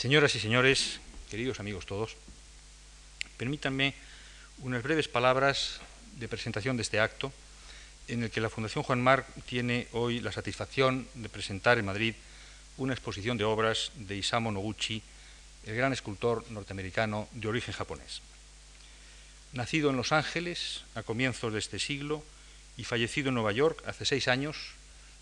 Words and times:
Señoras 0.00 0.34
y 0.34 0.40
señores, 0.40 0.98
queridos 1.30 1.60
amigos 1.60 1.84
todos, 1.84 2.16
permítanme 3.36 3.92
unas 4.60 4.82
breves 4.82 5.08
palabras 5.08 5.78
de 6.16 6.26
presentación 6.26 6.78
de 6.78 6.84
este 6.84 7.00
acto, 7.00 7.30
en 8.08 8.22
el 8.22 8.30
que 8.30 8.40
la 8.40 8.48
Fundación 8.48 8.82
Juan 8.82 9.02
Marc 9.02 9.26
tiene 9.44 9.88
hoy 9.92 10.20
la 10.20 10.32
satisfacción 10.32 11.06
de 11.12 11.28
presentar 11.28 11.76
en 11.76 11.84
Madrid 11.84 12.14
una 12.78 12.94
exposición 12.94 13.36
de 13.36 13.44
obras 13.44 13.92
de 13.94 14.16
Isamu 14.16 14.50
Noguchi, 14.50 15.02
el 15.66 15.76
gran 15.76 15.92
escultor 15.92 16.50
norteamericano 16.50 17.28
de 17.32 17.48
origen 17.48 17.74
japonés. 17.74 18.22
Nacido 19.52 19.90
en 19.90 19.98
Los 19.98 20.12
Ángeles 20.12 20.80
a 20.94 21.02
comienzos 21.02 21.52
de 21.52 21.58
este 21.58 21.78
siglo 21.78 22.24
y 22.78 22.84
fallecido 22.84 23.28
en 23.28 23.34
Nueva 23.34 23.52
York 23.52 23.82
hace 23.86 24.06
seis 24.06 24.28
años, 24.28 24.56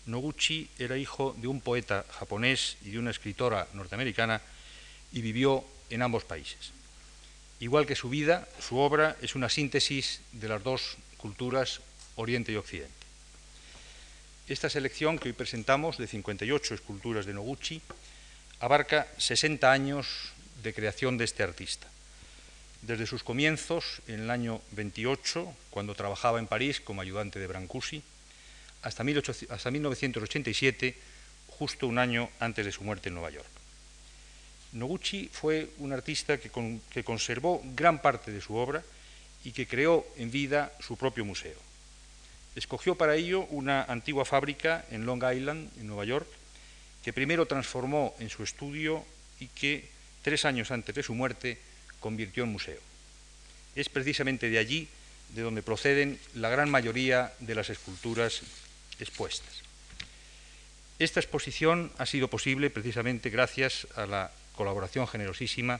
Noguchi 0.05 0.69
era 0.79 0.95
hijo 0.95 1.35
de 1.37 1.49
un 1.49 1.59
poeta 1.59 2.05
japonés 2.17 2.77
y 2.85 2.91
de 2.91 2.99
una 2.99 3.11
escritora 3.11 3.67
norteamericana 3.73 4.41
y 5.11 5.21
vivió 5.21 5.63
en 5.89 6.01
ambos 6.01 6.23
países. 6.23 6.71
Igual 7.59 7.85
que 7.85 7.95
su 7.95 8.09
vida, 8.09 8.47
su 8.59 8.77
obra 8.77 9.17
es 9.21 9.35
una 9.35 9.49
síntesis 9.49 10.21
de 10.31 10.47
las 10.47 10.63
dos 10.63 10.97
culturas, 11.17 11.81
Oriente 12.15 12.51
y 12.51 12.55
Occidente. 12.55 12.93
Esta 14.47 14.69
selección 14.69 15.19
que 15.19 15.29
hoy 15.29 15.33
presentamos 15.33 15.97
de 15.97 16.07
58 16.07 16.73
esculturas 16.73 17.25
de 17.25 17.33
Noguchi 17.33 17.81
abarca 18.59 19.07
60 19.17 19.71
años 19.71 20.31
de 20.63 20.73
creación 20.73 21.17
de 21.17 21.25
este 21.25 21.43
artista. 21.43 21.87
Desde 22.81 23.05
sus 23.05 23.23
comienzos, 23.23 24.01
en 24.07 24.21
el 24.21 24.31
año 24.31 24.61
28, 24.71 25.53
cuando 25.69 25.95
trabajaba 25.95 26.39
en 26.39 26.47
París 26.47 26.79
como 26.81 27.01
ayudante 27.01 27.39
de 27.39 27.47
Brancusi, 27.47 28.01
hasta, 28.81 29.03
1987, 29.03 30.95
justo 31.47 31.87
un 31.87 31.99
año 31.99 32.29
antes 32.39 32.65
de 32.65 32.71
su 32.71 32.83
muerte 32.83 33.09
en 33.09 33.15
Nueva 33.15 33.31
York. 33.31 33.58
Noguchi 34.73 35.29
fue 35.31 35.69
un 35.79 35.93
artista 35.93 36.37
que, 36.37 37.03
conservó 37.03 37.61
gran 37.75 38.01
parte 38.01 38.31
de 38.31 38.41
su 38.41 38.55
obra 38.55 38.83
y 39.43 39.51
que 39.51 39.67
creó 39.67 40.05
en 40.17 40.29
vida 40.29 40.73
su 40.79 40.97
propio 40.97 41.25
museo. 41.25 41.57
Escogió 42.55 42.95
para 42.95 43.15
ello 43.15 43.45
una 43.49 43.83
antigua 43.83 44.25
fábrica 44.25 44.85
en 44.91 45.05
Long 45.05 45.23
Island, 45.23 45.71
en 45.79 45.87
Nueva 45.87 46.05
York, 46.05 46.27
que 47.03 47.13
primero 47.13 47.45
transformó 47.45 48.15
en 48.19 48.29
su 48.29 48.43
estudio 48.43 49.05
y 49.39 49.47
que, 49.47 49.89
tres 50.21 50.45
años 50.45 50.71
antes 50.71 50.93
de 50.93 51.03
su 51.03 51.15
muerte, 51.15 51.57
convirtió 51.99 52.43
en 52.43 52.51
museo. 52.51 52.79
Es 53.75 53.89
precisamente 53.89 54.49
de 54.49 54.59
allí 54.59 54.87
de 55.33 55.41
donde 55.41 55.61
proceden 55.61 56.19
la 56.35 56.49
gran 56.49 56.69
mayoría 56.69 57.33
de 57.39 57.55
las 57.55 57.69
esculturas 57.69 58.41
expuestas. 58.99 59.63
Esta 60.97 61.21
exposición 61.21 61.91
ha 61.97 62.05
sido 62.05 62.27
posible 62.27 62.69
precisamente 62.69 63.29
gracias 63.29 63.87
a 63.95 64.05
la 64.05 64.31
colaboración 64.59 65.07
generosísima 65.07 65.79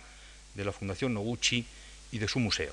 de 0.56 0.64
la 0.64 0.72
Fundación 0.72 1.14
Noguchi 1.14 1.68
y 2.14 2.18
de 2.18 2.30
su 2.30 2.40
museo. 2.40 2.72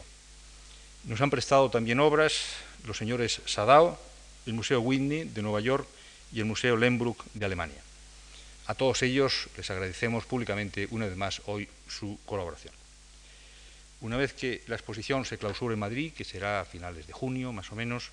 Nos 1.03 1.21
han 1.21 1.31
prestado 1.31 1.69
también 1.69 1.99
obras 1.99 2.63
los 2.87 2.97
señores 2.97 3.43
Sadao, 3.45 3.99
el 4.47 4.55
Museo 4.55 4.81
Whitney 4.81 5.25
de 5.25 5.43
Nueva 5.43 5.59
York 5.59 5.89
y 6.33 6.39
el 6.39 6.47
Museo 6.47 6.77
Lembruck 6.77 7.25
de 7.35 7.45
Alemania. 7.45 7.83
A 8.69 8.75
todos 8.75 9.03
ellos 9.03 9.49
les 9.57 9.69
agradecemos 9.69 10.27
públicamente 10.27 10.87
una 10.93 11.07
vez 11.07 11.17
más 11.17 11.43
hoy 11.47 11.69
su 11.89 12.19
colaboración. 12.25 12.75
Una 14.01 14.17
vez 14.17 14.33
que 14.33 14.63
la 14.69 14.77
exposición 14.77 15.25
se 15.25 15.39
clausure 15.39 15.75
en 15.75 15.81
Madrid, 15.81 16.13
que 16.13 16.25
será 16.25 16.61
a 16.61 16.65
finales 16.65 17.09
de 17.09 17.13
junio 17.13 17.51
más 17.51 17.73
o 17.73 17.75
menos, 17.75 18.11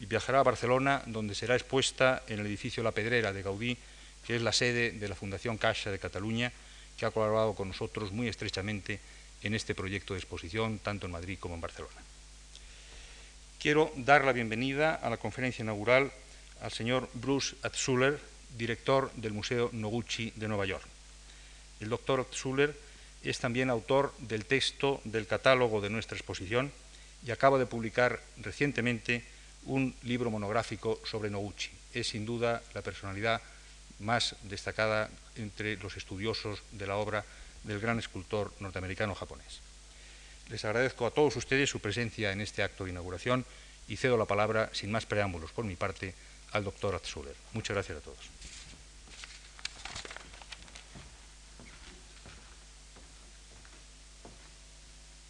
viajará 0.00 0.40
a 0.40 0.42
Barcelona, 0.42 1.02
donde 1.06 1.34
será 1.34 1.56
expuesta 1.56 2.22
en 2.28 2.40
el 2.40 2.46
edificio 2.46 2.82
La 2.82 2.92
Pedrera 2.92 3.32
de 3.32 3.42
Gaudí, 3.42 3.78
que 4.26 4.36
es 4.36 4.42
la 4.42 4.52
sede 4.52 4.90
de 4.90 5.08
la 5.08 5.14
Fundación 5.14 5.56
Caixa 5.56 5.90
de 5.90 5.98
Cataluña, 5.98 6.52
que 6.96 7.06
ha 7.06 7.10
colaborado 7.10 7.54
con 7.54 7.68
nosotros 7.68 8.12
muy 8.12 8.28
estrechamente 8.28 9.00
en 9.42 9.54
este 9.54 9.74
proyecto 9.74 10.14
de 10.14 10.20
exposición, 10.20 10.78
tanto 10.78 11.06
en 11.06 11.12
Madrid 11.12 11.38
como 11.38 11.54
en 11.54 11.60
Barcelona. 11.60 12.00
Quiero 13.60 13.92
dar 13.96 14.24
la 14.24 14.32
bienvenida 14.32 14.94
a 14.94 15.10
la 15.10 15.16
conferencia 15.16 15.62
inaugural 15.62 16.12
al 16.60 16.72
señor 16.72 17.08
Bruce 17.14 17.56
Atzuller, 17.62 18.20
director 18.56 19.12
del 19.14 19.32
Museo 19.32 19.70
Noguchi 19.72 20.32
de 20.36 20.48
Nueva 20.48 20.66
York. 20.66 20.84
El 21.80 21.88
doctor 21.88 22.20
Atzuller 22.20 22.74
es 23.22 23.38
también 23.38 23.70
autor 23.70 24.14
del 24.18 24.46
texto 24.46 25.00
del 25.04 25.26
catálogo 25.26 25.80
de 25.80 25.90
nuestra 25.90 26.16
exposición 26.16 26.72
y 27.26 27.30
acaba 27.30 27.58
de 27.58 27.66
publicar 27.66 28.20
recientemente 28.38 29.24
un 29.64 29.94
libro 30.02 30.30
monográfico 30.30 31.00
sobre 31.04 31.30
Noguchi. 31.30 31.70
Es 31.92 32.08
sin 32.08 32.24
duda 32.24 32.62
la 32.72 32.82
personalidad 32.82 33.42
más 33.98 34.36
destacada 34.44 35.10
entre 35.36 35.76
los 35.76 35.96
estudiosos 35.96 36.62
de 36.72 36.86
la 36.86 36.96
obra 36.96 37.24
del 37.64 37.80
gran 37.80 37.98
escultor 37.98 38.52
norteamericano-japonés. 38.60 39.60
Les 40.48 40.64
agradezco 40.64 41.06
a 41.06 41.10
todos 41.10 41.36
ustedes 41.36 41.68
su 41.68 41.80
presencia 41.80 42.32
en 42.32 42.40
este 42.40 42.62
acto 42.62 42.84
de 42.84 42.90
inauguración 42.90 43.44
y 43.88 43.96
cedo 43.96 44.16
la 44.16 44.26
palabra, 44.26 44.70
sin 44.72 44.90
más 44.90 45.06
preámbulos 45.06 45.52
por 45.52 45.64
mi 45.64 45.76
parte, 45.76 46.14
al 46.52 46.64
doctor 46.64 46.94
Atzuller. 46.94 47.34
Muchas 47.52 47.74
gracias 47.74 47.98
a 47.98 48.00
todos. 48.00 48.18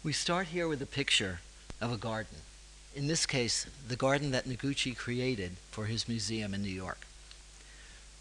We 0.03 0.13
start 0.13 0.47
here 0.47 0.67
with 0.67 0.81
a 0.81 0.85
picture 0.85 1.41
of 1.81 1.91
a 1.91 1.97
garden. 1.97 2.37
In 2.95 3.07
this 3.07 3.25
case, 3.25 3.67
the 3.87 3.95
garden 3.95 4.31
that 4.31 4.45
Noguchi 4.45 4.95
created 4.95 5.57
for 5.69 5.85
his 5.85 6.07
museum 6.07 6.53
in 6.53 6.61
New 6.61 6.73
York. 6.73 7.05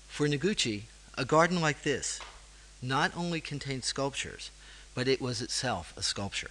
For 0.09 0.27
Noguchi, 0.27 0.83
a 1.19 1.25
garden 1.25 1.61
like 1.61 1.83
this 1.83 2.21
not 2.83 3.11
only 3.17 3.41
contained 3.41 3.85
sculptures, 3.85 4.51
but 4.95 5.09
it 5.09 5.21
was 5.21 5.41
itself 5.41 5.95
a 5.97 6.03
sculpture. 6.03 6.51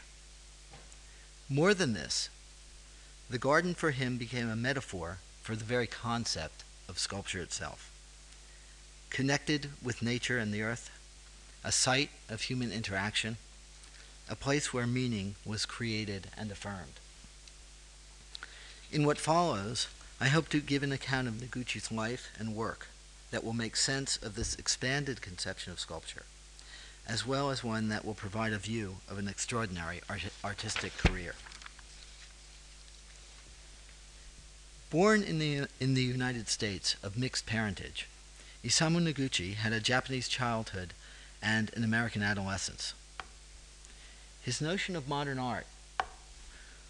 More 1.47 1.75
than 1.75 1.93
this, 1.93 2.29
the 3.29 3.37
garden 3.37 3.75
for 3.75 3.91
him 3.91 4.17
became 4.17 4.49
a 4.49 4.55
metaphor 4.55 5.19
for 5.43 5.55
the 5.55 5.63
very 5.63 5.85
concept 5.85 6.63
of 6.89 6.97
sculpture 6.97 7.39
itself. 7.39 7.91
Connected 9.11 9.69
with 9.83 10.01
nature 10.01 10.39
and 10.39 10.51
the 10.51 10.63
earth, 10.63 10.89
a 11.63 11.71
site 11.71 12.09
of 12.27 12.41
human 12.41 12.71
interaction, 12.71 13.37
a 14.27 14.35
place 14.35 14.73
where 14.73 14.87
meaning 14.87 15.35
was 15.45 15.67
created 15.67 16.27
and 16.35 16.51
affirmed. 16.51 16.99
In 18.91 19.05
what 19.05 19.19
follows, 19.19 19.87
I 20.19 20.29
hope 20.29 20.49
to 20.49 20.59
give 20.59 20.81
an 20.81 20.91
account 20.91 21.27
of 21.27 21.35
Noguchi's 21.35 21.91
life 21.91 22.31
and 22.39 22.55
work 22.55 22.87
that 23.35 23.43
will 23.43 23.51
make 23.51 23.75
sense 23.75 24.15
of 24.15 24.35
this 24.35 24.55
expanded 24.55 25.21
conception 25.21 25.73
of 25.73 25.77
sculpture, 25.77 26.23
as 27.05 27.27
well 27.27 27.49
as 27.49 27.65
one 27.65 27.89
that 27.89 28.05
will 28.05 28.13
provide 28.13 28.53
a 28.53 28.57
view 28.57 28.95
of 29.09 29.17
an 29.17 29.27
extraordinary 29.27 29.99
art- 30.09 30.31
artistic 30.41 30.97
career. 30.97 31.35
Born 34.89 35.21
in 35.21 35.37
the, 35.37 35.67
in 35.81 35.95
the 35.95 36.01
United 36.01 36.47
States 36.47 36.95
of 37.03 37.17
mixed 37.17 37.45
parentage, 37.45 38.07
Isamu 38.63 39.01
Noguchi 39.01 39.55
had 39.55 39.73
a 39.73 39.81
Japanese 39.81 40.29
childhood 40.29 40.93
and 41.43 41.73
an 41.75 41.83
American 41.83 42.23
adolescence. 42.23 42.93
His 44.41 44.61
notion 44.61 44.95
of 44.95 45.09
modern 45.09 45.39
art 45.39 45.67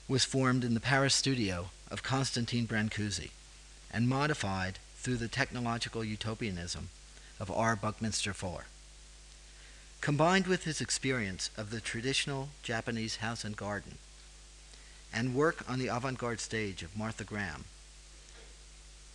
was 0.07 0.23
formed 0.23 0.63
in 0.63 0.75
the 0.75 0.79
Paris 0.79 1.15
studio 1.15 1.69
of 1.89 2.03
Constantine 2.03 2.67
Brancusi 2.67 3.31
and 3.91 4.07
modified 4.07 4.77
through 5.05 5.17
the 5.17 5.27
technological 5.27 6.03
utopianism 6.03 6.89
of 7.39 7.51
R. 7.51 7.75
Buckminster 7.75 8.33
Fuller. 8.33 8.65
Combined 10.01 10.47
with 10.47 10.63
his 10.63 10.81
experience 10.81 11.51
of 11.55 11.69
the 11.69 11.79
traditional 11.79 12.49
Japanese 12.63 13.17
house 13.17 13.43
and 13.43 13.55
garden 13.55 13.99
and 15.13 15.35
work 15.35 15.63
on 15.69 15.77
the 15.77 15.89
avant 15.89 16.17
garde 16.17 16.39
stage 16.39 16.81
of 16.81 16.97
Martha 16.97 17.23
Graham, 17.23 17.65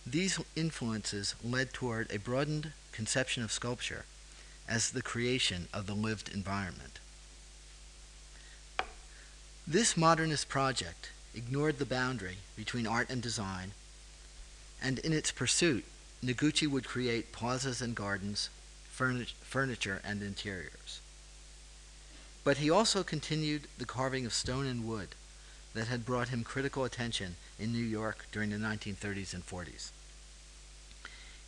these 0.07 0.39
influences 0.55 1.35
led 1.43 1.73
toward 1.73 2.09
a 2.09 2.19
broadened 2.19 2.71
conception 2.93 3.43
of 3.43 3.51
sculpture 3.51 4.05
as 4.69 4.91
the 4.91 5.01
creation 5.01 5.67
of 5.73 5.87
the 5.87 5.93
lived 5.93 6.33
environment. 6.33 7.01
This 9.67 9.97
modernist 9.97 10.47
project 10.47 11.11
ignored 11.35 11.79
the 11.79 11.85
boundary 11.85 12.37
between 12.55 12.87
art 12.87 13.09
and 13.09 13.21
design, 13.21 13.73
and 14.81 14.99
in 14.99 15.13
its 15.13 15.31
pursuit, 15.31 15.85
Noguchi 16.23 16.67
would 16.67 16.85
create 16.85 17.31
plazas 17.31 17.81
and 17.81 17.95
gardens, 17.95 18.49
furni- 18.95 19.33
furniture, 19.41 20.01
and 20.03 20.21
interiors. 20.21 21.01
But 22.43 22.57
he 22.57 22.69
also 22.69 23.03
continued 23.03 23.67
the 23.77 23.85
carving 23.85 24.25
of 24.25 24.33
stone 24.33 24.65
and 24.65 24.87
wood 24.87 25.09
that 25.73 25.87
had 25.87 26.05
brought 26.05 26.29
him 26.29 26.43
critical 26.43 26.83
attention 26.83 27.35
in 27.59 27.71
New 27.71 27.83
York 27.83 28.25
during 28.31 28.49
the 28.49 28.57
1930s 28.57 29.33
and 29.33 29.45
40s. 29.45 29.91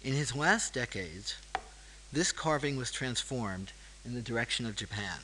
In 0.03 0.13
his 0.13 0.35
last 0.35 0.73
decades, 0.73 1.35
this 2.11 2.31
carving 2.31 2.77
was 2.77 2.91
transformed 2.91 3.71
in 4.05 4.13
the 4.13 4.21
direction 4.21 4.65
of 4.65 4.75
Japan 4.75 5.19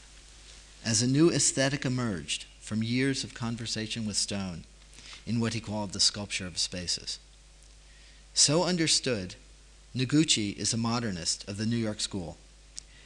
as 0.86 1.02
a 1.02 1.08
new 1.08 1.30
aesthetic 1.30 1.86
emerged 1.86 2.46
from 2.60 2.84
years 2.84 3.24
of 3.24 3.34
conversation 3.34 4.06
with 4.06 4.16
stone 4.16 4.64
in 5.26 5.40
what 5.40 5.54
he 5.54 5.60
called 5.60 5.92
the 5.92 6.00
sculpture 6.00 6.48
of 6.48 6.58
spaces. 6.58 7.20
So 8.40 8.64
understood, 8.64 9.36
Noguchi 9.94 10.58
is 10.58 10.74
a 10.74 10.78
modernist 10.78 11.46
of 11.50 11.58
the 11.58 11.66
New 11.66 11.76
York 11.76 12.00
School. 12.00 12.38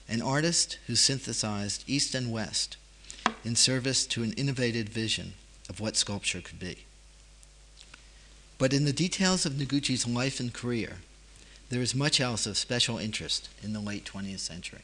an 0.08 0.22
artist 0.22 0.78
who 0.86 0.94
synthesized 0.96 1.84
East 1.88 2.14
and 2.14 2.32
West 2.32 2.78
in 3.44 3.56
service 3.56 4.06
to 4.06 4.22
an 4.22 4.34
innovative 4.34 4.90
vision 4.90 5.34
of 5.68 5.80
what 5.80 5.96
sculpture 5.96 6.40
could 6.40 6.60
be. 6.60 6.86
But 8.60 8.74
in 8.74 8.86
the 8.86 8.94
details 8.94 9.44
of 9.44 9.54
Noguchi's 9.54 10.06
life 10.06 10.40
and 10.40 10.54
career, 10.54 10.98
there 11.72 11.82
is 11.82 11.96
much 11.96 12.22
else 12.22 12.46
of 12.46 12.56
special 12.56 13.00
interest 13.00 13.50
in 13.64 13.74
the 13.74 13.80
late 13.80 14.06
20th 14.06 14.38
century. 14.38 14.84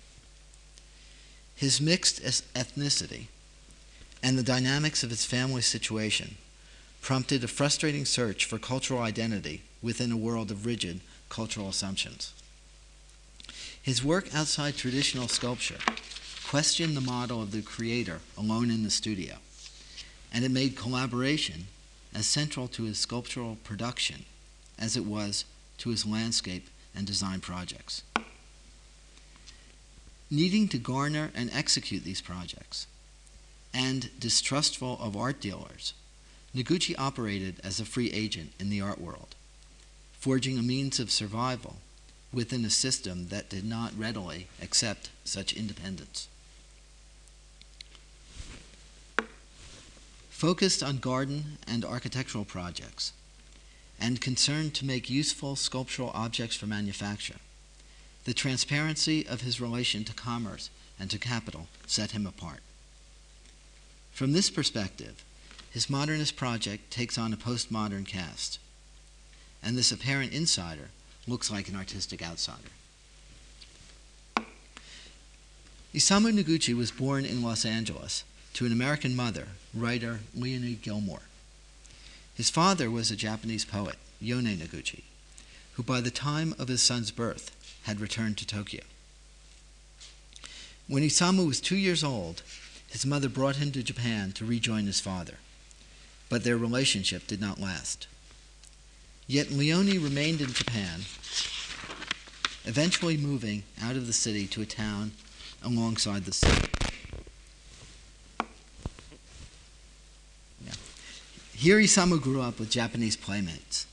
His 1.56 1.80
mixed 1.80 2.24
ethnicity 2.24 3.28
and 4.24 4.36
the 4.36 4.42
dynamics 4.42 5.04
of 5.04 5.12
his 5.12 5.26
family 5.26 5.62
situation 5.62 6.38
prompted 7.02 7.44
a 7.44 7.48
frustrating 7.48 8.06
search 8.06 8.46
for 8.46 8.60
cultural 8.60 9.02
identity 9.02 9.62
within 9.82 10.12
a 10.12 10.18
world 10.18 10.52
of 10.52 10.66
rigid 10.66 11.02
cultural 11.30 11.70
assumptions. 11.70 12.34
His 13.82 14.04
work 14.04 14.34
outside 14.36 14.76
traditional 14.76 15.28
sculpture 15.28 15.80
questioned 16.48 16.98
the 16.98 17.02
model 17.02 17.42
of 17.42 17.52
the 17.52 17.62
creator 17.62 18.20
alone 18.38 18.70
in 18.72 18.84
the 18.84 18.90
studio, 18.90 19.36
and 20.34 20.44
it 20.44 20.52
made 20.52 20.76
collaboration 20.76 21.68
as 22.14 22.26
central 22.26 22.68
to 22.68 22.84
his 22.84 22.98
sculptural 22.98 23.58
production 23.64 24.26
as 24.78 24.98
it 24.98 25.06
was 25.06 25.46
to 25.78 25.90
his 25.90 26.06
landscape 26.06 26.68
and 26.96 27.06
design 27.06 27.40
projects. 27.40 28.04
Needing 30.32 30.68
to 30.70 30.78
garner 30.78 31.32
and 31.34 31.50
execute 31.54 32.04
these 32.04 32.22
projects, 32.22 32.88
and 33.74 34.10
distrustful 34.20 35.00
of 35.02 35.16
art 35.16 35.40
dealers, 35.40 35.94
Noguchi 36.56 36.96
operated 36.98 37.56
as 37.64 37.80
a 37.80 37.86
free 37.86 38.12
agent 38.12 38.54
in 38.60 38.70
the 38.70 38.82
art 38.82 39.00
world, 39.00 39.36
forging 40.14 40.58
a 40.58 40.64
means 40.64 41.00
of 41.00 41.12
survival 41.12 41.78
within 42.34 42.66
a 42.66 42.70
system 42.70 43.28
that 43.28 43.50
did 43.50 43.66
not 43.66 43.98
readily 43.98 44.48
accept 44.62 45.10
such 45.24 45.54
independence. 45.54 46.28
Focused 50.30 50.82
on 50.82 50.98
garden 50.98 51.58
and 51.68 51.84
architectural 51.84 52.46
projects, 52.46 53.14
and 54.00 54.22
concerned 54.22 54.74
to 54.74 54.86
make 54.86 55.10
useful 55.10 55.56
sculptural 55.56 56.12
objects 56.14 56.56
for 56.56 56.66
manufacture, 56.66 57.36
the 58.24 58.34
transparency 58.34 59.28
of 59.28 59.42
his 59.42 59.60
relation 59.60 60.04
to 60.06 60.14
commerce 60.14 60.70
and 61.00 61.10
to 61.12 61.18
capital 61.18 61.68
set 61.86 62.12
him 62.12 62.26
apart. 62.26 62.60
From 64.14 64.32
this 64.32 64.50
perspective, 64.50 65.24
his 65.72 65.90
modernist 65.90 66.36
project 66.36 66.92
takes 66.92 67.18
on 67.18 67.34
a 67.34 67.38
postmodern 67.38 68.06
cast, 68.08 68.60
and 69.62 69.78
this 69.78 69.92
apparent 69.92 70.34
insider 70.34 70.90
looks 71.28 71.52
like 71.52 71.70
an 71.70 71.76
artistic 71.76 72.22
outsider. 72.24 72.70
Isamu 75.94 76.32
Noguchi 76.32 76.76
was 76.76 76.92
born 76.92 77.26
in 77.26 77.42
Los 77.42 77.66
Angeles 77.66 78.24
to 78.54 78.66
an 78.66 78.72
American 78.72 79.16
mother, 79.16 79.48
writer 79.74 80.20
Leonie 80.36 80.76
Gilmour. 80.76 81.22
His 82.36 82.50
father 82.50 82.90
was 82.90 83.12
a 83.12 83.16
Japanese 83.16 83.66
poet, 83.66 83.96
Yone 84.22 84.56
Noguchi, 84.58 85.04
who 85.74 85.84
by 85.84 86.00
the 86.00 86.12
time 86.12 86.54
of 86.60 86.68
his 86.68 86.82
son's 86.82 87.12
birth 87.12 87.56
had 87.84 88.00
returned 88.00 88.38
to 88.38 88.46
Tokyo. 88.48 88.82
When 90.88 91.04
Isamu 91.04 91.48
was 91.48 91.62
two 91.62 91.76
years 91.76 92.04
old, 92.04 92.42
his 92.90 93.06
mother 93.06 93.30
brought 93.30 93.58
him 93.58 93.72
to 93.72 93.84
Japan 93.84 94.32
to 94.34 94.46
rejoin 94.46 94.86
his 94.86 95.00
father, 95.00 95.36
but 96.30 96.44
their 96.44 96.58
relationship 96.58 97.28
did 97.28 97.42
not 97.42 97.60
last. 97.60 98.08
Yet 99.28 99.52
Leone 99.52 100.02
remained 100.02 100.42
in 100.42 100.54
Japan, 100.54 101.02
eventually 102.66 103.18
moving 103.18 103.64
out 103.82 103.96
of 103.96 104.08
the 104.08 104.14
city 104.14 104.48
to 104.48 104.62
a 104.62 104.66
town 104.66 105.12
alongside 105.64 106.26
the 106.26 106.32
sea. 106.32 106.48
Yeah. 110.66 110.74
Here 111.56 111.80
Isamu 111.80 112.22
grew 112.22 112.42
up 112.42 112.60
with 112.60 112.70
Japanese 112.70 113.18
playmates, 113.18 113.86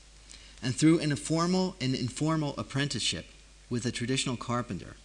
and 0.63 0.75
through 0.75 0.99
an 0.99 1.11
informal 1.11 1.75
and 1.81 1.93
informal 1.93 2.55
apprenticeship 2.57 3.27
with 3.69 3.85
a 3.85 3.91
traditional 3.91 4.37
carpenter, 4.37 4.95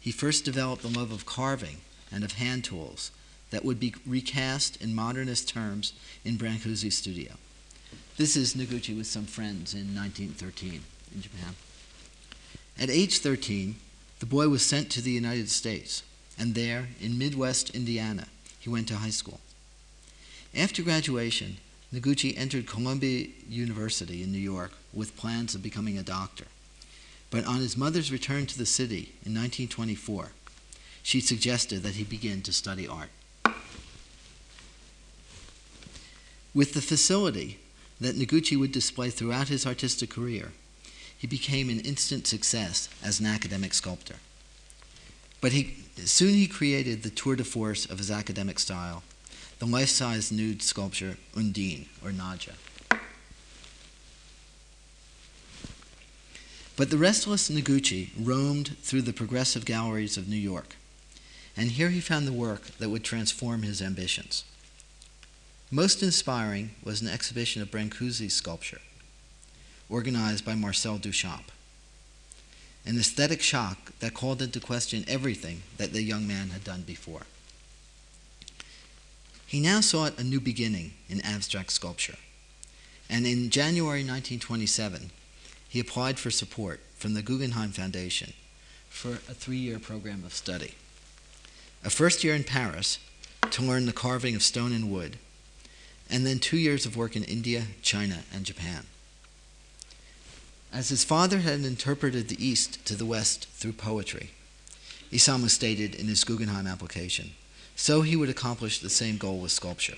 he 0.00 0.12
first 0.12 0.44
developed 0.44 0.82
the 0.82 0.88
love 0.88 1.10
of 1.10 1.26
carving 1.26 1.78
and 2.12 2.22
of 2.22 2.32
hand 2.32 2.64
tools 2.64 3.10
that 3.50 3.64
would 3.64 3.78
be 3.78 3.94
recast 4.06 4.80
in 4.82 4.94
modernist 4.94 5.48
terms 5.48 5.92
in 6.24 6.36
Brancusi's 6.36 6.98
studio. 6.98 7.32
This 8.16 8.36
is 8.36 8.54
Noguchi 8.54 8.96
with 8.96 9.06
some 9.06 9.26
friends 9.26 9.74
in 9.74 9.94
1913 9.94 10.82
in 11.14 11.22
Japan. 11.22 11.54
At 12.78 12.90
age 12.90 13.18
13, 13.18 13.76
the 14.20 14.26
boy 14.26 14.48
was 14.48 14.64
sent 14.64 14.90
to 14.90 15.02
the 15.02 15.10
United 15.10 15.50
States, 15.50 16.02
and 16.38 16.54
there, 16.54 16.88
in 17.00 17.18
Midwest 17.18 17.70
Indiana, 17.70 18.28
he 18.58 18.70
went 18.70 18.88
to 18.88 18.96
high 18.96 19.10
school. 19.10 19.40
After 20.56 20.82
graduation, 20.82 21.58
Noguchi 21.92 22.36
entered 22.36 22.66
Columbia 22.66 23.28
University 23.48 24.22
in 24.22 24.32
New 24.32 24.38
York 24.38 24.72
with 24.92 25.16
plans 25.16 25.54
of 25.54 25.62
becoming 25.62 25.98
a 25.98 26.02
doctor. 26.02 26.46
But 27.30 27.44
on 27.44 27.56
his 27.56 27.76
mother's 27.76 28.12
return 28.12 28.46
to 28.46 28.58
the 28.58 28.66
city 28.66 29.12
in 29.24 29.34
1924, 29.34 30.32
she 31.02 31.20
suggested 31.20 31.82
that 31.82 31.94
he 31.94 32.04
begin 32.04 32.42
to 32.42 32.52
study 32.52 32.88
art. 32.88 33.10
With 36.56 36.72
the 36.72 36.80
facility 36.80 37.58
that 38.00 38.16
Noguchi 38.16 38.56
would 38.56 38.72
display 38.72 39.10
throughout 39.10 39.48
his 39.48 39.66
artistic 39.66 40.08
career, 40.08 40.52
he 41.14 41.26
became 41.26 41.68
an 41.68 41.80
instant 41.80 42.26
success 42.26 42.88
as 43.04 43.20
an 43.20 43.26
academic 43.26 43.74
sculptor. 43.74 44.14
But 45.42 45.52
he, 45.52 45.76
soon 45.96 46.32
he 46.32 46.46
created 46.46 47.02
the 47.02 47.10
tour 47.10 47.36
de 47.36 47.44
force 47.44 47.84
of 47.84 47.98
his 47.98 48.10
academic 48.10 48.58
style, 48.58 49.02
the 49.58 49.66
life 49.66 49.90
size 49.90 50.32
nude 50.32 50.62
sculpture 50.62 51.18
Undine, 51.36 51.90
or 52.02 52.10
Nadja. 52.10 52.54
But 56.74 56.88
the 56.88 56.96
restless 56.96 57.50
Noguchi 57.50 58.12
roamed 58.18 58.78
through 58.78 59.02
the 59.02 59.12
progressive 59.12 59.66
galleries 59.66 60.16
of 60.16 60.26
New 60.26 60.36
York, 60.36 60.76
and 61.54 61.72
here 61.72 61.90
he 61.90 62.00
found 62.00 62.26
the 62.26 62.32
work 62.32 62.62
that 62.78 62.88
would 62.88 63.04
transform 63.04 63.60
his 63.60 63.82
ambitions. 63.82 64.44
Most 65.70 66.00
inspiring 66.00 66.70
was 66.84 67.02
an 67.02 67.08
exhibition 67.08 67.60
of 67.60 67.72
Brancusi's 67.72 68.34
sculpture, 68.34 68.80
organized 69.90 70.44
by 70.44 70.54
Marcel 70.54 70.96
Duchamp. 70.96 71.50
An 72.84 72.96
aesthetic 72.96 73.42
shock 73.42 73.90
that 73.98 74.14
called 74.14 74.40
into 74.40 74.60
question 74.60 75.04
everything 75.08 75.62
that 75.76 75.92
the 75.92 76.02
young 76.02 76.24
man 76.24 76.50
had 76.50 76.62
done 76.62 76.82
before. 76.82 77.22
He 79.44 79.58
now 79.58 79.80
sought 79.80 80.16
a 80.20 80.24
new 80.24 80.40
beginning 80.40 80.92
in 81.08 81.20
abstract 81.22 81.72
sculpture, 81.72 82.16
and 83.10 83.26
in 83.26 83.50
January 83.50 84.04
1927, 84.04 85.10
he 85.68 85.80
applied 85.80 86.20
for 86.20 86.30
support 86.30 86.78
from 86.94 87.14
the 87.14 87.22
Guggenheim 87.22 87.72
Foundation 87.72 88.34
for 88.88 89.14
a 89.14 89.34
three 89.34 89.56
year 89.56 89.80
program 89.80 90.22
of 90.24 90.32
study. 90.32 90.74
A 91.84 91.90
first 91.90 92.22
year 92.22 92.36
in 92.36 92.44
Paris 92.44 93.00
to 93.50 93.62
learn 93.62 93.86
the 93.86 93.92
carving 93.92 94.36
of 94.36 94.44
stone 94.44 94.72
and 94.72 94.92
wood 94.92 95.18
and 96.10 96.26
then 96.26 96.38
two 96.38 96.56
years 96.56 96.86
of 96.86 96.96
work 96.96 97.16
in 97.16 97.24
India, 97.24 97.64
China, 97.82 98.20
and 98.32 98.44
Japan. 98.44 98.86
As 100.72 100.88
his 100.88 101.04
father 101.04 101.38
had 101.38 101.60
interpreted 101.60 102.28
the 102.28 102.44
East 102.44 102.84
to 102.86 102.94
the 102.94 103.06
West 103.06 103.48
through 103.48 103.72
poetry, 103.72 104.30
Isamu 105.10 105.48
stated 105.48 105.94
in 105.94 106.06
his 106.06 106.24
Guggenheim 106.24 106.66
application, 106.66 107.30
so 107.74 108.02
he 108.02 108.16
would 108.16 108.28
accomplish 108.28 108.80
the 108.80 108.90
same 108.90 109.16
goal 109.16 109.38
with 109.38 109.52
sculpture. 109.52 109.96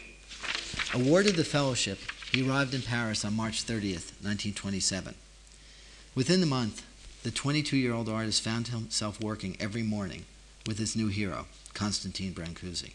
Awarded 0.95 1.37
the 1.37 1.45
fellowship, 1.45 1.99
he 2.33 2.49
arrived 2.49 2.75
in 2.75 2.83
Paris 2.83 3.25
on 3.25 3.35
March 3.35 3.65
30th, 3.65 4.13
1927. 4.23 5.15
Within 6.15 6.41
the 6.41 6.47
month, 6.47 6.85
the 7.23 7.31
22 7.31 7.77
year 7.77 7.95
old 7.95 8.09
artist 8.09 8.43
found 8.43 8.69
himself 8.69 9.21
working 9.21 9.57
every 9.59 9.83
morning 9.83 10.25
with 10.67 10.79
his 10.79 10.95
new 10.95 11.09
hero, 11.09 11.47
Constantine 11.75 12.33
Brancusi. 12.33 12.93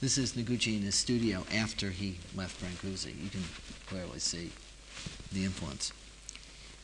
This 0.00 0.16
is 0.16 0.34
Noguchi 0.34 0.76
in 0.76 0.82
his 0.82 0.94
studio 0.94 1.44
after 1.52 1.90
he 1.90 2.18
left 2.36 2.62
Brancusi. 2.62 3.20
You 3.20 3.30
can 3.30 3.42
clearly 3.88 4.20
see 4.20 4.52
the 5.32 5.44
influence. 5.44 5.92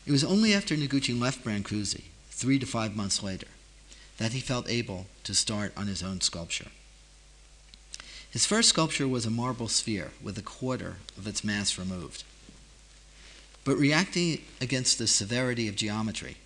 It 0.04 0.10
was 0.10 0.24
only 0.24 0.52
after 0.52 0.74
Noguchi 0.74 1.18
left 1.18 1.44
Brancusi, 1.44 2.06
three 2.30 2.58
to 2.58 2.66
five 2.66 2.96
months 2.96 3.22
later, 3.22 3.46
that 4.18 4.32
he 4.32 4.40
felt 4.40 4.68
able 4.68 5.06
to 5.22 5.32
start 5.32 5.72
on 5.76 5.86
his 5.86 6.02
own 6.02 6.22
sculpture. 6.22 6.66
His 8.28 8.46
first 8.46 8.70
sculpture 8.70 9.06
was 9.06 9.24
a 9.24 9.30
marble 9.30 9.68
sphere 9.68 10.10
with 10.20 10.36
a 10.36 10.42
quarter 10.42 10.96
of 11.16 11.28
its 11.28 11.44
mass 11.44 11.78
removed. 11.78 12.24
But 13.62 13.76
reacting 13.76 14.42
against 14.60 14.98
the 14.98 15.06
severity 15.06 15.68
of 15.68 15.76
geometry, 15.76 16.38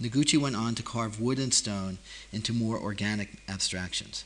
Noguchi 0.00 0.38
went 0.38 0.56
on 0.56 0.74
to 0.76 0.82
carve 0.82 1.20
wood 1.20 1.38
and 1.38 1.52
stone 1.52 1.98
into 2.32 2.54
more 2.54 2.78
organic 2.78 3.28
abstractions. 3.46 4.24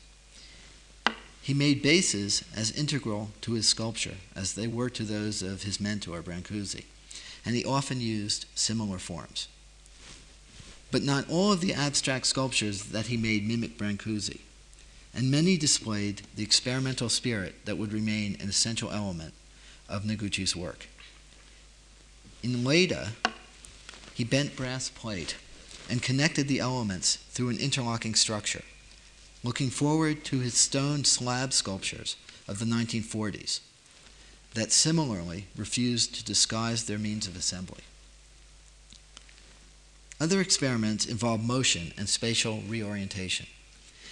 He 1.49 1.55
made 1.55 1.81
bases 1.81 2.43
as 2.55 2.69
integral 2.69 3.31
to 3.41 3.53
his 3.53 3.67
sculpture 3.67 4.17
as 4.35 4.53
they 4.53 4.67
were 4.67 4.91
to 4.91 5.01
those 5.01 5.41
of 5.41 5.63
his 5.63 5.79
mentor, 5.79 6.21
Brancusi, 6.21 6.83
and 7.43 7.55
he 7.55 7.65
often 7.65 7.99
used 7.99 8.45
similar 8.53 8.99
forms. 8.99 9.47
But 10.91 11.01
not 11.01 11.27
all 11.27 11.51
of 11.51 11.59
the 11.59 11.73
abstract 11.73 12.27
sculptures 12.27 12.83
that 12.89 13.07
he 13.07 13.17
made 13.17 13.47
mimic 13.47 13.79
Brancusi, 13.79 14.41
and 15.11 15.31
many 15.31 15.57
displayed 15.57 16.21
the 16.35 16.43
experimental 16.43 17.09
spirit 17.09 17.65
that 17.65 17.79
would 17.79 17.93
remain 17.93 18.37
an 18.39 18.49
essential 18.49 18.91
element 18.91 19.33
of 19.89 20.03
Noguchi's 20.03 20.55
work. 20.55 20.85
In 22.43 22.63
Leda, 22.63 23.13
he 24.13 24.23
bent 24.23 24.55
brass 24.55 24.89
plate 24.89 25.35
and 25.89 26.03
connected 26.03 26.47
the 26.47 26.59
elements 26.59 27.15
through 27.15 27.49
an 27.49 27.57
interlocking 27.57 28.13
structure, 28.13 28.61
looking 29.43 29.69
forward 29.69 30.23
to 30.25 30.39
his 30.39 30.53
stone 30.53 31.03
slab 31.03 31.53
sculptures 31.53 32.15
of 32.47 32.59
the 32.59 32.65
1940s 32.65 33.61
that 34.53 34.71
similarly 34.71 35.45
refused 35.55 36.15
to 36.15 36.25
disguise 36.25 36.85
their 36.85 36.97
means 36.97 37.27
of 37.27 37.35
assembly. 37.35 37.83
Other 40.19 40.41
experiments 40.41 41.05
involve 41.05 41.43
motion 41.43 41.93
and 41.97 42.09
spatial 42.09 42.61
reorientation, 42.67 43.45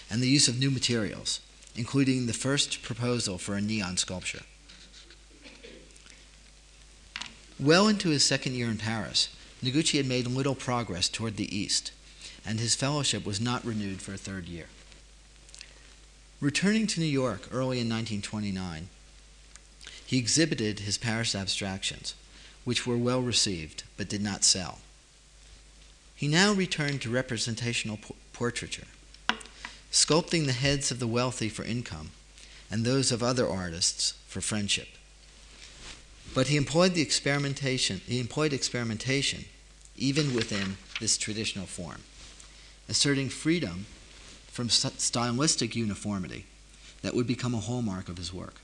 and 0.10 0.22
the 0.22 0.30
use 0.30 0.48
of 0.48 0.60
new 0.60 0.72
materials, 0.72 1.42
including 1.76 2.26
the 2.26 2.34
first 2.34 2.82
proposal 2.82 3.38
for 3.38 3.56
a 3.56 3.62
neon 3.62 3.98
sculpture. 3.98 4.44
Well 7.60 7.88
into 7.88 8.10
his 8.10 8.24
second 8.24 8.54
year 8.54 8.70
in 8.70 8.78
Paris, 8.78 9.30
Noguchi 9.64 9.98
had 9.98 10.06
made 10.06 10.28
little 10.28 10.56
progress 10.56 11.10
toward 11.10 11.36
the 11.36 11.54
east, 11.54 11.92
and 12.46 12.60
his 12.60 12.76
fellowship 12.76 13.26
was 13.26 13.42
not 13.42 13.66
renewed 13.66 14.02
for 14.02 14.14
a 14.14 14.18
third 14.18 14.48
year. 14.48 14.68
Returning 16.40 16.86
to 16.88 17.00
New 17.00 17.08
York 17.08 17.48
early 17.52 17.80
in 17.80 17.90
1929, 17.90 18.90
he 20.06 20.20
exhibited 20.20 20.82
his 20.82 20.96
Paris 21.00 21.34
abstractions, 21.34 22.14
which 22.64 22.86
were 22.86 22.98
well 22.98 23.22
received 23.22 23.84
but 23.98 24.08
did 24.08 24.22
not 24.22 24.44
sell. 24.44 24.78
He 26.16 26.28
now 26.28 26.54
returned 26.54 27.02
to 27.02 27.10
representational 27.10 28.00
portraiture, 28.34 28.86
sculpting 29.92 30.46
the 30.46 30.52
heads 30.52 30.92
of 30.92 31.00
the 31.00 31.08
wealthy 31.08 31.50
for 31.50 31.64
income 31.64 32.12
and 32.70 32.86
those 32.86 33.12
of 33.12 33.24
other 33.24 33.48
artists 33.48 34.14
for 34.28 34.40
friendship. 34.40 34.90
But 36.36 36.48
he 36.48 36.58
employed 36.58 36.94
the 36.94 37.02
experimentation, 37.02 38.02
he 38.06 38.20
employed 38.20 38.54
experimentation 38.54 39.46
even 39.96 40.36
within 40.36 40.78
this 41.00 41.18
traditional 41.18 41.66
form, 41.66 42.04
asserting 42.88 43.30
freedom 43.30 43.88
from 44.58 44.70
stylistic 44.70 45.76
uniformity 45.76 46.48
that 47.04 47.14
would 47.14 47.28
become 47.28 47.54
a 47.54 47.60
hallmark 47.60 48.10
of 48.10 48.18
his 48.18 48.34
work. 48.34 48.56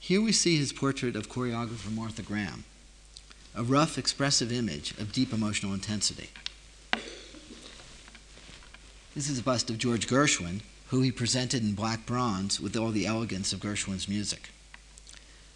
Here 0.00 0.22
we 0.22 0.32
see 0.32 0.56
his 0.56 0.72
portrait 0.72 1.16
of 1.16 1.28
choreographer 1.28 1.94
Martha 1.94 2.22
Graham, 2.22 2.64
a 3.54 3.62
rough, 3.62 3.98
expressive 3.98 4.50
image 4.50 4.92
of 4.92 5.12
deep 5.12 5.34
emotional 5.34 5.74
intensity. 5.74 6.30
This 9.14 9.28
is 9.28 9.38
a 9.38 9.42
bust 9.42 9.68
of 9.68 9.76
George 9.76 10.06
Gershwin, 10.06 10.62
who 10.86 11.02
he 11.02 11.12
presented 11.12 11.62
in 11.62 11.74
black 11.74 12.06
bronze 12.06 12.58
with 12.58 12.74
all 12.74 12.90
the 12.90 13.04
elegance 13.04 13.52
of 13.52 13.60
Gershwin's 13.60 14.08
music. 14.08 14.48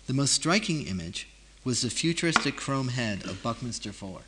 The 0.07 0.13
most 0.13 0.35
striking 0.35 0.87
image 0.87 1.29
was 1.65 1.81
the 1.81 1.89
futuristic 1.89 2.57
chrome 2.57 2.89
head 2.89 3.25
of 3.25 3.43
Buckminster 3.43 3.93
Fuller, 3.93 4.27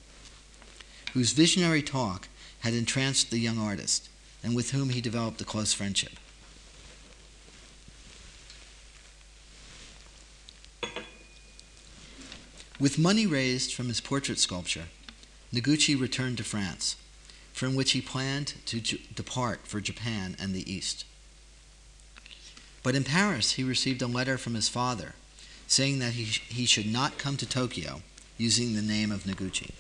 whose 1.13 1.33
visionary 1.33 1.83
talk 1.83 2.29
had 2.61 2.73
entranced 2.73 3.31
the 3.31 3.39
young 3.39 3.59
artist 3.59 4.09
and 4.43 4.55
with 4.55 4.71
whom 4.71 4.91
he 4.91 5.01
developed 5.01 5.41
a 5.41 5.45
close 5.45 5.73
friendship. 5.73 6.13
With 12.81 12.99
money 12.99 13.27
raised 13.27 13.75
from 13.75 13.89
his 13.89 14.01
portrait 14.01 14.39
sculpture, 14.39 14.85
Noguchi 15.53 16.01
returned 16.01 16.37
to 16.39 16.45
France, 16.45 16.97
from 17.53 17.75
which 17.75 17.93
he 17.93 18.01
planned 18.01 18.55
to 18.67 18.81
depart 18.81 19.67
for 19.67 19.81
Japan 19.81 20.37
and 20.39 20.55
the 20.55 20.71
East. 20.71 21.05
But 22.85 22.95
in 22.95 23.03
Paris, 23.03 23.53
he 23.53 23.65
received 23.65 24.01
a 24.01 24.07
letter 24.07 24.39
from 24.39 24.55
his 24.55 24.69
father 24.69 25.15
saying 25.67 25.99
that 25.99 26.15
he, 26.15 26.25
sh- 26.25 26.43
he 26.49 26.65
should 26.65 26.91
not 26.91 27.19
come 27.19 27.37
to 27.37 27.47
Tokyo 27.47 28.03
using 28.39 28.75
the 28.75 28.83
name 28.83 29.11
of 29.11 29.25
Noguchi. 29.25 29.73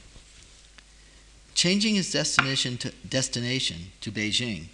Changing 1.58 1.96
his 1.96 2.12
destination 2.12 2.78
to, 2.78 2.92
destination 3.08 3.90
to 4.02 4.12
Beijing, 4.12 4.66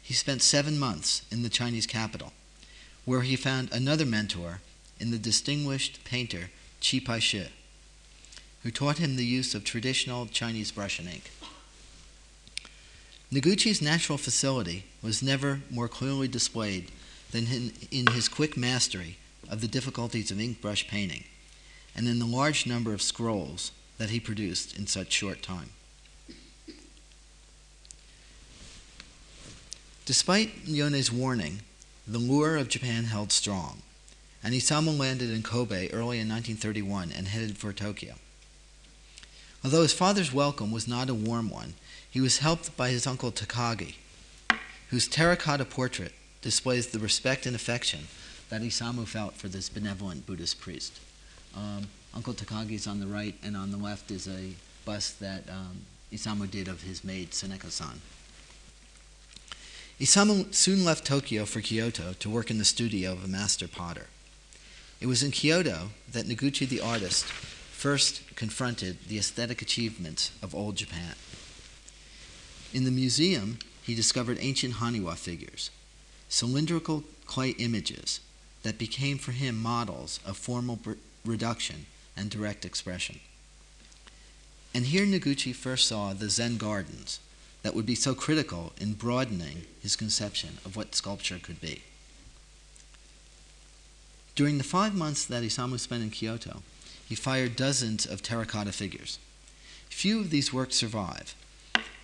he 0.00 0.14
spent 0.14 0.42
seven 0.42 0.78
months 0.78 1.22
in 1.28 1.42
the 1.42 1.48
Chinese 1.48 1.88
capital, 1.88 2.32
where 3.04 3.22
he 3.22 3.34
found 3.34 3.68
another 3.72 4.06
mentor 4.06 4.60
in 5.00 5.10
the 5.10 5.18
distinguished 5.18 6.04
painter 6.04 6.50
Qi 6.80 7.02
Baishi, 7.02 7.48
who 8.62 8.70
taught 8.70 8.98
him 8.98 9.16
the 9.16 9.24
use 9.24 9.56
of 9.56 9.64
traditional 9.64 10.26
Chinese 10.26 10.70
brush 10.70 11.00
and 11.00 11.08
ink. 11.08 11.32
Noguchi's 13.32 13.82
natural 13.82 14.16
facility 14.16 14.84
was 15.02 15.24
never 15.24 15.62
more 15.68 15.88
clearly 15.88 16.28
displayed 16.28 16.92
than 17.32 17.48
in, 17.48 17.72
in 17.90 18.06
his 18.12 18.28
quick 18.28 18.56
mastery 18.56 19.16
of 19.48 19.60
the 19.60 19.66
difficulties 19.66 20.30
of 20.30 20.40
ink 20.40 20.60
brush 20.60 20.86
painting 20.86 21.24
and 21.96 22.06
in 22.06 22.20
the 22.20 22.24
large 22.24 22.68
number 22.68 22.94
of 22.94 23.02
scrolls 23.02 23.72
that 23.98 24.10
he 24.10 24.20
produced 24.20 24.78
in 24.78 24.86
such 24.86 25.10
short 25.10 25.42
time. 25.42 25.70
Despite 30.10 30.66
Yone's 30.66 31.12
warning, 31.12 31.60
the 32.04 32.18
lure 32.18 32.56
of 32.56 32.66
Japan 32.66 33.04
held 33.04 33.30
strong, 33.30 33.82
and 34.42 34.52
Isamu 34.52 34.98
landed 34.98 35.30
in 35.30 35.44
Kobe 35.44 35.88
early 35.90 36.18
in 36.18 36.28
1931 36.28 37.12
and 37.16 37.28
headed 37.28 37.56
for 37.56 37.72
Tokyo. 37.72 38.14
Although 39.62 39.82
his 39.82 39.92
father's 39.92 40.32
welcome 40.32 40.72
was 40.72 40.88
not 40.88 41.08
a 41.08 41.14
warm 41.14 41.48
one, 41.48 41.74
he 42.10 42.20
was 42.20 42.38
helped 42.38 42.76
by 42.76 42.88
his 42.88 43.06
uncle 43.06 43.30
Takagi, 43.30 43.94
whose 44.88 45.06
terracotta 45.06 45.64
portrait 45.64 46.12
displays 46.42 46.88
the 46.88 46.98
respect 46.98 47.46
and 47.46 47.54
affection 47.54 48.08
that 48.48 48.62
Isamu 48.62 49.06
felt 49.06 49.34
for 49.34 49.46
this 49.46 49.68
benevolent 49.68 50.26
Buddhist 50.26 50.60
priest. 50.60 50.98
Um, 51.56 51.86
Uncle 52.16 52.34
Takagi 52.34 52.72
is 52.72 52.88
on 52.88 52.98
the 52.98 53.06
right, 53.06 53.36
and 53.44 53.56
on 53.56 53.70
the 53.70 53.78
left 53.78 54.10
is 54.10 54.26
a 54.26 54.54
bust 54.84 55.20
that 55.20 55.48
um, 55.48 55.82
Isamu 56.12 56.50
did 56.50 56.66
of 56.66 56.82
his 56.82 57.04
maid, 57.04 57.30
Seneka 57.30 57.70
san. 57.70 58.00
Isamu 60.00 60.54
soon 60.54 60.82
left 60.82 61.04
Tokyo 61.04 61.44
for 61.44 61.60
Kyoto 61.60 62.14
to 62.20 62.30
work 62.30 62.50
in 62.50 62.56
the 62.56 62.64
studio 62.64 63.12
of 63.12 63.22
a 63.22 63.28
master 63.28 63.68
potter. 63.68 64.06
It 64.98 65.06
was 65.06 65.22
in 65.22 65.30
Kyoto 65.30 65.90
that 66.10 66.24
Noguchi 66.24 66.66
the 66.66 66.80
artist 66.80 67.26
first 67.26 68.22
confronted 68.34 68.96
the 69.08 69.18
aesthetic 69.18 69.60
achievements 69.60 70.30
of 70.42 70.54
old 70.54 70.76
Japan. 70.76 71.16
In 72.72 72.84
the 72.84 72.90
museum, 72.90 73.58
he 73.82 73.94
discovered 73.94 74.38
ancient 74.40 74.76
Haniwa 74.76 75.18
figures, 75.18 75.70
cylindrical 76.30 77.04
clay 77.26 77.50
images 77.50 78.20
that 78.62 78.78
became 78.78 79.18
for 79.18 79.32
him 79.32 79.60
models 79.60 80.18
of 80.24 80.38
formal 80.38 80.78
reduction 81.26 81.84
and 82.16 82.30
direct 82.30 82.64
expression. 82.64 83.20
And 84.72 84.86
here 84.86 85.04
Noguchi 85.04 85.54
first 85.54 85.86
saw 85.86 86.14
the 86.14 86.30
Zen 86.30 86.56
gardens 86.56 87.20
that 87.62 87.74
would 87.74 87.86
be 87.86 87.94
so 87.94 88.14
critical 88.14 88.72
in 88.80 88.94
broadening 88.94 89.62
his 89.82 89.96
conception 89.96 90.58
of 90.64 90.76
what 90.76 90.94
sculpture 90.94 91.38
could 91.38 91.60
be. 91.60 91.82
During 94.34 94.58
the 94.58 94.64
five 94.64 94.94
months 94.94 95.24
that 95.24 95.42
Isamu 95.42 95.78
spent 95.78 96.02
in 96.02 96.10
Kyoto, 96.10 96.62
he 97.06 97.14
fired 97.14 97.56
dozens 97.56 98.06
of 98.06 98.22
terracotta 98.22 98.72
figures. 98.72 99.18
Few 99.88 100.20
of 100.20 100.30
these 100.30 100.52
works 100.52 100.76
survive, 100.76 101.34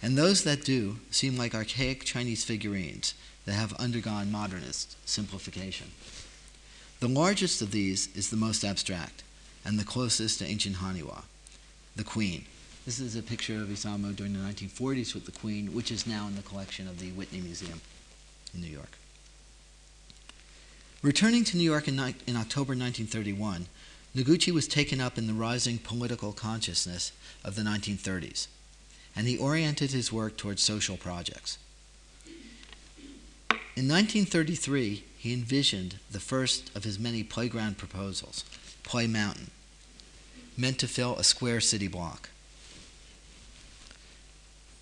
and 0.03 0.19
those 0.19 0.45
that 0.45 0.65
do 0.65 0.99
seem 1.11 1.37
like 1.37 1.55
archaic 1.55 2.05
Chinese 2.05 2.45
figurines 2.45 3.15
that 3.47 3.53
have 3.53 3.73
undergone 3.75 4.31
modernist 4.31 4.97
simplification. 5.09 5.93
The 7.01 7.09
largest 7.09 7.63
of 7.63 7.71
these 7.71 8.15
is 8.17 8.31
the 8.31 8.37
most 8.37 8.65
abstract 8.65 9.23
and 9.65 9.79
the 9.79 9.85
closest 9.85 10.41
to 10.41 10.47
ancient 10.47 10.77
Haniwa, 10.77 11.23
the 11.95 12.05
Queen. 12.05 12.45
This 12.87 13.01
is 13.01 13.17
a 13.17 13.23
picture 13.23 13.57
of 13.57 13.69
Isamu 13.69 14.15
during 14.15 14.33
the 14.33 14.39
1940s 14.39 15.13
with 15.13 15.27
the 15.27 15.33
Queen, 15.33 15.75
which 15.75 15.91
is 15.91 16.07
now 16.07 16.29
in 16.29 16.37
the 16.37 16.43
collection 16.43 16.87
of 16.87 17.01
the 17.01 17.11
Whitney 17.11 17.41
Museum 17.41 17.81
in 18.55 18.61
New 18.61 18.69
York. 18.69 18.97
Returning 21.03 21.43
to 21.43 21.57
New 21.57 21.65
York 21.65 21.89
in, 21.89 21.95
in 21.95 22.37
October 22.37 22.77
1931, 22.77 23.67
Noguchi 24.15 24.53
was 24.53 24.69
taken 24.69 25.01
up 25.01 25.19
in 25.19 25.27
the 25.27 25.33
rising 25.33 25.79
political 25.79 26.31
consciousness 26.31 27.11
of 27.45 27.57
the 27.57 27.63
1930s, 27.63 28.47
and 29.17 29.27
he 29.27 29.37
oriented 29.37 29.91
his 29.91 30.13
work 30.13 30.37
towards 30.37 30.63
social 30.63 30.97
projects. 30.97 31.59
In 33.51 33.89
1933, 33.89 35.03
he 35.19 35.33
envisioned 35.33 35.97
the 36.13 36.21
first 36.21 36.71
of 36.77 36.85
his 36.85 37.01
many 37.01 37.25
playground 37.25 37.79
proposals, 37.79 38.45
Play 38.85 39.09
Mountain, 39.09 39.51
meant 40.57 40.79
to 40.79 40.87
fill 40.87 41.17
a 41.17 41.25
square 41.25 41.61
city 41.61 41.89
block. 41.89 42.31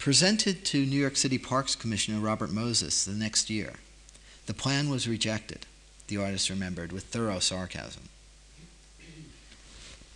Presented 0.04 0.66
to 0.66 0.84
New 0.84 1.00
York 1.00 1.16
City 1.16 1.38
Parks 1.38 1.74
Commissioner 1.74 2.20
Robert 2.20 2.52
Moses 2.52 3.06
the 3.06 3.12
next 3.12 3.48
year, 3.48 3.76
the 4.44 4.52
plan 4.52 4.90
was 4.90 5.08
rejected, 5.08 5.64
the 6.08 6.18
artist 6.18 6.50
remembered 6.50 6.92
with 6.92 7.04
thorough 7.04 7.38
sarcasm. 7.38 8.10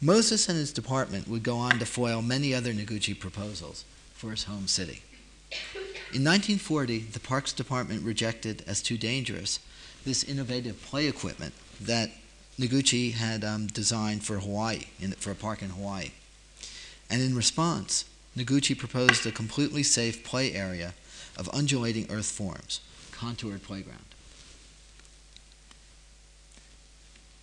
Moses 0.02 0.46
and 0.46 0.58
his 0.58 0.74
department 0.74 1.26
would 1.26 1.42
go 1.42 1.56
on 1.56 1.78
to 1.78 1.86
foil 1.86 2.20
many 2.20 2.52
other 2.52 2.74
Noguchi 2.74 3.18
proposals, 3.18 3.86
for 4.12 4.30
his 4.30 4.44
home 4.44 4.66
city. 4.66 5.00
In 6.12 6.22
1940, 6.22 6.98
the 6.98 7.20
Parks 7.20 7.54
Department 7.54 8.02
rejected 8.02 8.62
as 8.66 8.82
too 8.82 8.98
dangerous 8.98 9.58
this 10.04 10.22
innovative 10.22 10.82
play 10.82 11.06
equipment 11.08 11.54
that 11.80 12.10
Noguchi 12.60 13.14
had 13.14 13.42
um, 13.42 13.68
designed 13.68 14.22
for 14.22 14.38
Hawaii, 14.38 14.82
in, 15.00 15.12
for 15.12 15.30
a 15.30 15.34
park 15.34 15.62
in 15.62 15.70
Hawaii. 15.70 16.10
And 17.08 17.22
in 17.22 17.34
response, 17.34 18.04
Noguchi 18.38 18.78
proposed 18.78 19.26
a 19.26 19.32
completely 19.32 19.82
safe 19.82 20.22
play 20.22 20.52
area 20.52 20.94
of 21.36 21.50
undulating 21.52 22.06
earth 22.08 22.30
forms, 22.30 22.80
contoured 23.10 23.64
playground. 23.64 24.04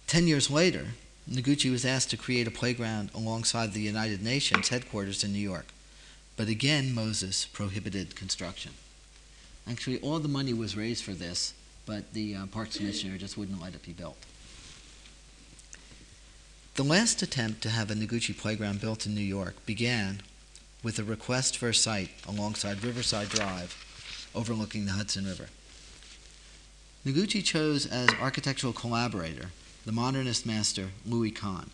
Ten 0.08 0.25
years 0.25 0.50
later, 0.50 0.88
Noguchi 1.30 1.70
was 1.70 1.84
asked 1.84 2.12
to 2.12 2.18
create 2.18 2.48
a 2.48 2.52
playground 2.52 3.10
alongside 3.14 3.74
the 3.74 3.82
United 3.82 4.24
Nations 4.24 4.70
headquarters 4.70 5.24
in 5.24 5.34
New 5.34 5.40
York. 5.40 5.66
But 6.38 6.48
again, 6.48 6.94
Moses 6.94 7.46
prohibited 7.46 8.16
construction. 8.16 8.72
Actually, 9.70 10.00
all 10.00 10.20
the 10.20 10.28
money 10.30 10.54
was 10.54 10.78
raised 10.78 11.04
for 11.04 11.14
this, 11.14 11.54
but 11.86 12.14
the 12.14 12.36
uh, 12.36 12.46
Parks 12.46 12.78
Commissioner 12.78 13.18
just 13.18 13.38
wouldn't 13.38 13.62
let 13.62 13.74
it 13.74 13.84
be 13.84 13.92
built. 13.92 14.18
The 16.75 16.84
last 16.84 17.22
attempt 17.22 17.62
to 17.64 17.70
have 17.70 17.90
a 17.90 17.96
Noguchi 17.96 18.38
playground 18.38 18.80
built 18.80 19.06
in 19.06 19.16
New 19.16 19.22
York 19.22 19.66
began 19.66 20.22
with 20.86 21.00
a 21.00 21.04
request 21.04 21.58
for 21.58 21.70
a 21.70 21.74
site 21.74 22.12
alongside 22.27 22.84
Riverside 22.84 23.27
Drive 23.27 24.30
overlooking 24.36 24.86
the 24.86 24.92
Hudson 24.92 25.25
River. 25.25 25.48
Noguchi 27.04 27.44
chose 27.44 27.88
as 27.88 28.08
architectural 28.22 28.72
collaborator 28.72 29.50
the 29.88 29.92
modernist 29.92 30.46
master 30.46 30.89
Louis 31.04 31.32
Kahn. 31.32 31.72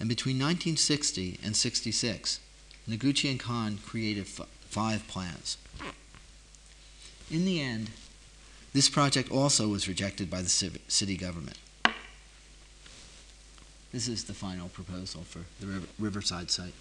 And 0.00 0.08
between 0.08 0.36
1960 0.36 1.40
and 1.44 1.54
66, 1.54 2.40
Noguchi 2.88 3.30
and 3.30 3.38
Kahn 3.38 3.78
created 3.84 4.26
five 4.26 5.06
plans. 5.08 5.58
In 7.30 7.44
the 7.44 7.60
end, 7.60 7.90
this 8.72 8.88
project 8.88 9.30
also 9.30 9.68
was 9.68 9.86
rejected 9.86 10.30
by 10.30 10.40
the 10.40 10.48
city 10.48 11.18
government. 11.18 11.58
This 13.92 14.08
is 14.08 14.24
the 14.24 14.32
final 14.32 14.70
proposal 14.70 15.20
for 15.20 15.40
the 15.60 15.82
Riverside 15.98 16.50
site. 16.50 16.72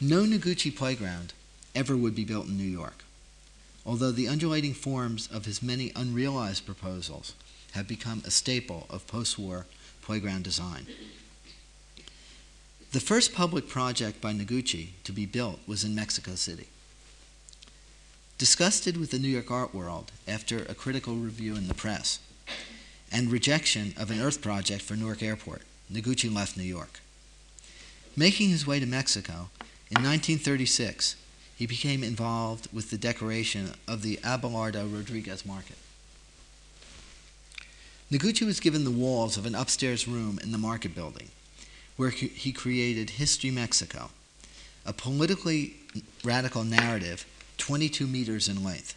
No 0.00 0.24
Noguchi 0.24 0.74
playground 0.74 1.32
ever 1.74 1.96
would 1.96 2.14
be 2.14 2.24
built 2.24 2.48
in 2.48 2.58
New 2.58 2.64
York, 2.64 3.02
although 3.86 4.12
the 4.12 4.28
undulating 4.28 4.74
forms 4.74 5.26
of 5.32 5.46
his 5.46 5.62
many 5.62 5.90
unrealized 5.96 6.66
proposals 6.66 7.34
have 7.72 7.88
become 7.88 8.22
a 8.24 8.30
staple 8.30 8.86
of 8.90 9.06
post 9.06 9.38
war 9.38 9.64
playground 10.02 10.44
design. 10.44 10.86
The 12.92 13.00
first 13.00 13.32
public 13.32 13.68
project 13.68 14.20
by 14.20 14.34
Noguchi 14.34 14.88
to 15.04 15.12
be 15.12 15.24
built 15.24 15.60
was 15.66 15.82
in 15.82 15.94
Mexico 15.94 16.34
City. 16.34 16.68
Disgusted 18.36 18.98
with 18.98 19.12
the 19.12 19.18
New 19.18 19.28
York 19.28 19.50
art 19.50 19.74
world 19.74 20.12
after 20.28 20.58
a 20.58 20.74
critical 20.74 21.14
review 21.14 21.56
in 21.56 21.68
the 21.68 21.74
press 21.74 22.18
and 23.10 23.32
rejection 23.32 23.94
of 23.96 24.10
an 24.10 24.20
Earth 24.20 24.42
project 24.42 24.82
for 24.82 24.94
Newark 24.94 25.22
Airport, 25.22 25.62
Noguchi 25.90 26.32
left 26.32 26.56
New 26.58 26.64
York. 26.64 27.00
Making 28.14 28.50
his 28.50 28.66
way 28.66 28.78
to 28.78 28.86
Mexico, 28.86 29.48
in 29.90 30.02
1936, 30.02 31.16
he 31.56 31.66
became 31.66 32.02
involved 32.02 32.68
with 32.72 32.90
the 32.90 32.98
decoration 32.98 33.74
of 33.86 34.02
the 34.02 34.18
Abelardo 34.18 34.92
Rodriguez 34.92 35.46
Market. 35.46 35.76
Noguchi 38.10 38.44
was 38.44 38.60
given 38.60 38.84
the 38.84 38.90
walls 38.90 39.36
of 39.36 39.46
an 39.46 39.54
upstairs 39.54 40.06
room 40.06 40.38
in 40.42 40.52
the 40.52 40.58
market 40.58 40.94
building, 40.94 41.28
where 41.96 42.10
he 42.10 42.52
created 42.52 43.10
History 43.10 43.50
Mexico, 43.50 44.10
a 44.84 44.92
politically 44.92 45.76
radical 46.22 46.62
narrative 46.62 47.24
22 47.58 48.06
meters 48.06 48.48
in 48.48 48.62
length, 48.62 48.94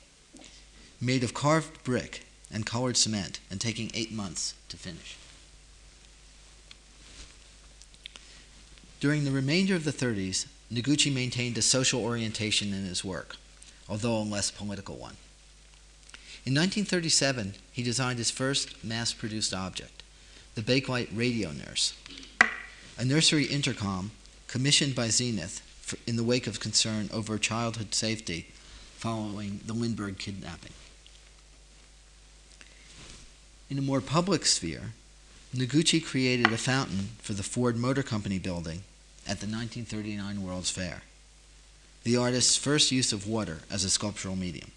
made 1.00 1.24
of 1.24 1.34
carved 1.34 1.84
brick 1.84 2.26
and 2.52 2.66
colored 2.66 2.98
cement, 2.98 3.40
and 3.52 3.62
taking 3.62 3.92
eight 3.94 4.12
months 4.12 4.56
to 4.70 4.76
finish. 4.76 5.18
During 9.00 9.24
the 9.24 9.32
remainder 9.32 9.76
of 9.76 9.84
the 9.84 9.94
30s, 9.94 10.48
Noguchi 10.72 11.12
maintained 11.12 11.58
a 11.58 11.64
social 11.64 12.04
orientation 12.04 12.74
in 12.74 12.86
his 12.86 13.04
work, 13.04 13.38
although 13.88 14.18
a 14.18 14.20
less 14.20 14.52
political 14.52 14.96
one. 14.96 15.18
In 16.46 16.54
1937, 16.54 17.56
he 17.72 17.82
designed 17.84 18.20
his 18.20 18.32
first 18.32 18.84
mass 18.84 19.12
produced 19.12 19.54
object, 19.54 20.04
the 20.56 20.62
Bakelite 20.62 21.10
Radio 21.14 21.52
Nurse, 21.52 21.94
a 22.98 23.06
nursery 23.06 23.46
intercom 23.46 24.12
commissioned 24.48 24.96
by 24.96 25.10
Zenith 25.10 25.62
in 26.06 26.16
the 26.16 26.24
wake 26.24 26.48
of 26.48 26.60
concern 26.60 27.10
over 27.12 27.38
childhood 27.38 27.96
safety 27.96 28.48
following 28.96 29.62
the 29.66 29.74
Lindbergh 29.74 30.18
kidnapping. 30.18 30.74
In 33.70 33.78
a 33.78 33.82
more 33.82 34.02
public 34.02 34.46
sphere, 34.46 34.94
Noguchi 35.56 36.04
created 36.04 36.52
a 36.52 36.58
fountain 36.58 37.10
for 37.22 37.34
the 37.34 37.44
Ford 37.44 37.76
Motor 37.76 38.04
Company 38.04 38.38
building 38.38 38.84
at 39.30 39.40
the 39.40 39.46
1939 39.46 40.42
World's 40.44 40.72
Fair, 40.72 41.04
the 42.04 42.18
artist's 42.18 42.58
first 42.58 42.92
use 42.92 43.14
of 43.14 43.28
water 43.28 43.60
as 43.70 43.84
a 43.84 43.90
sculptural 43.90 44.36
medium. 44.36 44.72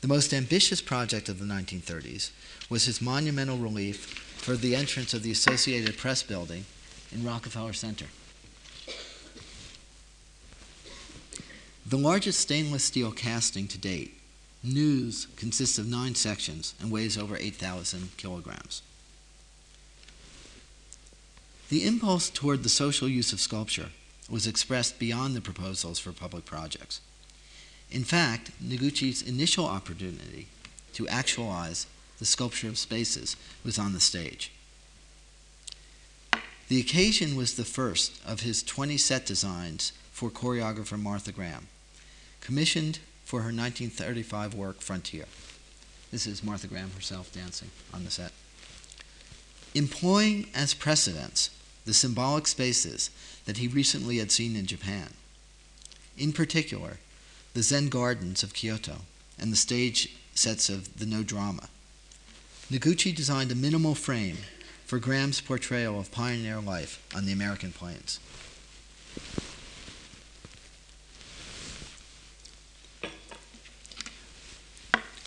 The 0.00 0.08
most 0.08 0.32
ambitious 0.32 0.80
project 0.80 1.28
of 1.28 1.38
the 1.38 1.44
1930s 1.44 2.30
was 2.70 2.86
his 2.86 3.02
monumental 3.02 3.58
relief 3.58 4.06
for 4.38 4.56
the 4.56 4.74
entrance 4.74 5.12
of 5.12 5.22
the 5.22 5.30
Associated 5.30 5.98
Press 5.98 6.22
building 6.22 6.64
in 7.12 7.24
Rockefeller 7.24 7.74
Center. 7.74 8.06
The 11.84 11.98
largest 11.98 12.40
stainless 12.40 12.84
steel 12.84 13.12
casting 13.12 13.68
to 13.68 13.78
date, 13.78 14.18
News 14.64 15.26
consists 15.36 15.76
of 15.78 15.88
nine 15.88 16.14
sections 16.14 16.74
and 16.80 16.90
weighs 16.90 17.18
over 17.18 17.36
8,000 17.36 18.16
kilograms. 18.16 18.80
The 21.72 21.86
impulse 21.86 22.28
toward 22.28 22.64
the 22.64 22.68
social 22.68 23.08
use 23.08 23.32
of 23.32 23.40
sculpture 23.40 23.92
was 24.28 24.46
expressed 24.46 24.98
beyond 24.98 25.34
the 25.34 25.40
proposals 25.40 25.98
for 25.98 26.12
public 26.12 26.44
projects. 26.44 27.00
In 27.90 28.04
fact, 28.04 28.50
Noguchi's 28.62 29.22
initial 29.22 29.64
opportunity 29.64 30.48
to 30.92 31.08
actualize 31.08 31.86
the 32.18 32.26
sculpture 32.26 32.68
of 32.68 32.76
spaces 32.76 33.36
was 33.64 33.78
on 33.78 33.94
the 33.94 34.00
stage. 34.00 34.52
The 36.68 36.78
occasion 36.78 37.36
was 37.36 37.54
the 37.54 37.64
first 37.64 38.20
of 38.22 38.40
his 38.40 38.62
20 38.62 38.98
set 38.98 39.24
designs 39.24 39.94
for 40.10 40.28
choreographer 40.28 41.00
Martha 41.00 41.32
Graham, 41.32 41.68
commissioned 42.42 42.98
for 43.24 43.38
her 43.40 43.44
1935 43.44 44.52
work 44.52 44.82
Frontier. 44.82 45.24
This 46.10 46.26
is 46.26 46.44
Martha 46.44 46.66
Graham 46.66 46.90
herself 46.90 47.32
dancing 47.32 47.70
on 47.94 48.04
the 48.04 48.10
set. 48.10 48.32
Employing 49.74 50.48
as 50.54 50.74
precedents 50.74 51.48
the 51.84 51.94
symbolic 51.94 52.46
spaces 52.46 53.10
that 53.44 53.58
he 53.58 53.68
recently 53.68 54.18
had 54.18 54.30
seen 54.30 54.56
in 54.56 54.66
Japan, 54.66 55.14
in 56.16 56.32
particular, 56.32 56.98
the 57.54 57.62
Zen 57.62 57.88
Gardens 57.88 58.42
of 58.42 58.54
Kyoto, 58.54 58.98
and 59.38 59.52
the 59.52 59.56
stage 59.56 60.16
sets 60.34 60.68
of 60.68 60.98
the 60.98 61.06
Noh 61.06 61.22
Drama. 61.22 61.68
Noguchi 62.70 63.14
designed 63.14 63.52
a 63.52 63.56
minimal 63.56 63.94
frame 63.94 64.38
for 64.86 64.98
Graham's 64.98 65.40
portrayal 65.40 65.98
of 65.98 66.12
pioneer 66.12 66.60
life 66.60 67.02
on 67.14 67.26
the 67.26 67.32
American 67.32 67.72
plains. 67.72 68.20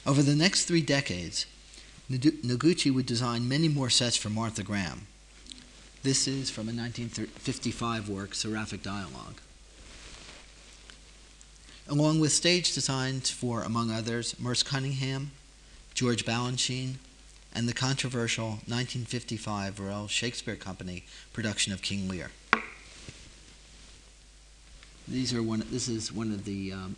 Over 0.05 0.21
the 0.21 0.35
next 0.35 0.65
three 0.65 0.81
decades, 0.81 1.47
Noguchi 2.11 2.93
would 2.93 3.07
design 3.07 3.47
many 3.47 3.67
more 3.67 3.89
sets 3.89 4.15
for 4.15 4.29
Martha 4.29 4.61
Graham. 4.61 5.07
This 6.05 6.27
is 6.27 6.51
from 6.51 6.69
a 6.69 6.71
1955 6.71 8.07
work, 8.07 8.35
Seraphic 8.35 8.83
Dialogue 8.83 9.41
along 11.87 12.19
with 12.19 12.31
stage 12.31 12.73
designs 12.73 13.31
for, 13.31 13.63
among 13.63 13.89
others, 13.89 14.39
Merce 14.39 14.61
Cunningham, 14.61 15.31
George 15.95 16.23
Balanchine, 16.23 16.95
and 17.53 17.67
the 17.67 17.73
controversial 17.73 18.59
1955 18.67 19.79
Royal 19.79 20.07
Shakespeare 20.07 20.55
Company 20.55 21.05
production 21.33 21.73
of 21.73 21.81
King 21.81 22.07
Lear. 22.07 22.29
These 25.07 25.33
are 25.33 25.41
one. 25.41 25.63
This 25.71 25.87
is 25.87 26.13
one 26.13 26.31
of 26.31 26.45
the 26.45 26.71
um, 26.71 26.95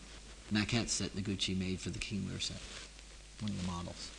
maquettes 0.53 0.97
that 0.97 1.15
Noguchi 1.15 1.57
made 1.57 1.79
for 1.79 1.91
the 1.91 1.99
King 1.99 2.25
Lear 2.29 2.41
set. 2.41 2.57
One 3.39 3.51
of 3.51 3.61
the 3.65 3.71
models. 3.71 4.11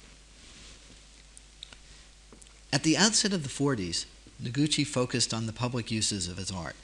At 2.72 2.82
the 2.84 2.96
outset 2.96 3.34
of 3.34 3.42
the 3.42 3.48
40s, 3.48 4.06
Noguchi 4.42 4.86
focused 4.86 5.34
on 5.34 5.46
the 5.46 5.52
public 5.52 5.90
uses 5.90 6.28
of 6.28 6.36
his 6.36 6.50
art, 6.50 6.76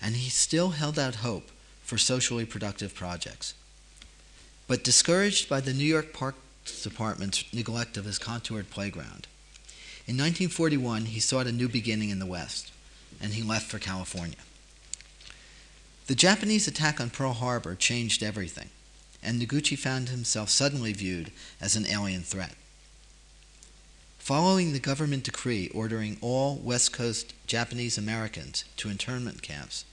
and 0.00 0.16
he 0.16 0.28
still 0.28 0.70
held 0.70 0.98
out 0.98 1.16
hope 1.16 1.50
for 1.82 1.96
socially 1.96 2.44
productive 2.44 2.94
projects. 2.94 3.54
But 4.66 4.84
discouraged 4.84 5.48
by 5.48 5.60
the 5.60 5.72
New 5.72 5.84
York 5.84 6.12
Parks 6.12 6.82
Department's 6.82 7.44
neglect 7.52 7.96
of 7.96 8.04
his 8.04 8.18
contoured 8.18 8.70
playground, 8.70 9.26
in 10.06 10.16
1941 10.16 11.06
he 11.06 11.20
sought 11.20 11.46
a 11.46 11.52
new 11.52 11.68
beginning 11.68 12.10
in 12.10 12.18
the 12.18 12.26
West, 12.26 12.72
and 13.20 13.32
he 13.32 13.42
left 13.42 13.70
for 13.70 13.78
California. 13.78 14.36
The 16.06 16.14
Japanese 16.14 16.68
attack 16.68 17.00
on 17.00 17.08
Pearl 17.08 17.32
Harbor 17.32 17.74
changed 17.74 18.22
everything, 18.22 18.68
and 19.22 19.40
Noguchi 19.40 19.78
found 19.78 20.10
himself 20.10 20.50
suddenly 20.50 20.92
viewed 20.92 21.32
as 21.58 21.76
an 21.76 21.86
alien 21.86 22.22
threat. 22.22 22.54
Following 24.24 24.72
the 24.72 24.78
government 24.78 25.22
decree 25.24 25.68
ordering 25.74 26.16
all 26.22 26.56
West 26.56 26.94
Coast 26.94 27.34
Japanese 27.46 27.98
Americans 27.98 28.64
to 28.78 28.88
internment 28.88 29.42
camps, 29.42 29.84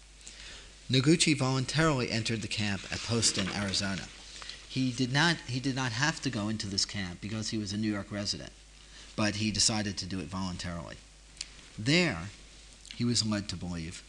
Noguchi 0.89 1.38
voluntarily 1.38 2.10
entered 2.10 2.41
the 2.41 2.48
camp 2.48 2.84
at 2.94 3.00
Poston, 3.00 3.50
Arizona. 3.54 4.04
He 4.70 4.94
did 4.94 5.12
not 5.12 5.36
he 5.48 5.60
did 5.60 5.76
not 5.76 5.91
have 5.91 6.22
to 6.22 6.30
go 6.30 6.48
into 6.48 6.65
this 6.65 6.86
camp 6.86 7.20
because 7.20 7.50
he 7.50 7.58
was 7.58 7.74
a 7.74 7.78
New 7.78 7.91
York 7.91 8.10
resident, 8.10 8.54
but 9.17 9.36
he 9.36 9.52
decided 9.52 9.98
to 9.98 10.06
do 10.06 10.22
it 10.22 10.28
voluntarily. 10.28 10.96
There, 11.78 12.30
he 12.96 13.04
was 13.04 13.26
led 13.26 13.50
to 13.50 13.58
believe 13.58 14.02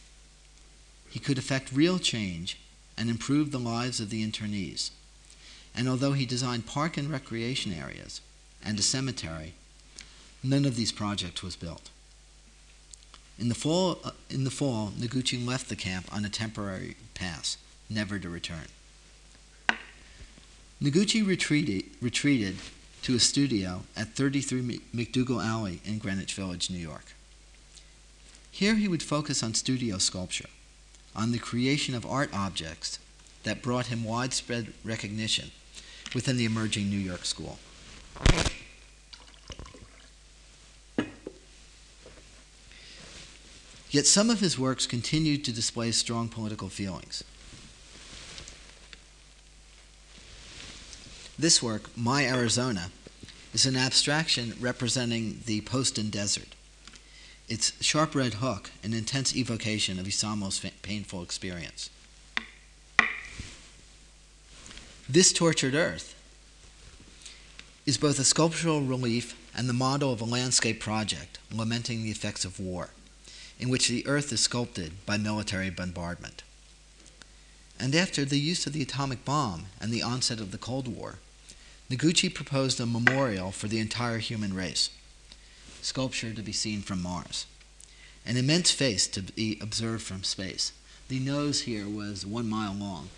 he 1.09 1.19
could 1.19 1.37
effect 1.37 1.73
real 1.73 1.99
change 1.99 2.61
and 2.97 3.09
improve 3.09 3.51
the 3.51 3.59
lives 3.59 3.99
of 3.99 4.09
the 4.09 4.25
internees. 4.25 4.91
And 5.75 5.89
although 5.89 6.13
he 6.13 6.25
designed 6.25 6.65
park 6.65 6.95
and 6.95 7.09
recreation 7.09 7.73
areas 7.73 8.21
and 8.63 8.79
a 8.79 8.81
cemetery, 8.81 9.55
none 10.43 10.65
of 10.65 10.75
these 10.75 10.91
projects 10.91 11.41
was 11.41 11.55
built. 11.55 11.89
In 13.39 13.49
the 13.49 13.55
fall, 13.55 13.99
uh, 14.03 14.11
in 14.29 14.43
the 14.43 14.51
fall, 14.51 14.91
Noguchi 14.97 15.43
left 15.43 15.69
the 15.69 15.75
camp 15.75 16.05
on 16.13 16.23
a 16.23 16.29
temporary 16.29 16.95
pass, 17.13 17.57
never 17.89 18.19
to 18.19 18.29
return. 18.29 18.67
Noguchi 20.81 21.25
retreated, 21.25 21.85
retreated 22.01 22.57
to 23.03 23.15
a 23.15 23.19
studio 23.19 23.83
at 23.95 24.15
33 24.15 24.79
MacDougal 24.93 25.43
Alley 25.43 25.81
in 25.83 25.97
Greenwich 25.97 26.33
Village, 26.33 26.69
New 26.69 26.77
York. 26.77 27.13
Here 28.51 28.75
he 28.75 28.87
would 28.87 29.01
focus 29.01 29.41
on 29.41 29.55
studio 29.55 29.97
sculpture, 29.97 30.49
on 31.15 31.31
the 31.31 31.39
creation 31.39 31.95
of 31.95 32.05
art 32.05 32.29
objects 32.33 32.99
that 33.43 33.61
brought 33.61 33.87
him 33.87 34.03
widespread 34.03 34.73
recognition 34.83 35.51
within 36.13 36.37
the 36.37 36.45
emerging 36.45 36.89
New 36.89 36.97
York 36.97 37.25
school. 37.25 37.59
Yet 43.93 44.07
some 44.07 44.31
of 44.31 44.39
his 44.39 44.57
works 44.57 44.87
continued 44.87 45.45
to 45.45 45.53
display 45.53 45.91
strong 45.91 46.27
political 46.27 46.67
feelings. 46.67 47.23
This 51.37 51.61
work, 51.61 51.95
My 51.95 52.25
Arizona, 52.25 52.89
is 53.53 53.67
an 53.67 53.75
abstraction 53.75 54.55
representing 54.59 55.41
the 55.45 55.61
Poston 55.61 56.09
Desert. 56.09 56.55
Its 57.47 57.73
sharp 57.83 58.15
red 58.15 58.35
hook, 58.35 58.71
an 58.83 58.95
intense 58.95 59.35
evocation 59.35 59.99
of 59.99 60.07
Isamu's 60.07 60.59
painful 60.81 61.21
experience. 61.21 61.91
This 65.07 65.31
tortured 65.31 65.75
earth 65.75 66.15
is 67.85 67.99
both 67.99 68.17
a 68.17 68.23
sculptural 68.23 68.81
relief 68.81 69.37
and 69.55 69.69
the 69.69 69.73
model 69.73 70.11
of 70.11 70.19
a 70.19 70.25
landscape 70.25 70.79
project 70.79 71.37
lamenting 71.51 72.01
the 72.01 72.09
effects 72.09 72.43
of 72.43 72.59
war 72.59 72.89
in 73.59 73.69
which 73.69 73.87
the 73.87 74.05
earth 74.07 74.31
is 74.31 74.41
sculpted 74.41 75.05
by 75.05 75.17
military 75.17 75.69
bombardment. 75.69 76.43
And 77.79 77.95
after 77.95 78.23
the 78.23 78.39
use 78.39 78.65
of 78.65 78.73
the 78.73 78.81
atomic 78.81 79.25
bomb 79.25 79.65
and 79.81 79.91
the 79.91 80.03
onset 80.03 80.39
of 80.39 80.51
the 80.51 80.57
Cold 80.57 80.87
War, 80.87 81.19
Noguchi 81.89 82.33
proposed 82.33 82.79
a 82.79 82.85
memorial 82.85 83.51
for 83.51 83.67
the 83.67 83.79
entire 83.79 84.19
human 84.19 84.53
race, 84.53 84.89
sculpture 85.81 86.33
to 86.33 86.41
be 86.41 86.53
seen 86.53 86.81
from 86.81 87.01
Mars, 87.01 87.45
an 88.25 88.37
immense 88.37 88.71
face 88.71 89.05
to 89.07 89.21
be 89.21 89.57
observed 89.61 90.03
from 90.03 90.23
space. 90.23 90.71
The 91.09 91.19
nose 91.19 91.61
here 91.61 91.87
was 91.87 92.25
one 92.25 92.49
mile 92.49 92.73
long, 92.73 93.09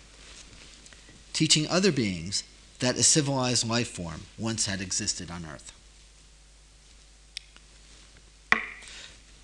teaching 1.32 1.68
other 1.68 1.92
beings 1.92 2.42
that 2.80 2.96
a 2.96 3.02
civilized 3.02 3.66
life 3.66 3.88
form 3.88 4.22
once 4.36 4.66
had 4.66 4.80
existed 4.80 5.30
on 5.30 5.46
Earth. 5.46 5.72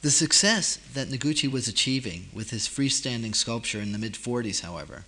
The 0.03 0.11
success 0.11 0.79
that 0.95 1.11
Noguchi 1.11 1.49
was 1.49 1.69
achieving 1.69 2.27
with 2.33 2.51
his 2.51 2.67
freestanding 2.67 3.37
sculpture 3.37 3.81
in 3.81 3.93
the 3.93 3.99
mid 3.99 4.15
40s, 4.15 4.63
however, 4.63 5.05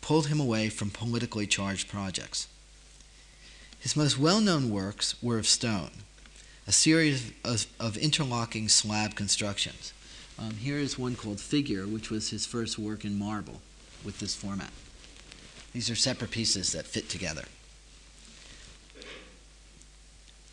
pulled 0.00 0.28
him 0.28 0.40
away 0.40 0.70
from 0.70 0.88
politically 0.88 1.46
charged 1.46 1.88
projects. 1.88 2.48
His 3.78 3.94
most 3.94 4.18
well 4.18 4.40
known 4.40 4.70
works 4.70 5.22
were 5.22 5.36
of 5.36 5.46
stone, 5.46 5.90
a 6.66 6.72
series 6.72 7.32
of, 7.44 7.66
of 7.78 7.98
interlocking 7.98 8.70
slab 8.70 9.14
constructions. 9.14 9.92
Um, 10.38 10.52
here 10.52 10.78
is 10.78 10.98
one 10.98 11.16
called 11.16 11.38
Figure, 11.38 11.86
which 11.86 12.08
was 12.08 12.30
his 12.30 12.46
first 12.46 12.78
work 12.78 13.04
in 13.04 13.18
marble 13.18 13.60
with 14.02 14.20
this 14.20 14.34
format. 14.34 14.70
These 15.74 15.90
are 15.90 15.94
separate 15.94 16.30
pieces 16.30 16.72
that 16.72 16.86
fit 16.86 17.10
together. 17.10 17.44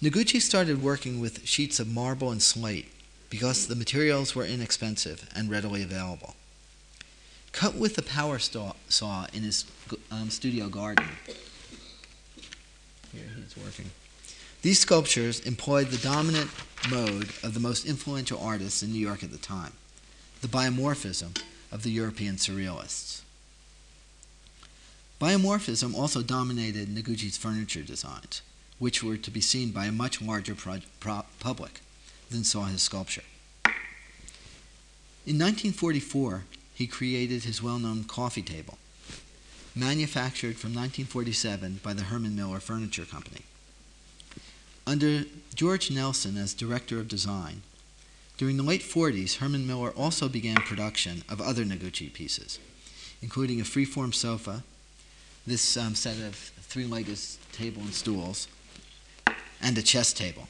Noguchi 0.03 0.41
started 0.41 0.83
working 0.83 1.21
with 1.21 1.47
sheets 1.47 1.79
of 1.79 1.87
marble 1.87 2.31
and 2.31 2.41
slate 2.41 2.91
because 3.29 3.67
the 3.67 3.75
materials 3.75 4.35
were 4.35 4.45
inexpensive 4.45 5.29
and 5.35 5.49
readily 5.49 5.83
available. 5.83 6.35
Cut 7.51 7.75
with 7.75 7.97
a 7.97 8.03
power 8.03 8.39
saw 8.39 9.25
in 9.33 9.43
his 9.43 9.65
um, 10.11 10.29
studio 10.29 10.69
garden. 10.69 11.05
Here 13.11 13.23
he's 13.35 13.57
working. 13.57 13.89
These 14.61 14.79
sculptures 14.79 15.39
employed 15.41 15.87
the 15.87 15.97
dominant 15.97 16.49
mode 16.89 17.29
of 17.43 17.53
the 17.53 17.59
most 17.59 17.85
influential 17.85 18.39
artists 18.39 18.83
in 18.83 18.91
New 18.91 18.99
York 18.99 19.23
at 19.23 19.31
the 19.31 19.37
time, 19.37 19.73
the 20.41 20.47
biomorphism 20.47 21.41
of 21.71 21.83
the 21.83 21.89
European 21.89 22.35
surrealists. 22.35 23.21
Biomorphism 25.19 25.95
also 25.95 26.21
dominated 26.21 26.89
Noguchi's 26.89 27.37
furniture 27.37 27.81
designs, 27.81 28.41
which 28.77 29.03
were 29.03 29.17
to 29.17 29.31
be 29.31 29.41
seen 29.41 29.71
by 29.71 29.85
a 29.85 29.91
much 29.91 30.21
larger 30.21 30.55
public 31.39 31.81
than 32.29 32.43
saw 32.43 32.65
his 32.65 32.81
sculpture. 32.81 33.23
In 35.25 35.35
1944, 35.35 36.43
he 36.73 36.87
created 36.87 37.43
his 37.43 37.61
well 37.61 37.79
known 37.79 38.03
coffee 38.03 38.41
table, 38.41 38.77
manufactured 39.75 40.57
from 40.57 40.69
1947 40.69 41.81
by 41.83 41.93
the 41.93 42.03
Herman 42.03 42.35
Miller 42.35 42.59
Furniture 42.59 43.05
Company. 43.05 43.41
Under 44.85 45.23
George 45.53 45.91
Nelson 45.91 46.37
as 46.37 46.53
director 46.53 46.99
of 46.99 47.09
design, 47.09 47.63
during 48.37 48.55
the 48.55 48.63
late 48.63 48.83
40s, 48.83 49.37
Herman 49.37 49.65
Miller 49.65 49.91
also 49.91 50.29
began 50.29 50.57
production 50.57 51.23
of 51.27 51.41
other 51.41 51.65
Noguchi 51.65 52.13
pieces, 52.13 52.59
including 53.21 53.59
a 53.59 53.63
freeform 53.63 54.13
sofa, 54.13 54.63
this 55.45 55.75
um, 55.75 55.95
set 55.95 56.17
of 56.19 56.35
three 56.35 56.85
legged 56.85 57.19
table 57.51 57.81
and 57.81 57.93
stools, 57.93 58.47
and 59.61 59.77
a 59.77 59.81
chess 59.81 60.13
table 60.13 60.47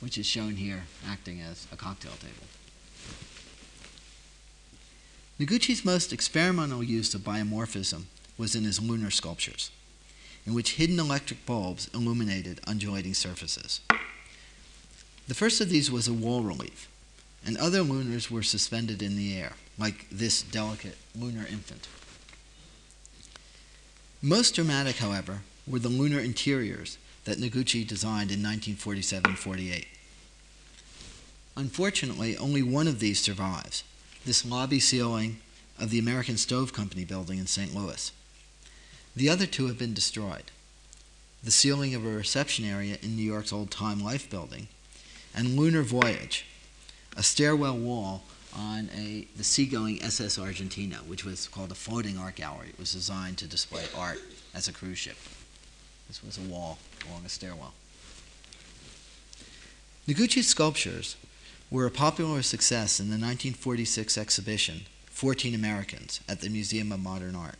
which 0.00 0.18
is 0.18 0.26
shown 0.26 0.56
here 0.56 0.84
acting 1.08 1.40
as 1.40 1.66
a 1.72 1.76
cocktail 1.76 2.12
table. 2.12 2.46
Noguchi's 5.38 5.84
most 5.84 6.12
experimental 6.12 6.82
use 6.82 7.14
of 7.14 7.20
biomorphism 7.20 8.04
was 8.38 8.54
in 8.54 8.64
his 8.64 8.80
lunar 8.80 9.10
sculptures, 9.10 9.70
in 10.46 10.54
which 10.54 10.74
hidden 10.74 10.98
electric 10.98 11.44
bulbs 11.44 11.90
illuminated 11.92 12.60
undulating 12.66 13.14
surfaces. 13.14 13.80
The 15.28 15.34
first 15.34 15.60
of 15.60 15.68
these 15.68 15.90
was 15.90 16.08
a 16.08 16.14
wall 16.14 16.42
relief, 16.42 16.88
and 17.44 17.56
other 17.56 17.82
lunars 17.82 18.30
were 18.30 18.42
suspended 18.42 19.02
in 19.02 19.16
the 19.16 19.36
air, 19.36 19.52
like 19.78 20.06
this 20.10 20.42
delicate 20.42 20.96
lunar 21.14 21.46
infant. 21.50 21.88
Most 24.22 24.54
dramatic, 24.54 24.96
however, 24.96 25.40
were 25.66 25.78
the 25.78 25.88
lunar 25.88 26.20
interiors 26.20 26.96
that 27.26 27.38
Noguchi 27.38 27.86
designed 27.86 28.30
in 28.30 28.42
1947 28.42 29.36
48. 29.36 29.86
Unfortunately, 31.56 32.36
only 32.36 32.62
one 32.62 32.88
of 32.88 33.00
these 33.00 33.20
survives 33.20 33.84
this 34.24 34.44
lobby 34.44 34.80
ceiling 34.80 35.38
of 35.78 35.90
the 35.90 35.98
American 35.98 36.36
Stove 36.36 36.72
Company 36.72 37.04
building 37.04 37.38
in 37.38 37.46
St. 37.46 37.74
Louis. 37.74 38.10
The 39.14 39.28
other 39.28 39.46
two 39.46 39.66
have 39.66 39.78
been 39.78 39.94
destroyed 39.94 40.50
the 41.44 41.50
ceiling 41.52 41.94
of 41.94 42.04
a 42.04 42.08
reception 42.08 42.64
area 42.64 42.96
in 43.02 43.14
New 43.14 43.22
York's 43.22 43.52
Old 43.52 43.70
Time 43.70 44.02
Life 44.02 44.28
building, 44.28 44.66
and 45.32 45.56
Lunar 45.56 45.82
Voyage, 45.82 46.44
a 47.16 47.22
stairwell 47.22 47.76
wall 47.76 48.24
on 48.52 48.88
a, 48.96 49.28
the 49.36 49.44
seagoing 49.44 50.02
SS 50.02 50.38
Argentina, 50.40 50.96
which 51.06 51.24
was 51.24 51.46
called 51.46 51.70
a 51.70 51.76
floating 51.76 52.18
art 52.18 52.34
gallery. 52.34 52.70
It 52.70 52.78
was 52.80 52.92
designed 52.92 53.38
to 53.38 53.46
display 53.46 53.84
art 53.96 54.18
as 54.54 54.66
a 54.66 54.72
cruise 54.72 54.98
ship. 54.98 55.16
This 56.08 56.24
was 56.24 56.38
a 56.38 56.52
wall 56.52 56.78
along 57.10 57.24
a 57.24 57.28
stairwell. 57.28 57.74
Noguchi's 60.06 60.46
sculptures 60.46 61.16
were 61.70 61.86
a 61.86 61.90
popular 61.90 62.42
success 62.42 63.00
in 63.00 63.06
the 63.06 63.12
1946 63.12 64.16
exhibition, 64.16 64.82
14 65.06 65.54
Americans, 65.54 66.20
at 66.28 66.40
the 66.40 66.48
Museum 66.48 66.92
of 66.92 67.00
Modern 67.00 67.34
Art. 67.34 67.56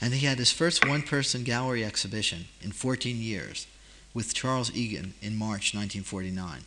And 0.00 0.12
he 0.12 0.26
had 0.26 0.38
his 0.38 0.52
first 0.52 0.86
one 0.86 1.02
person 1.02 1.42
gallery 1.42 1.84
exhibition 1.84 2.46
in 2.60 2.72
14 2.72 3.16
years 3.16 3.66
with 4.12 4.34
Charles 4.34 4.74
Egan 4.74 5.14
in 5.22 5.36
March 5.36 5.74
1949. 5.74 6.64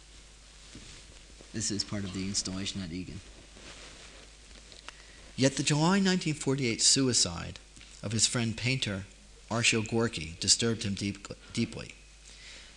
This 1.53 1.69
is 1.69 1.83
part 1.83 2.03
of 2.03 2.13
the 2.13 2.23
installation 2.25 2.81
at 2.81 2.91
Egan. 2.91 3.19
Yet 5.35 5.57
the 5.57 5.63
July 5.63 5.99
1948 5.99 6.81
suicide 6.81 7.59
of 8.01 8.11
his 8.11 8.27
friend 8.27 8.55
painter 8.55 9.05
Arshile 9.51 9.87
Gorky 9.87 10.35
disturbed 10.39 10.83
him 10.83 10.93
deep, 10.93 11.27
deeply, 11.51 11.93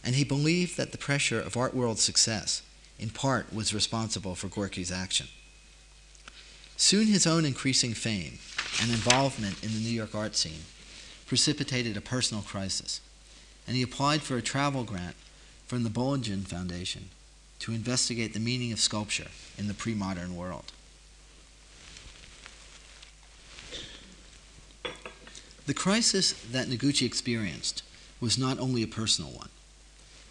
and 0.02 0.16
he 0.16 0.24
believed 0.24 0.76
that 0.76 0.92
the 0.92 0.98
pressure 0.98 1.40
of 1.40 1.56
art 1.56 1.72
world 1.72 1.98
success, 1.98 2.62
in 2.98 3.10
part, 3.10 3.54
was 3.54 3.72
responsible 3.72 4.34
for 4.34 4.48
Gorky's 4.48 4.90
action. 4.90 5.28
Soon 6.76 7.06
his 7.06 7.26
own 7.26 7.44
increasing 7.44 7.94
fame 7.94 8.38
and 8.82 8.90
involvement 8.90 9.62
in 9.62 9.72
the 9.72 9.78
New 9.78 9.90
York 9.90 10.14
art 10.14 10.34
scene 10.34 10.64
precipitated 11.26 11.96
a 11.96 12.00
personal 12.00 12.42
crisis, 12.42 13.00
and 13.66 13.76
he 13.76 13.82
applied 13.82 14.22
for 14.22 14.36
a 14.36 14.42
travel 14.42 14.82
grant 14.82 15.14
from 15.66 15.84
the 15.84 15.90
Bollingen 15.90 16.42
Foundation 16.42 17.08
to 17.60 17.72
investigate 17.72 18.34
the 18.34 18.40
meaning 18.40 18.72
of 18.72 18.80
sculpture 18.80 19.28
in 19.56 19.68
the 19.68 19.74
pre 19.74 19.94
modern 19.94 20.36
world. 20.36 20.72
The 25.66 25.74
crisis 25.74 26.32
that 26.32 26.68
Noguchi 26.68 27.06
experienced 27.06 27.82
was 28.20 28.36
not 28.36 28.58
only 28.58 28.82
a 28.82 28.86
personal 28.88 29.30
one, 29.30 29.48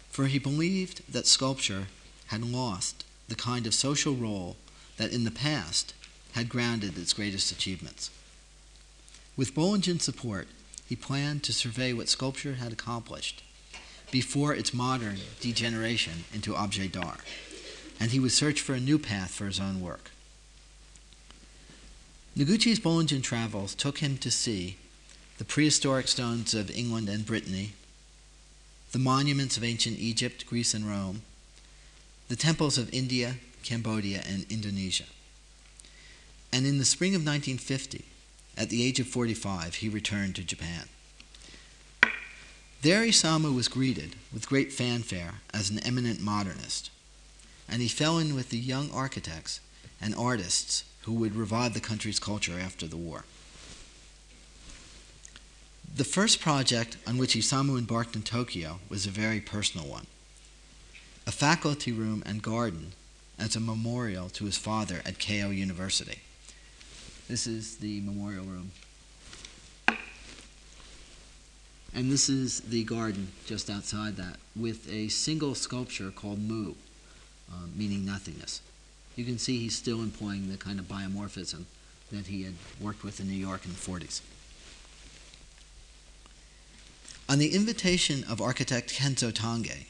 for 0.08 0.26
he 0.26 0.38
believed 0.38 1.02
that 1.12 1.26
sculpture 1.26 1.88
had 2.26 2.44
lost 2.44 3.04
the 3.26 3.34
kind 3.34 3.66
of 3.66 3.74
social 3.74 4.14
role 4.14 4.56
that 4.96 5.12
in 5.12 5.24
the 5.24 5.32
past 5.32 5.92
had 6.32 6.48
grounded 6.48 6.96
its 6.96 7.12
greatest 7.12 7.50
achievements. 7.50 8.10
With 9.36 9.54
Bollingen's 9.54 10.04
support, 10.04 10.46
he 10.88 10.94
planned 10.94 11.42
to 11.44 11.52
survey 11.52 11.92
what 11.92 12.08
sculpture 12.08 12.54
had 12.54 12.72
accomplished 12.72 13.42
before 14.12 14.54
its 14.54 14.72
modern 14.72 15.18
degeneration 15.40 16.24
into 16.32 16.54
objet 16.54 16.92
d'art, 16.92 17.20
and 17.98 18.12
he 18.12 18.20
would 18.20 18.30
search 18.30 18.60
for 18.60 18.74
a 18.74 18.80
new 18.80 18.98
path 19.00 19.32
for 19.32 19.46
his 19.46 19.58
own 19.58 19.80
work. 19.80 20.12
Noguchi's 22.36 22.78
Bollingen 22.78 23.22
travels 23.22 23.74
took 23.74 23.98
him 23.98 24.16
to 24.18 24.30
see 24.30 24.76
the 25.38 25.44
prehistoric 25.44 26.08
stones 26.08 26.54
of 26.54 26.70
England 26.70 27.08
and 27.08 27.26
Brittany, 27.26 27.72
the 28.92 28.98
monuments 28.98 29.56
of 29.56 29.64
ancient 29.64 29.98
Egypt, 29.98 30.46
Greece, 30.46 30.74
and 30.74 30.88
Rome, 30.88 31.22
the 32.28 32.36
temples 32.36 32.78
of 32.78 32.92
India, 32.94 33.36
Cambodia, 33.62 34.22
and 34.28 34.46
Indonesia. 34.48 35.04
And 36.52 36.66
in 36.66 36.78
the 36.78 36.84
spring 36.84 37.16
of 37.16 37.26
1950, 37.26 38.04
at 38.56 38.70
the 38.70 38.84
age 38.84 39.00
of 39.00 39.08
45, 39.08 39.76
he 39.76 39.88
returned 39.88 40.36
to 40.36 40.44
Japan. 40.44 40.88
There, 42.82 43.02
Isamu 43.02 43.54
was 43.54 43.66
greeted 43.66 44.14
with 44.32 44.48
great 44.48 44.72
fanfare 44.72 45.40
as 45.52 45.70
an 45.70 45.80
eminent 45.80 46.20
modernist, 46.20 46.90
and 47.68 47.82
he 47.82 47.88
fell 47.88 48.18
in 48.18 48.34
with 48.34 48.50
the 48.50 48.58
young 48.58 48.90
architects 48.92 49.58
and 50.00 50.14
artists 50.14 50.84
who 51.02 51.12
would 51.14 51.34
revive 51.34 51.74
the 51.74 51.80
country's 51.80 52.20
culture 52.20 52.60
after 52.60 52.86
the 52.86 52.96
war. 52.96 53.24
The 55.96 56.02
first 56.02 56.40
project 56.40 56.96
on 57.06 57.18
which 57.18 57.36
Isamu 57.36 57.78
embarked 57.78 58.16
in 58.16 58.22
Tokyo 58.22 58.80
was 58.88 59.06
a 59.06 59.10
very 59.10 59.38
personal 59.40 59.86
one 59.86 60.06
a 61.24 61.30
faculty 61.30 61.92
room 61.92 62.20
and 62.26 62.42
garden 62.42 62.92
as 63.38 63.54
a 63.54 63.60
memorial 63.60 64.28
to 64.30 64.44
his 64.44 64.58
father 64.58 65.02
at 65.06 65.18
Keio 65.18 65.56
University. 65.56 66.18
This 67.28 67.46
is 67.46 67.76
the 67.76 68.00
memorial 68.00 68.44
room. 68.44 68.72
And 71.94 72.10
this 72.10 72.28
is 72.28 72.60
the 72.60 72.82
garden 72.82 73.28
just 73.46 73.70
outside 73.70 74.16
that 74.16 74.38
with 74.56 74.92
a 74.92 75.08
single 75.08 75.54
sculpture 75.54 76.10
called 76.10 76.40
Mu, 76.40 76.72
uh, 77.50 77.66
meaning 77.74 78.04
nothingness. 78.04 78.60
You 79.14 79.24
can 79.24 79.38
see 79.38 79.60
he's 79.60 79.76
still 79.76 80.02
employing 80.02 80.50
the 80.50 80.56
kind 80.56 80.80
of 80.80 80.86
biomorphism 80.86 81.66
that 82.10 82.26
he 82.26 82.42
had 82.42 82.54
worked 82.80 83.04
with 83.04 83.20
in 83.20 83.28
New 83.28 83.34
York 83.34 83.64
in 83.64 83.70
the 83.70 83.78
40s. 83.78 84.20
On 87.28 87.38
the 87.38 87.54
invitation 87.54 88.22
of 88.24 88.40
architect 88.40 88.92
Kenzo 88.94 89.32
Tange, 89.32 89.86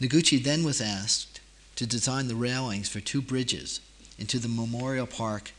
Noguchi 0.00 0.42
then 0.42 0.62
was 0.62 0.80
asked 0.80 1.40
to 1.74 1.86
design 1.86 2.28
the 2.28 2.36
railings 2.36 2.88
for 2.88 3.00
two 3.00 3.20
bridges 3.20 3.80
into 4.18 4.38
the 4.38 4.48
Memorial 4.48 5.06
Park, 5.06 5.52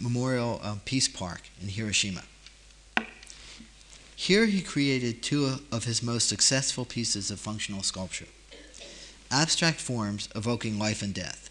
Memorial 0.00 0.60
uh, 0.62 0.76
Peace 0.84 1.08
Park 1.08 1.42
in 1.60 1.68
Hiroshima. 1.68 2.22
Here 4.16 4.46
he 4.46 4.62
created 4.62 5.22
two 5.22 5.60
of 5.70 5.84
his 5.84 6.02
most 6.02 6.28
successful 6.28 6.84
pieces 6.84 7.30
of 7.30 7.38
functional 7.38 7.82
sculpture 7.82 8.26
abstract 9.30 9.78
forms 9.78 10.28
evoking 10.34 10.78
life 10.78 11.02
and 11.02 11.12
death. 11.12 11.50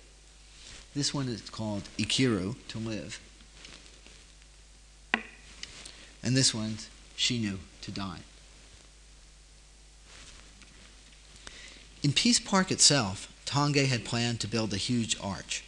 This 0.96 1.14
one 1.14 1.28
is 1.28 1.48
called 1.50 1.84
Ikiru, 2.00 2.56
to 2.70 2.78
live. 2.80 3.20
And 6.24 6.36
this 6.36 6.56
one's 6.56 6.90
Shinu, 7.16 7.58
to 7.82 7.92
die. 7.92 8.22
In 12.04 12.14
Peace 12.14 12.40
Park 12.40 12.72
itself, 12.72 13.34
Tange 13.46 13.88
had 13.88 14.06
planned 14.06 14.40
to 14.42 14.48
build 14.48 14.74
a 14.74 14.78
huge 14.78 15.18
arch. 15.22 15.64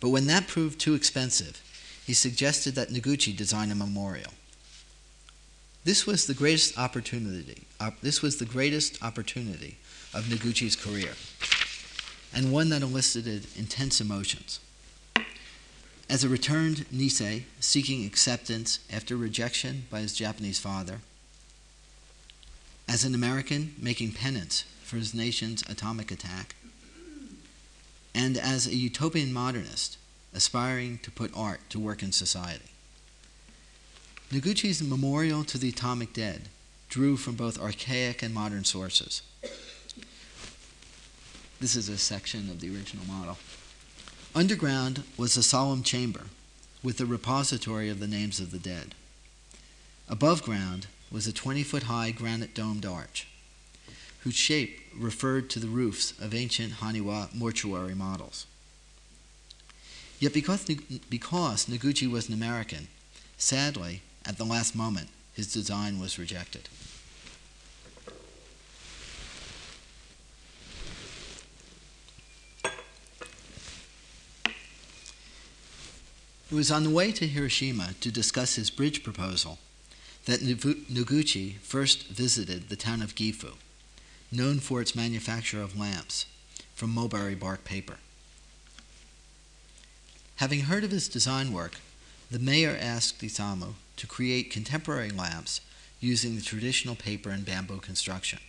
But 0.00 0.10
when 0.10 0.26
that 0.26 0.46
proved 0.46 0.78
too 0.78 0.94
expensive, 0.94 1.62
he 2.06 2.12
suggested 2.12 2.74
that 2.74 2.90
Noguchi 2.90 3.34
design 3.34 3.70
a 3.70 3.74
memorial. 3.74 4.32
This 5.84 6.06
was 6.06 6.26
the 6.26 6.34
greatest 6.34 6.78
opportunity. 6.78 7.62
This 8.02 8.20
was 8.20 8.36
the 8.36 8.44
greatest 8.44 9.02
opportunity 9.02 9.78
of 10.12 10.24
Noguchi's 10.24 10.76
career, 10.76 11.12
and 12.34 12.52
one 12.52 12.68
that 12.68 12.82
elicited 12.82 13.46
intense 13.56 14.00
emotions. 14.00 14.60
As 16.08 16.24
a 16.24 16.28
returned 16.28 16.86
Nisei, 16.92 17.44
seeking 17.60 18.04
acceptance 18.04 18.78
after 18.92 19.16
rejection 19.16 19.84
by 19.90 20.00
his 20.00 20.14
Japanese 20.14 20.58
father, 20.58 21.00
as 22.86 23.04
an 23.04 23.14
American 23.14 23.74
making 23.78 24.12
penance 24.12 24.64
his 24.94 25.14
nation's 25.14 25.62
atomic 25.68 26.10
attack, 26.10 26.54
and 28.14 28.36
as 28.36 28.66
a 28.66 28.74
utopian 28.74 29.32
modernist 29.32 29.98
aspiring 30.32 30.98
to 31.02 31.10
put 31.10 31.30
art 31.36 31.60
to 31.70 31.78
work 31.78 32.02
in 32.02 32.12
society. 32.12 32.70
Noguchi's 34.30 34.82
memorial 34.82 35.44
to 35.44 35.58
the 35.58 35.68
atomic 35.68 36.12
dead 36.12 36.48
drew 36.88 37.16
from 37.16 37.36
both 37.36 37.60
archaic 37.60 38.22
and 38.22 38.34
modern 38.34 38.64
sources. 38.64 39.22
This 41.60 41.76
is 41.76 41.88
a 41.88 41.98
section 41.98 42.50
of 42.50 42.60
the 42.60 42.74
original 42.74 43.06
model. 43.06 43.38
Underground 44.34 45.04
was 45.16 45.36
a 45.36 45.42
solemn 45.42 45.82
chamber 45.82 46.22
with 46.82 47.00
a 47.00 47.06
repository 47.06 47.88
of 47.88 48.00
the 48.00 48.08
names 48.08 48.40
of 48.40 48.50
the 48.50 48.58
dead. 48.58 48.94
Above 50.08 50.42
ground 50.42 50.88
was 51.10 51.26
a 51.26 51.32
20 51.32 51.62
foot 51.62 51.84
high 51.84 52.10
granite 52.10 52.54
domed 52.54 52.84
arch 52.84 53.28
whose 54.24 54.34
shape 54.34 54.80
referred 54.96 55.50
to 55.50 55.60
the 55.60 55.68
roofs 55.68 56.18
of 56.18 56.34
ancient 56.34 56.72
Haniwa 56.74 57.32
mortuary 57.34 57.94
models. 57.94 58.46
Yet 60.18 60.32
because, 60.32 60.64
because 61.10 61.66
Noguchi 61.66 62.10
was 62.10 62.28
an 62.28 62.34
American, 62.34 62.88
sadly, 63.36 64.00
at 64.24 64.38
the 64.38 64.44
last 64.44 64.74
moment, 64.74 65.08
his 65.34 65.52
design 65.52 66.00
was 66.00 66.18
rejected. 66.18 66.70
It 76.50 76.54
was 76.54 76.70
on 76.70 76.84
the 76.84 76.90
way 76.90 77.12
to 77.12 77.26
Hiroshima 77.26 77.90
to 78.00 78.10
discuss 78.10 78.54
his 78.54 78.70
bridge 78.70 79.02
proposal 79.02 79.58
that 80.24 80.40
Noguchi 80.40 81.58
first 81.58 82.06
visited 82.06 82.70
the 82.70 82.76
town 82.76 83.02
of 83.02 83.14
Gifu 83.14 83.56
known 84.34 84.60
for 84.60 84.80
its 84.80 84.96
manufacture 84.96 85.62
of 85.62 85.78
lamps 85.78 86.26
from 86.74 86.90
mulberry 86.90 87.34
bark 87.34 87.64
paper. 87.64 87.96
Having 90.36 90.60
heard 90.60 90.84
of 90.84 90.90
his 90.90 91.08
design 91.08 91.52
work, 91.52 91.76
the 92.30 92.38
mayor 92.38 92.76
asked 92.78 93.22
Isamu 93.22 93.74
to 93.96 94.06
create 94.06 94.50
contemporary 94.50 95.10
lamps 95.10 95.60
using 96.00 96.34
the 96.34 96.42
traditional 96.42 96.96
paper 96.96 97.30
and 97.30 97.46
bamboo 97.46 97.78
construction. 97.78 98.40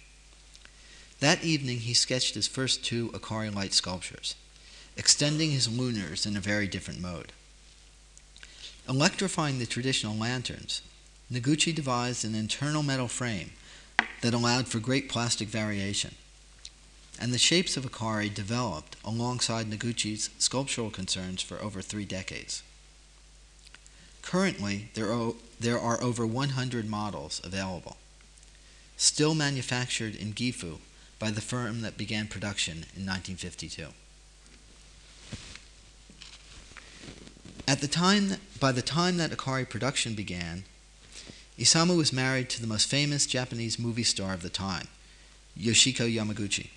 That 1.20 1.44
evening, 1.44 1.80
he 1.80 1.94
sketched 1.94 2.36
his 2.36 2.48
first 2.48 2.84
two 2.84 3.10
Akari 3.10 3.54
light 3.54 3.74
sculptures, 3.74 4.36
extending 4.98 5.52
his 5.52 5.70
lunars 5.70 6.26
in 6.26 6.36
a 6.36 6.42
very 6.42 6.68
different 6.68 7.00
mode. 7.00 7.32
Electrifying 8.90 9.60
the 9.60 9.66
traditional 9.66 10.16
lanterns, 10.16 10.82
Noguchi 11.32 11.74
devised 11.74 12.26
an 12.26 12.36
internal 12.36 12.84
metal 12.84 13.08
frame 13.08 13.52
that 14.22 14.34
allowed 14.34 14.68
for 14.68 14.80
great 14.80 15.10
plastic 15.10 15.48
variation. 15.48 16.16
And 17.20 17.32
the 17.32 17.38
shapes 17.38 17.78
of 17.78 17.86
Akari 17.86 18.34
developed 18.34 18.98
alongside 19.06 19.70
Noguchi's 19.70 20.30
sculptural 20.38 20.90
concerns 20.90 21.42
for 21.42 21.62
over 21.62 21.82
three 21.82 22.06
decades. 22.06 22.62
Currently, 24.22 24.90
there 24.96 25.14
are, 25.14 25.34
there 25.60 25.80
are 25.80 26.02
over 26.02 26.26
100 26.26 26.90
models 26.90 27.40
available, 27.44 27.98
still 28.98 29.36
manufactured 29.36 30.16
in 30.16 30.34
Gifu 30.34 30.80
by 31.20 31.32
the 31.32 31.42
firm 31.42 31.82
that 31.82 31.98
began 31.98 32.28
production 32.28 32.86
in 32.96 33.06
1952. 33.06 33.88
At 37.68 37.82
the 37.82 37.88
time, 37.88 38.38
by 38.60 38.72
the 38.72 38.82
time 38.82 39.18
that 39.18 39.32
Akari 39.32 39.70
production 39.70 40.14
began, 40.16 40.66
Isamu 41.58 41.96
was 41.96 42.12
married 42.12 42.50
to 42.50 42.60
the 42.60 42.68
most 42.68 42.90
famous 42.90 43.26
Japanese 43.26 43.80
movie 43.80 44.04
star 44.04 44.34
of 44.34 44.42
the 44.42 44.50
time, 44.50 44.90
Yoshiko 45.58 46.14
Yamaguchi. 46.14 46.70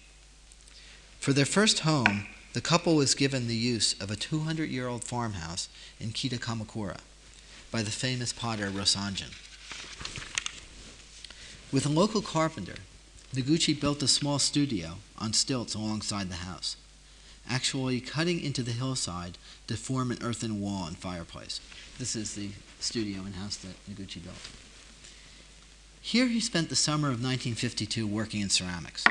For 1.19 1.33
their 1.33 1.45
first 1.45 1.81
home, 1.81 2.29
the 2.53 2.61
couple 2.61 2.95
was 2.95 3.17
given 3.17 3.49
the 3.49 3.57
use 3.57 4.01
of 4.01 4.09
a 4.09 4.17
200 4.17 4.71
year 4.71 4.87
old 4.87 5.03
farmhouse 5.03 5.69
in 5.99 6.11
Kita 6.11 6.38
Kamakura 6.38 6.99
by 7.73 7.83
the 7.83 7.91
famous 7.91 8.33
potter 8.33 8.71
Rosanjin. 8.71 9.35
With 11.73 11.85
a 11.85 11.91
local 11.91 12.23
carpenter, 12.23 12.77
Noguchi 13.35 13.79
built 13.79 14.03
a 14.05 14.09
small 14.09 14.38
studio 14.38 14.99
on 15.19 15.33
stilts 15.33 15.75
alongside 15.75 16.31
the 16.31 16.47
house, 16.47 16.77
actually 17.51 18.01
cutting 18.01 18.41
into 18.41 18.62
the 18.62 18.71
hillside 18.71 19.38
to 19.67 19.77
form 19.77 20.12
an 20.12 20.19
earthen 20.23 20.61
wall 20.61 20.87
and 20.87 20.97
fireplace. 20.97 21.61
This 21.99 22.14
is 22.14 22.37
the 22.37 22.51
studio 22.79 23.23
and 23.23 23.35
house 23.35 23.57
that 23.57 23.75
Noguchi 23.91 24.23
built. 24.23 24.37
Here 26.09 26.29
he 26.29 26.40
spent 26.40 26.71
the 26.71 26.75
summer 26.75 27.09
of 27.09 27.23
1952 27.23 28.07
working 28.07 28.40
in 28.40 28.49
ceramics. 28.49 29.05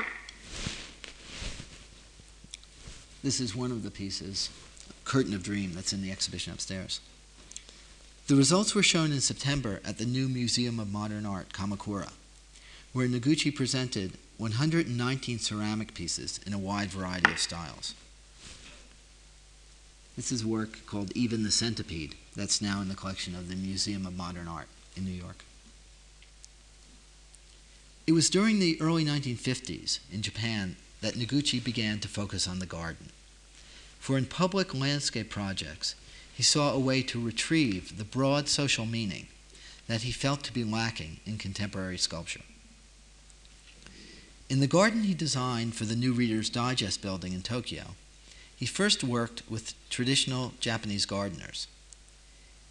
This 3.22 3.38
is 3.38 3.54
one 3.54 3.70
of 3.70 3.84
the 3.84 3.90
pieces, 3.92 4.50
Curtain 5.04 5.32
of 5.32 5.44
Dream, 5.44 5.74
that's 5.74 5.92
in 5.92 6.02
the 6.02 6.10
exhibition 6.10 6.52
upstairs. 6.52 6.98
The 8.26 8.34
results 8.34 8.74
were 8.74 8.82
shown 8.82 9.12
in 9.12 9.20
September 9.20 9.80
at 9.84 9.98
the 9.98 10.06
new 10.06 10.28
Museum 10.28 10.80
of 10.80 10.90
Modern 10.90 11.24
Art, 11.24 11.52
Kamakura, 11.52 12.10
where 12.92 13.06
Noguchi 13.06 13.54
presented 13.54 14.14
119 14.38 15.38
ceramic 15.38 15.94
pieces 15.94 16.40
in 16.44 16.52
a 16.52 16.58
wide 16.58 16.88
variety 16.88 17.30
of 17.30 17.38
styles. 17.38 17.94
This 20.16 20.32
is 20.32 20.44
work 20.44 20.84
called 20.84 21.12
Even 21.14 21.44
the 21.44 21.52
Centipede, 21.52 22.16
that's 22.34 22.60
now 22.60 22.80
in 22.80 22.88
the 22.88 22.96
collection 22.96 23.36
of 23.36 23.48
the 23.48 23.54
Museum 23.54 24.04
of 24.04 24.16
Modern 24.16 24.48
Art 24.48 24.66
in 24.96 25.04
New 25.04 25.12
York. 25.12 25.44
It 28.08 28.14
was 28.14 28.30
during 28.30 28.58
the 28.58 28.80
early 28.80 29.04
1950s 29.04 29.98
in 30.10 30.22
Japan 30.22 30.76
that 31.02 31.12
Noguchi 31.12 31.62
began 31.62 32.00
to 32.00 32.08
focus 32.08 32.48
on 32.48 32.58
the 32.58 32.64
garden. 32.64 33.10
For 33.98 34.16
in 34.16 34.24
public 34.24 34.72
landscape 34.72 35.28
projects, 35.28 35.94
he 36.34 36.42
saw 36.42 36.72
a 36.72 36.78
way 36.78 37.02
to 37.02 37.20
retrieve 37.20 37.98
the 37.98 38.06
broad 38.06 38.48
social 38.48 38.86
meaning 38.86 39.26
that 39.88 40.02
he 40.02 40.10
felt 40.10 40.42
to 40.44 40.54
be 40.54 40.64
lacking 40.64 41.20
in 41.26 41.36
contemporary 41.36 41.98
sculpture. 41.98 42.40
In 44.48 44.60
the 44.60 44.66
garden 44.66 45.02
he 45.02 45.12
designed 45.12 45.74
for 45.74 45.84
the 45.84 45.94
new 45.94 46.14
Reader's 46.14 46.48
Digest 46.48 47.02
building 47.02 47.34
in 47.34 47.42
Tokyo, 47.42 47.88
he 48.56 48.64
first 48.64 49.04
worked 49.04 49.42
with 49.50 49.74
traditional 49.90 50.54
Japanese 50.60 51.04
gardeners, 51.04 51.66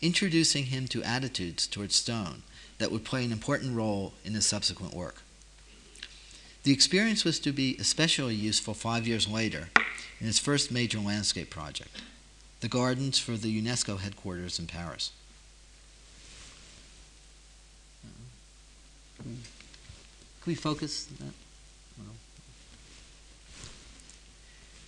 introducing 0.01 0.65
him 0.65 0.87
to 0.87 1.03
attitudes 1.03 1.67
towards 1.67 1.93
stone 1.93 2.41
that 2.79 2.91
would 2.91 3.05
play 3.05 3.23
an 3.23 3.31
important 3.31 3.75
role 3.75 4.13
in 4.25 4.33
his 4.33 4.47
subsequent 4.47 4.95
work. 4.95 5.21
The 6.67 6.73
experience 6.73 7.23
was 7.23 7.39
to 7.39 7.53
be 7.53 7.77
especially 7.79 8.35
useful 8.35 8.73
five 8.73 9.07
years 9.07 9.25
later 9.25 9.69
in 10.19 10.27
his 10.27 10.37
first 10.37 10.69
major 10.69 10.99
landscape 10.99 11.49
project, 11.49 12.01
the 12.59 12.67
gardens 12.67 13.17
for 13.17 13.37
the 13.37 13.61
UNESCO 13.61 13.99
headquarters 13.99 14.59
in 14.59 14.67
Paris. 14.67 15.13
Can 19.23 19.37
we 20.45 20.55
focus 20.55 21.05
that? 21.05 21.33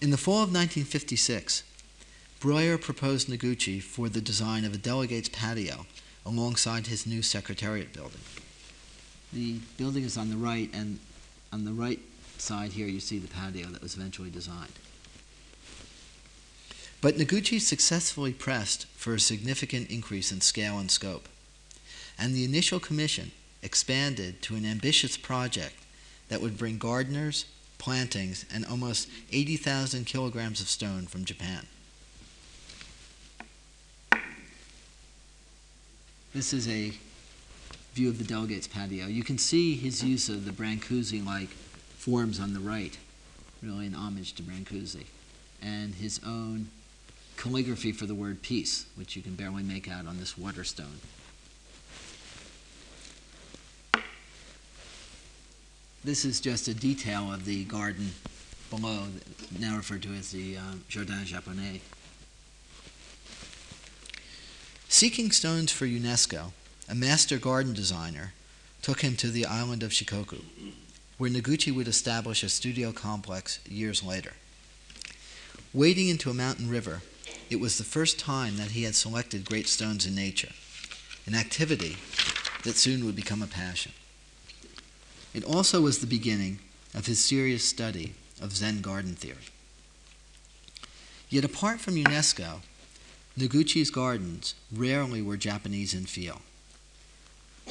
In 0.01 0.09
the 0.09 0.17
fall 0.17 0.43
of 0.43 0.51
1956, 0.51 1.63
Breuer 2.41 2.77
proposed 2.77 3.29
Noguchi 3.29 3.81
for 3.81 4.09
the 4.09 4.19
design 4.19 4.65
of 4.65 4.73
a 4.73 4.77
delegate's 4.77 5.29
patio 5.29 5.85
alongside 6.25 6.87
his 6.87 7.07
new 7.07 7.21
secretariat 7.21 7.93
building. 7.93 8.19
The 9.31 9.59
building 9.77 10.03
is 10.03 10.17
on 10.17 10.29
the 10.29 10.35
right, 10.35 10.69
and 10.73 10.99
on 11.51 11.65
the 11.65 11.73
right 11.73 11.99
side 12.37 12.71
here, 12.73 12.87
you 12.87 12.99
see 12.99 13.19
the 13.19 13.27
patio 13.27 13.67
that 13.67 13.81
was 13.81 13.95
eventually 13.95 14.29
designed. 14.29 14.73
But 17.01 17.15
Noguchi 17.15 17.61
successfully 17.61 18.33
pressed 18.33 18.85
for 18.87 19.13
a 19.13 19.19
significant 19.19 19.89
increase 19.89 20.31
in 20.31 20.41
scale 20.41 20.77
and 20.77 20.91
scope, 20.91 21.29
and 22.17 22.33
the 22.33 22.43
initial 22.43 22.79
commission 22.79 23.31
expanded 23.61 24.41
to 24.41 24.55
an 24.55 24.65
ambitious 24.65 25.17
project 25.17 25.75
that 26.27 26.41
would 26.41 26.57
bring 26.57 26.77
gardeners, 26.77 27.45
plantings, 27.77 28.45
and 28.53 28.65
almost 28.65 29.09
80,000 29.31 30.05
kilograms 30.05 30.61
of 30.61 30.67
stone 30.67 31.05
from 31.07 31.25
Japan. 31.25 31.65
This 36.33 36.53
is 36.53 36.67
a 36.67 36.93
view 37.99 38.07
of 38.07 38.17
the 38.17 38.23
delegate's 38.23 38.65
patio. 38.65 39.07
You 39.07 39.25
can 39.25 39.37
see 39.37 39.75
his 39.75 40.01
use 40.01 40.29
of 40.29 40.45
the 40.45 40.51
Brancusi 40.51 41.25
like 41.25 41.49
forms 41.49 42.39
on 42.39 42.53
the 42.53 42.59
right, 42.61 42.97
really 43.61 43.87
an 43.87 43.93
homage 43.93 44.35
to 44.35 44.43
Brancusi, 44.43 45.03
and 45.61 45.95
his 45.95 46.21
own 46.25 46.69
calligraphy 47.35 47.91
for 47.91 48.05
the 48.05 48.15
word 48.15 48.41
peace, 48.41 48.85
which 48.95 49.17
you 49.17 49.21
can 49.21 49.35
barely 49.35 49.63
make 49.63 49.91
out 49.91 50.07
on 50.07 50.17
this 50.17 50.37
waterstone. 50.37 51.01
This 56.01 56.23
is 56.23 56.39
just 56.39 56.69
a 56.69 56.73
detail 56.73 57.33
of 57.33 57.43
the 57.43 57.65
garden 57.65 58.11
below, 58.69 59.07
now 59.59 59.75
referred 59.75 60.03
to 60.03 60.13
as 60.13 60.31
the 60.31 60.55
um, 60.55 60.85
Jardin 60.87 61.25
Japonais. 61.25 61.81
Seeking 64.87 65.31
stones 65.31 65.73
for 65.73 65.85
UNESCO, 65.85 66.53
a 66.89 66.95
master 66.95 67.37
garden 67.37 67.71
designer 67.71 68.33
took 68.81 69.01
him 69.01 69.15
to 69.15 69.27
the 69.27 69.45
island 69.45 69.83
of 69.83 69.91
Shikoku, 69.91 70.41
where 71.19 71.29
Noguchi 71.29 71.71
would 71.71 71.87
establish 71.87 72.41
a 72.41 72.49
studio 72.49 72.91
complex 72.91 73.59
years 73.69 74.01
later. 74.01 74.33
Wading 75.71 76.07
into 76.07 76.31
a 76.31 76.33
mountain 76.33 76.67
river, 76.67 77.03
it 77.47 77.59
was 77.59 77.77
the 77.77 77.83
first 77.83 78.17
time 78.17 78.57
that 78.57 78.71
he 78.71 78.83
had 78.83 78.95
selected 78.95 79.45
great 79.45 79.67
stones 79.67 80.07
in 80.07 80.15
nature, 80.15 80.49
an 81.27 81.35
activity 81.35 81.97
that 82.63 82.75
soon 82.75 83.05
would 83.05 83.15
become 83.15 83.43
a 83.43 83.47
passion. 83.47 83.91
It 85.31 85.43
also 85.43 85.81
was 85.81 85.99
the 85.99 86.07
beginning 86.07 86.57
of 86.95 87.05
his 87.05 87.23
serious 87.23 87.63
study 87.63 88.13
of 88.41 88.55
Zen 88.55 88.81
garden 88.81 89.13
theory. 89.13 89.49
Yet 91.29 91.43
apart 91.45 91.81
from 91.81 91.95
UNESCO, 91.95 92.61
Noguchi's 93.37 93.91
gardens 93.91 94.55
rarely 94.71 95.21
were 95.21 95.37
Japanese 95.37 95.93
in 95.93 96.07
feel 96.07 96.41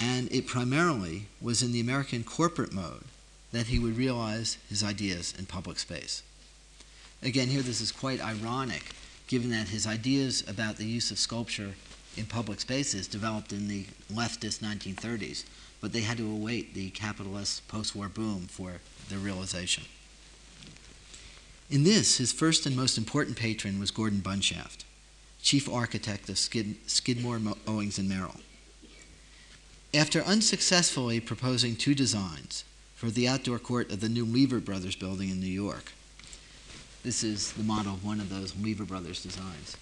and 0.00 0.30
it 0.32 0.46
primarily 0.46 1.26
was 1.40 1.62
in 1.62 1.72
the 1.72 1.80
American 1.80 2.24
corporate 2.24 2.72
mode 2.72 3.04
that 3.52 3.66
he 3.66 3.78
would 3.78 3.96
realize 3.96 4.58
his 4.68 4.84
ideas 4.84 5.34
in 5.38 5.46
public 5.46 5.78
space. 5.78 6.22
Again, 7.22 7.48
here 7.48 7.62
this 7.62 7.80
is 7.80 7.90
quite 7.90 8.22
ironic, 8.22 8.94
given 9.26 9.50
that 9.50 9.68
his 9.68 9.86
ideas 9.86 10.44
about 10.48 10.76
the 10.76 10.84
use 10.84 11.10
of 11.10 11.18
sculpture 11.18 11.74
in 12.16 12.26
public 12.26 12.60
spaces 12.60 13.08
developed 13.08 13.52
in 13.52 13.68
the 13.68 13.86
leftist 14.12 14.60
1930s, 14.60 15.44
but 15.80 15.92
they 15.92 16.00
had 16.00 16.18
to 16.18 16.30
await 16.30 16.74
the 16.74 16.90
capitalist 16.90 17.66
post 17.68 17.96
war 17.96 18.08
boom 18.08 18.46
for 18.48 18.80
their 19.08 19.18
realization. 19.18 19.84
In 21.70 21.84
this, 21.84 22.18
his 22.18 22.32
first 22.32 22.66
and 22.66 22.76
most 22.76 22.96
important 22.96 23.36
patron 23.36 23.78
was 23.78 23.90
Gordon 23.90 24.20
Bunshaft, 24.20 24.84
chief 25.42 25.68
architect 25.68 26.28
of 26.28 26.38
Skid- 26.38 26.76
Skidmore, 26.86 27.40
Owings, 27.66 27.98
and 27.98 28.08
Merrill. 28.08 28.40
After 29.94 30.22
unsuccessfully 30.22 31.18
proposing 31.18 31.74
two 31.74 31.94
designs 31.94 32.64
for 32.94 33.10
the 33.10 33.26
outdoor 33.26 33.58
court 33.58 33.90
of 33.90 34.00
the 34.00 34.08
new 34.10 34.24
Lever 34.26 34.60
Brothers 34.60 34.94
building 34.94 35.30
in 35.30 35.40
New 35.40 35.46
York, 35.46 35.92
this 37.02 37.24
is 37.24 37.52
the 37.52 37.62
model 37.62 37.94
of 37.94 38.04
one 38.04 38.20
of 38.20 38.28
those 38.28 38.54
Lever 38.54 38.84
Brothers 38.84 39.22
designs. 39.22 39.78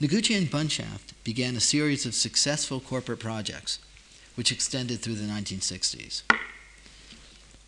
Noguchi 0.00 0.36
and 0.36 0.50
Bunshaft 0.50 1.12
began 1.22 1.54
a 1.54 1.60
series 1.60 2.04
of 2.06 2.14
successful 2.14 2.80
corporate 2.80 3.20
projects, 3.20 3.78
which 4.34 4.50
extended 4.50 4.98
through 4.98 5.14
the 5.14 5.32
1960s. 5.32 6.22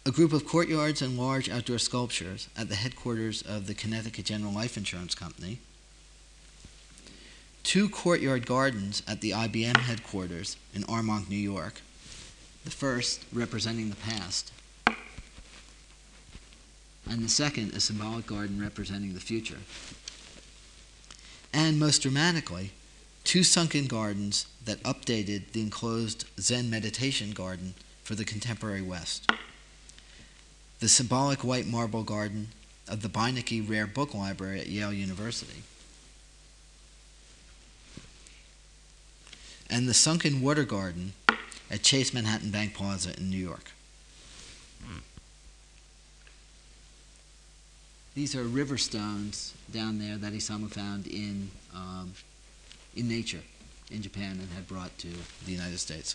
A 0.05 0.11
group 0.11 0.33
of 0.33 0.45
courtyards 0.45 1.01
and 1.01 1.17
large 1.17 1.49
outdoor 1.49 1.79
sculptures 1.79 2.49
at 2.57 2.69
the 2.69 2.75
headquarters 2.75 3.41
of 3.43 3.69
the 3.69 3.75
Connecticut 3.75 4.25
General 4.25 4.53
Life 4.53 4.77
Insurance 4.77 5.15
Company 5.15 5.61
two 7.63 7.89
courtyard 7.89 8.47
gardens 8.47 9.03
at 9.07 9.21
the 9.21 9.31
IBM 9.31 9.77
headquarters 9.77 10.57
in 10.75 10.83
Armonk, 10.85 11.29
New 11.29 11.37
York. 11.37 11.81
The 12.65 12.71
first 12.71 13.25
representing 13.33 13.91
the 13.91 13.97
past, 13.97 14.53
and 17.11 17.25
the 17.25 17.29
second 17.29 17.75
a 17.75 17.81
symbolic 17.81 18.27
garden 18.27 18.61
representing 18.61 19.15
the 19.15 19.21
future. 19.21 19.59
And 21.53 21.79
most 21.79 22.03
dramatically, 22.03 22.71
two 23.25 23.43
sunken 23.43 23.87
gardens 23.87 24.47
that 24.65 24.83
updated 24.85 25.53
the 25.53 25.61
enclosed 25.61 26.25
Zen 26.39 26.71
meditation 26.71 27.33
garden 27.33 27.75
for 28.05 28.15
the 28.15 28.25
contemporary 28.25 28.83
West. 28.83 29.29
The 30.79 30.89
symbolic 30.89 31.43
white 31.43 31.67
marble 31.67 32.05
garden 32.05 32.49
of 32.89 33.03
the 33.03 33.09
Beinecke 33.09 33.69
Rare 33.69 33.87
Book 33.87 34.15
Library 34.15 34.61
at 34.61 34.69
Yale 34.69 34.93
University 34.93 35.63
and 39.73 39.89
the 39.89 39.95
Sunken 39.95 40.43
Water 40.43 40.65
Garden 40.65 41.15
at 41.71 41.83
Chase 41.83 42.13
Manhattan 42.13 42.51
Bank 42.51 42.75
Plaza 42.75 43.17
in 43.17 43.31
New 43.31 43.39
York. 43.39 43.73
These 48.15 48.37
are 48.37 48.43
river 48.43 48.77
stones 48.77 49.55
down 49.73 49.99
there 49.99 50.19
that 50.19 50.35
Isamu 50.35 50.71
found 50.71 51.07
in, 51.07 51.51
um, 51.75 52.13
in 52.95 53.09
nature 53.09 53.41
in 53.91 54.03
Japan 54.03 54.33
and 54.33 54.51
had 54.51 54.69
brought 54.69 54.97
to 54.99 55.09
the 55.47 55.53
United 55.53 55.79
States. 55.79 56.15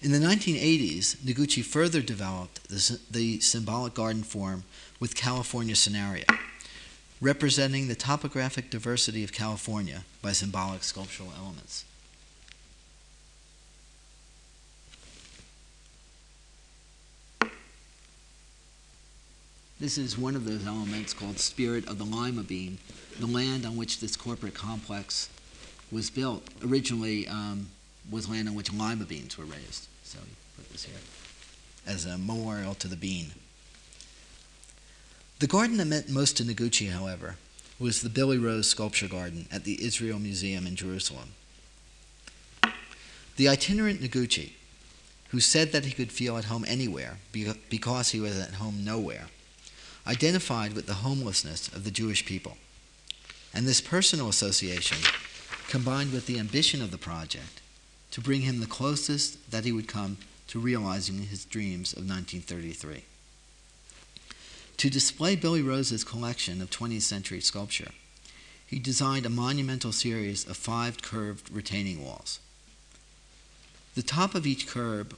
In 0.00 0.12
the 0.12 0.18
1980s, 0.18 1.16
Noguchi 1.16 1.62
further 1.62 2.00
developed 2.00 2.66
the, 2.70 2.98
the 3.10 3.40
symbolic 3.40 3.92
garden 3.92 4.22
form 4.22 4.64
with 4.98 5.14
California 5.14 5.74
scenario, 5.74 6.24
representing 7.20 7.88
the 7.88 7.94
topographic 7.94 8.70
diversity 8.70 9.24
of 9.24 9.32
California 9.32 10.04
by 10.22 10.32
symbolic 10.32 10.84
sculptural 10.84 11.32
elements. 11.38 11.84
This 19.78 19.98
is 19.98 20.16
one 20.16 20.34
of 20.36 20.46
those 20.46 20.66
elements 20.66 21.12
called 21.12 21.38
Spirit 21.38 21.86
of 21.86 21.98
the 21.98 22.04
Lima 22.04 22.42
Bean, 22.42 22.78
the 23.20 23.26
land 23.26 23.66
on 23.66 23.76
which 23.76 24.00
this 24.00 24.16
corporate 24.16 24.54
complex 24.54 25.28
was 25.92 26.08
built. 26.08 26.48
Originally, 26.64 27.28
um, 27.28 27.68
was 28.10 28.28
land 28.28 28.48
on 28.48 28.54
which 28.54 28.72
lima 28.72 29.04
beans 29.04 29.36
were 29.36 29.44
raised. 29.44 29.88
So 30.04 30.18
we 30.18 30.30
put 30.56 30.70
this 30.70 30.84
here 30.84 30.96
as 31.86 32.06
a 32.06 32.18
memorial 32.18 32.74
to 32.74 32.88
the 32.88 32.96
bean. 32.96 33.32
The 35.38 35.46
garden 35.46 35.76
that 35.76 35.86
meant 35.86 36.08
most 36.08 36.38
to 36.38 36.44
Noguchi, 36.44 36.90
however, 36.90 37.36
was 37.78 38.00
the 38.00 38.08
Billy 38.08 38.38
Rose 38.38 38.70
Sculpture 38.70 39.06
Garden 39.06 39.46
at 39.52 39.64
the 39.64 39.84
Israel 39.84 40.18
Museum 40.18 40.66
in 40.66 40.76
Jerusalem. 40.76 41.34
The 43.36 43.46
itinerant 43.46 44.00
Noguchi, 44.00 44.52
who 45.28 45.40
said 45.40 45.72
that 45.72 45.84
he 45.84 45.90
could 45.92 46.10
feel 46.10 46.38
at 46.38 46.44
home 46.44 46.64
anywhere 46.66 47.18
because 47.68 48.12
he 48.12 48.20
was 48.20 48.38
at 48.38 48.54
home 48.54 48.82
nowhere, 48.82 49.26
identified 50.06 50.72
with 50.72 50.86
the 50.86 50.94
homelessness 50.94 51.68
of 51.68 51.84
the 51.84 51.90
Jewish 51.90 52.24
people. 52.24 52.56
And 53.52 53.66
this 53.66 53.82
personal 53.82 54.30
association, 54.30 54.96
combined 55.68 56.12
with 56.12 56.24
the 56.26 56.38
ambition 56.38 56.80
of 56.80 56.90
the 56.90 56.98
project, 56.98 57.60
to 58.12 58.22
bring 58.22 58.40
him 58.40 58.60
the 58.60 58.66
closest 58.66 59.50
that 59.50 59.66
he 59.66 59.72
would 59.72 59.88
come 59.88 60.16
to 60.46 60.58
realizing 60.58 61.18
his 61.18 61.44
dreams 61.44 61.92
of 61.92 62.08
1933. 62.08 63.04
To 64.78 64.90
display 64.90 65.36
Billy 65.36 65.62
Rose's 65.62 66.04
collection 66.04 66.60
of 66.60 66.68
20th 66.68 67.02
century 67.02 67.40
sculpture, 67.40 67.92
he 68.66 68.78
designed 68.78 69.24
a 69.24 69.30
monumental 69.30 69.90
series 69.90 70.46
of 70.46 70.56
five 70.58 71.00
curved 71.00 71.50
retaining 71.50 72.04
walls. 72.04 72.40
The 73.94 74.02
top 74.02 74.34
of 74.34 74.46
each 74.46 74.66
curve, 74.66 75.14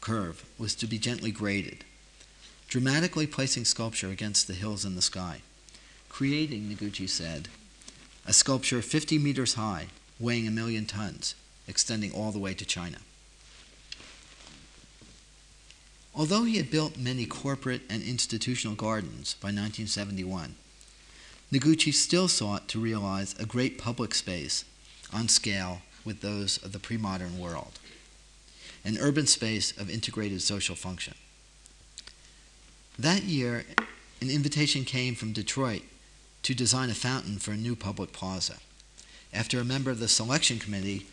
curve 0.00 0.46
was 0.58 0.74
to 0.76 0.86
be 0.86 0.98
gently 0.98 1.30
graded, 1.30 1.84
dramatically 2.68 3.26
placing 3.26 3.66
sculpture 3.66 4.08
against 4.08 4.46
the 4.46 4.54
hills 4.54 4.86
in 4.86 4.94
the 4.94 5.02
sky, 5.02 5.42
creating, 6.08 6.70
Noguchi 6.70 7.06
said, 7.06 7.48
a 8.24 8.32
sculpture 8.32 8.80
50 8.80 9.18
meters 9.18 9.54
high, 9.54 9.88
weighing 10.18 10.48
a 10.48 10.50
million 10.50 10.86
tons, 10.86 11.34
extending 11.68 12.12
all 12.12 12.32
the 12.32 12.38
way 12.38 12.54
to 12.54 12.64
China. 12.64 12.98
Although 16.14 16.44
he 16.44 16.58
had 16.58 16.70
built 16.70 16.98
many 16.98 17.24
corporate 17.24 17.82
and 17.88 18.02
institutional 18.02 18.76
gardens 18.76 19.34
by 19.34 19.46
1971, 19.48 20.54
Noguchi 21.50 21.92
still 21.92 22.28
sought 22.28 22.68
to 22.68 22.80
realize 22.80 23.34
a 23.38 23.46
great 23.46 23.78
public 23.78 24.14
space 24.14 24.64
on 25.12 25.28
scale 25.28 25.82
with 26.04 26.20
those 26.20 26.62
of 26.62 26.72
the 26.72 26.78
pre 26.78 26.96
modern 26.96 27.38
world, 27.38 27.78
an 28.84 28.98
urban 28.98 29.26
space 29.26 29.76
of 29.76 29.88
integrated 29.88 30.42
social 30.42 30.74
function. 30.74 31.14
That 32.98 33.22
year, 33.22 33.64
an 34.20 34.30
invitation 34.30 34.84
came 34.84 35.14
from 35.14 35.32
Detroit 35.32 35.82
to 36.42 36.54
design 36.54 36.90
a 36.90 36.94
fountain 36.94 37.38
for 37.38 37.52
a 37.52 37.56
new 37.56 37.74
public 37.74 38.12
plaza, 38.12 38.58
after 39.32 39.60
a 39.60 39.64
member 39.64 39.90
of 39.90 39.98
the 39.98 40.08
selection 40.08 40.58
committee 40.58 41.06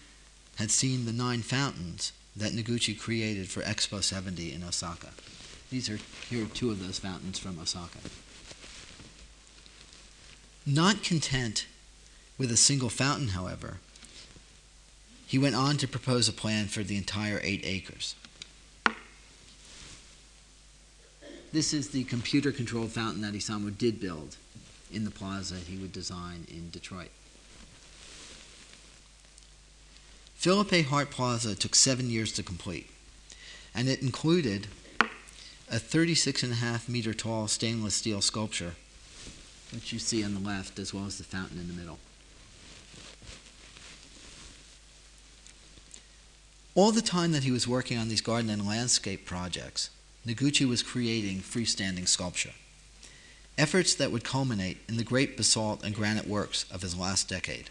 had 0.56 0.72
seen 0.72 1.06
the 1.06 1.14
nine 1.14 1.42
fountains 1.42 2.12
that 2.40 2.54
Noguchi 2.54 2.98
created 2.98 3.50
for 3.50 3.62
Expo 3.62 4.02
70 4.02 4.54
in 4.54 4.64
Osaka. 4.64 5.10
These 5.70 5.90
are 5.90 6.00
here 6.30 6.46
are 6.46 6.48
two 6.48 6.72
of 6.72 6.84
those 6.84 6.98
fountains 6.98 7.38
from 7.38 7.60
Osaka. 7.60 8.00
Not 10.66 11.04
content 11.04 11.68
with 12.38 12.52
a 12.52 12.58
single 12.58 12.90
fountain, 12.90 13.30
however, 13.30 13.78
he 15.28 15.38
went 15.38 15.56
on 15.56 15.78
to 15.78 15.88
propose 15.88 16.28
a 16.28 16.34
plan 16.34 16.68
for 16.68 16.82
the 16.82 16.98
entire 16.98 17.40
eight 17.44 17.62
acres. 17.66 18.16
This 21.52 21.74
is 21.74 21.90
the 21.90 22.04
computer 22.06 22.52
controlled 22.52 22.92
fountain 22.92 23.22
that 23.22 23.34
Isamu 23.34 23.78
did 23.78 24.00
build 24.00 24.38
in 24.92 25.06
the 25.06 25.12
plaza 25.12 25.56
he 25.56 25.78
would 25.78 25.92
design 25.92 26.46
in 26.48 26.70
Detroit. 26.70 27.10
Philip 30.40 30.72
A. 30.72 30.84
Hart 30.84 31.12
Plaza 31.12 31.54
took 31.54 31.76
seven 31.76 32.10
years 32.10 32.32
to 32.32 32.44
complete, 32.44 32.90
and 33.76 33.90
it 33.90 34.02
included 34.02 34.68
a 35.70 35.78
36 35.78 36.44
and 36.44 36.54
a 36.54 36.56
half 36.56 36.88
meter 36.88 37.14
tall 37.14 37.50
stainless 37.50 37.96
steel 37.96 38.22
sculpture, 38.22 38.76
which 39.74 39.92
you 39.92 40.00
see 40.00 40.24
on 40.24 40.34
the 40.34 40.40
left, 40.40 40.80
as 40.80 40.94
well 40.94 41.06
as 41.06 41.18
the 41.18 41.26
fountain 41.26 41.60
in 41.60 41.68
the 41.68 41.74
middle. 41.74 42.00
All 46.74 46.94
the 46.94 47.02
time 47.02 47.34
that 47.34 47.44
he 47.44 47.52
was 47.52 47.68
working 47.68 47.98
on 47.98 48.08
these 48.08 48.22
garden 48.22 48.50
and 48.50 48.66
landscape 48.66 49.26
projects, 49.26 49.90
Noguchi 50.26 50.66
was 50.66 50.82
creating 50.82 51.40
freestanding 51.40 52.08
sculpture, 52.08 52.54
efforts 53.58 53.94
that 53.96 54.14
would 54.14 54.24
culminate 54.24 54.78
in 54.88 54.96
the 54.96 55.04
great 55.04 55.36
basalt 55.36 55.84
and 55.84 55.94
granite 55.94 56.28
works 56.28 56.64
of 56.72 56.82
his 56.82 56.98
last 56.98 57.28
decade. 57.28 57.70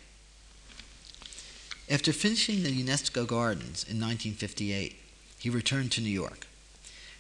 After 1.90 2.12
finishing 2.12 2.62
the 2.62 2.82
UNESCO 2.82 3.26
Gardens 3.26 3.82
in 3.88 3.98
1958, 3.98 4.96
he 5.38 5.48
returned 5.48 5.90
to 5.92 6.02
New 6.02 6.10
York, 6.10 6.46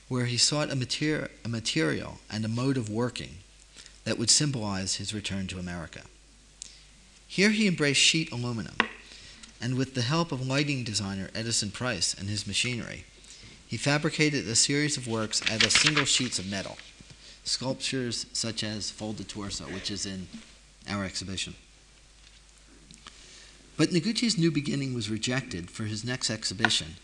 where 0.08 0.26
he 0.26 0.36
sought 0.36 0.68
a, 0.68 1.28
a 1.44 1.48
material 1.48 2.18
and 2.30 2.44
a 2.44 2.48
mode 2.48 2.76
of 2.76 2.90
working 2.90 3.38
that 4.04 4.18
would 4.18 4.28
symbolize 4.28 4.96
his 4.96 5.14
return 5.14 5.46
to 5.46 5.58
America. 5.58 6.02
Here 7.26 7.50
he 7.50 7.66
embraced 7.66 8.00
sheet 8.00 8.30
aluminum, 8.30 8.76
and 9.58 9.74
with 9.74 9.94
the 9.94 10.02
help 10.02 10.32
of 10.32 10.46
lighting 10.46 10.84
designer 10.84 11.30
Edison 11.34 11.70
Price 11.70 12.12
and 12.12 12.28
his 12.28 12.46
machinery, 12.46 13.06
he 13.66 13.78
fabricated 13.78 14.46
a 14.46 14.54
series 14.54 14.98
of 14.98 15.08
works 15.08 15.40
out 15.50 15.64
of 15.64 15.72
single 15.72 16.04
sheets 16.04 16.38
of 16.38 16.46
metal, 16.46 16.76
sculptures 17.42 18.26
such 18.34 18.62
as 18.62 18.90
Folded 18.90 19.30
Torso, 19.30 19.64
which 19.64 19.90
is 19.90 20.04
in 20.04 20.28
our 20.86 21.06
exhibition. 21.06 21.54
But 23.78 23.90
Noguchi's 23.90 24.36
new 24.36 24.50
beginning 24.50 24.92
was 24.92 25.08
rejected 25.08 25.70
for 25.70 25.84
his 25.84 26.04
next 26.04 26.30
exhibition 26.30 26.96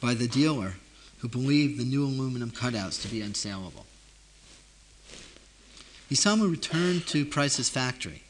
by 0.00 0.12
the 0.12 0.26
dealer 0.26 0.74
who 1.18 1.28
believed 1.28 1.78
the 1.78 1.84
new 1.84 2.04
aluminum 2.04 2.50
cutouts 2.50 3.00
to 3.02 3.08
be 3.08 3.20
unsaleable. 3.20 3.86
Isamu 6.10 6.50
returned 6.50 7.06
to 7.06 7.24
Price's 7.24 7.68
factory, 7.68 8.22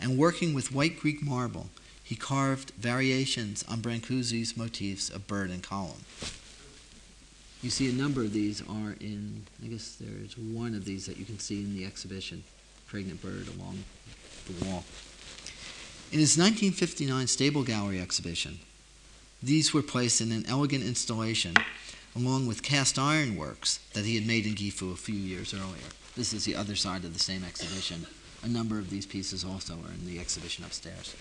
and 0.00 0.18
working 0.18 0.52
with 0.52 0.72
white 0.72 0.98
Greek 0.98 1.22
marble, 1.22 1.70
he 2.02 2.16
carved 2.16 2.72
variations 2.72 3.64
on 3.68 3.80
Brancusi's 3.80 4.56
motifs 4.56 5.08
of 5.08 5.28
bird 5.28 5.50
and 5.50 5.62
column. 5.62 6.04
You 7.62 7.70
see 7.70 7.88
a 7.88 7.92
number 7.92 8.22
of 8.22 8.32
these 8.32 8.60
are 8.62 8.96
in, 9.00 9.44
I 9.64 9.68
guess 9.68 9.96
there's 10.00 10.36
one 10.36 10.74
of 10.74 10.84
these 10.84 11.06
that 11.06 11.18
you 11.18 11.24
can 11.24 11.38
see 11.38 11.62
in 11.62 11.74
the 11.74 11.84
exhibition, 11.86 12.42
Pregnant 12.88 13.22
Bird 13.22 13.46
along 13.56 13.84
the 14.48 14.64
wall. 14.64 14.84
In 16.12 16.20
his 16.20 16.38
1959 16.38 17.26
Stable 17.26 17.64
Gallery 17.64 18.00
exhibition, 18.00 18.60
these 19.42 19.74
were 19.74 19.82
placed 19.82 20.20
in 20.20 20.30
an 20.30 20.46
elegant 20.46 20.84
installation 20.84 21.54
along 22.14 22.46
with 22.46 22.62
cast 22.62 22.98
iron 22.98 23.36
works 23.36 23.80
that 23.92 24.04
he 24.04 24.14
had 24.14 24.26
made 24.26 24.46
in 24.46 24.54
Gifu 24.54 24.92
a 24.92 24.96
few 24.96 25.16
years 25.16 25.52
earlier. 25.52 25.90
This 26.16 26.32
is 26.32 26.44
the 26.44 26.54
other 26.54 26.76
side 26.76 27.04
of 27.04 27.12
the 27.12 27.18
same 27.18 27.44
exhibition. 27.44 28.06
A 28.42 28.48
number 28.48 28.78
of 28.78 28.88
these 28.88 29.04
pieces 29.04 29.44
also 29.44 29.74
are 29.74 29.92
in 29.92 30.06
the 30.06 30.18
exhibition 30.18 30.64
upstairs. 30.64 31.14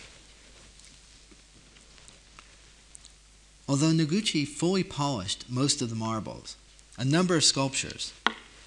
Although 3.67 3.91
Noguchi 3.91 4.47
fully 4.47 4.83
polished 4.83 5.45
most 5.49 5.81
of 5.81 5.89
the 5.89 5.95
marbles, 5.95 6.55
a 6.97 7.03
number 7.03 7.35
of 7.35 7.43
sculptures, 7.43 8.13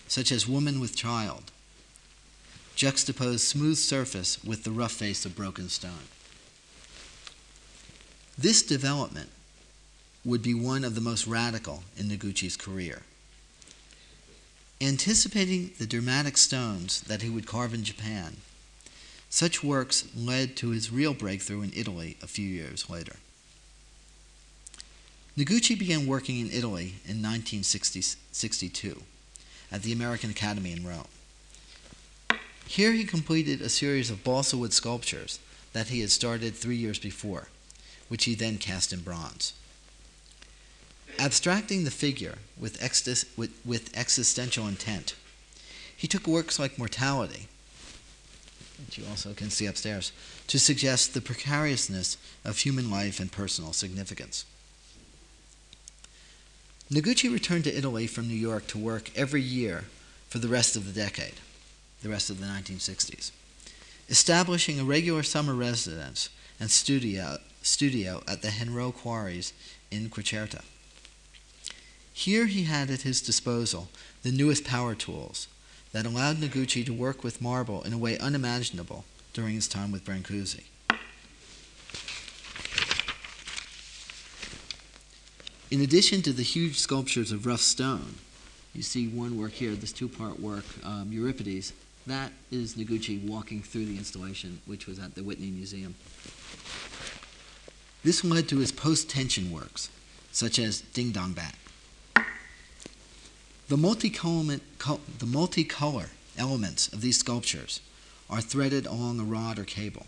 such 0.09 0.33
as 0.33 0.49
Woman 0.49 0.81
with 0.81 0.97
Child, 0.97 1.53
juxtaposed 2.79 3.41
smooth 3.41 3.77
surface 3.77 4.43
with 4.45 4.63
the 4.63 4.71
rough 4.71 4.93
face 4.93 5.27
of 5.27 5.35
broken 5.35 5.69
stone. 5.69 6.07
This 8.39 8.63
development 8.63 9.31
would 10.25 10.43
be 10.43 10.55
one 10.55 10.85
of 10.85 10.95
the 10.95 11.01
most 11.01 11.27
radical 11.27 11.83
in 11.97 12.07
Noguchi's 12.07 12.57
career. 12.57 13.03
Anticipating 14.81 15.73
the 15.81 15.89
dramatic 15.89 16.37
stones 16.37 17.01
that 17.01 17.21
he 17.21 17.29
would 17.29 17.49
carve 17.49 17.75
in 17.75 17.83
Japan, 17.83 18.37
Such 19.29 19.65
works 19.65 20.05
led 20.17 20.57
to 20.59 20.71
his 20.71 20.93
real 20.93 21.15
breakthrough 21.15 21.63
in 21.63 21.73
Italy 21.75 22.17
a 22.23 22.29
few 22.29 22.47
years 22.47 22.89
later. 22.89 23.17
Noguchi 25.37 25.77
began 25.77 26.07
working 26.07 26.39
in 26.39 26.47
Italy 26.47 26.95
in 27.05 27.21
1962 27.21 29.03
at 29.71 29.83
the 29.83 29.93
American 29.93 30.31
Academy 30.31 30.73
in 30.73 30.87
Rome. 30.87 31.09
Here 32.69 32.93
he 32.93 33.05
completed 33.05 33.63
a 33.63 33.71
series 33.71 34.11
of 34.11 34.23
balsa 34.23 34.59
wood 34.59 34.75
sculptures 34.75 35.39
that 35.73 35.89
he 35.89 36.01
had 36.01 36.11
started 36.11 36.55
three 36.55 36.77
years 36.77 36.99
before, 36.99 37.49
which 38.09 38.27
he 38.27 38.35
then 38.35 38.59
cast 38.59 38.93
in 38.93 39.01
bronze. 39.01 39.55
Abstracting 41.19 41.85
the 41.85 41.91
figure 41.91 42.37
with, 42.59 42.79
with, 43.39 43.59
with 43.65 43.97
existential 43.97 44.69
intent, 44.69 45.15
he 45.97 46.07
took 46.07 46.27
works 46.27 46.59
like 46.59 46.79
mortality, 46.79 47.49
which 48.85 48.99
you 48.99 49.05
also 49.09 49.33
can 49.33 49.49
see 49.49 49.65
upstairs, 49.65 50.13
to 50.47 50.59
suggest 50.59 51.15
the 51.15 51.23
precariousness 51.23 52.19
of 52.45 52.59
human 52.59 52.91
life 52.91 53.19
and 53.19 53.33
personal 53.33 53.73
significance. 53.73 54.45
Noguchi 56.91 57.33
returned 57.33 57.65
to 57.65 57.77
Italy 57.77 58.07
from 58.07 58.29
New 58.29 58.35
York 58.35 58.67
to 58.67 58.79
work 58.79 59.11
every 59.17 59.43
year 59.43 59.85
for 60.29 60.39
the 60.39 60.49
rest 60.49 60.77
of 60.77 60.85
the 60.85 60.93
decade, 60.93 61.41
the 62.03 62.09
rest 62.09 62.31
of 62.31 62.41
the 62.41 62.47
1960s, 62.47 63.31
establishing 64.09 64.79
a 64.79 64.85
regular 64.85 65.23
summer 65.23 65.55
residence 65.55 66.31
and 66.61 66.71
studio, 66.71 67.39
studio 67.63 68.23
at 68.27 68.43
the 68.43 68.51
Henraux 68.51 68.93
Quarries 68.93 69.53
in 69.91 70.09
Querceto. 70.11 70.61
Here 72.13 72.47
he 72.47 72.65
had 72.65 72.91
at 72.91 73.03
his 73.03 73.21
disposal 73.21 73.89
the 74.23 74.33
newest 74.33 74.65
power 74.65 74.95
tools 74.95 75.49
that 75.93 76.05
allowed 76.05 76.37
Noguchi 76.37 76.85
to 76.85 76.93
work 76.93 77.23
with 77.23 77.41
marble 77.41 77.83
in 77.83 77.93
a 77.93 77.99
way 77.99 78.19
unimaginable 78.19 79.05
during 79.33 79.55
his 79.55 79.69
time 79.69 79.93
with 79.93 80.05
Brancusi. 80.05 80.65
In 85.71 85.81
addition 85.83 86.23
to 86.23 86.33
the 86.33 86.43
huge 86.43 86.79
sculptures 86.79 87.31
of 87.31 87.47
rough 87.47 87.61
stone, 87.61 88.15
you 88.75 88.83
see 88.83 89.07
one 89.07 89.39
work 89.39 89.53
here, 89.53 89.73
this 89.73 89.93
two 89.93 90.09
part 90.09 90.41
work, 90.41 90.65
um, 90.85 91.09
Euripides. 91.13 91.73
That 92.09 92.33
is 92.51 92.75
Noguchi 92.75 93.23
walking 93.29 93.61
through 93.63 93.85
the 93.85 93.99
installation, 93.99 94.63
which 94.65 94.87
was 94.87 94.99
at 94.99 95.15
the 95.15 95.23
Whitney 95.23 95.51
Museum. 95.51 95.95
This 98.03 98.25
led 98.25 98.49
to 98.49 98.57
his 98.57 98.73
post 98.73 99.11
tension 99.11 99.53
works, 99.53 99.91
such 100.33 100.59
as 100.59 100.81
Ding 100.81 101.13
Dong 101.13 101.35
Bat. 101.35 101.55
The 103.69 103.77
multicolor, 103.77 104.61
the 105.19 105.27
multicolor 105.27 106.09
elements 106.39 106.91
of 106.95 107.03
these 107.03 107.19
sculptures 107.19 107.81
are 108.31 108.41
threaded 108.41 108.87
along 108.87 109.21
a 109.21 109.25
rod 109.25 109.59
or 109.59 109.65
cable, 109.65 110.07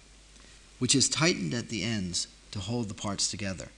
which 0.79 0.95
is 0.95 1.07
tightened 1.07 1.53
at 1.53 1.69
the 1.69 1.83
ends 1.83 2.29
to 2.53 2.61
hold 2.61 2.89
the 2.89 2.95
parts 2.95 3.31
together 3.31 3.69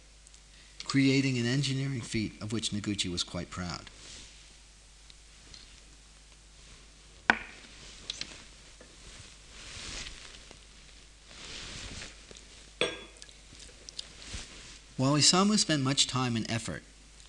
creating 0.85 1.39
an 1.39 1.47
engineering 1.47 2.01
feat 2.01 2.33
of 2.43 2.53
which 2.53 2.70
Noguchi 2.70 3.11
was 3.11 3.23
quite 3.23 3.51
proud. 3.51 3.89
While 15.03 15.14
Isamu 15.14 15.59
spent 15.59 15.82
much 15.82 16.07
time 16.07 16.36
and 16.36 16.48
effort 16.48 16.84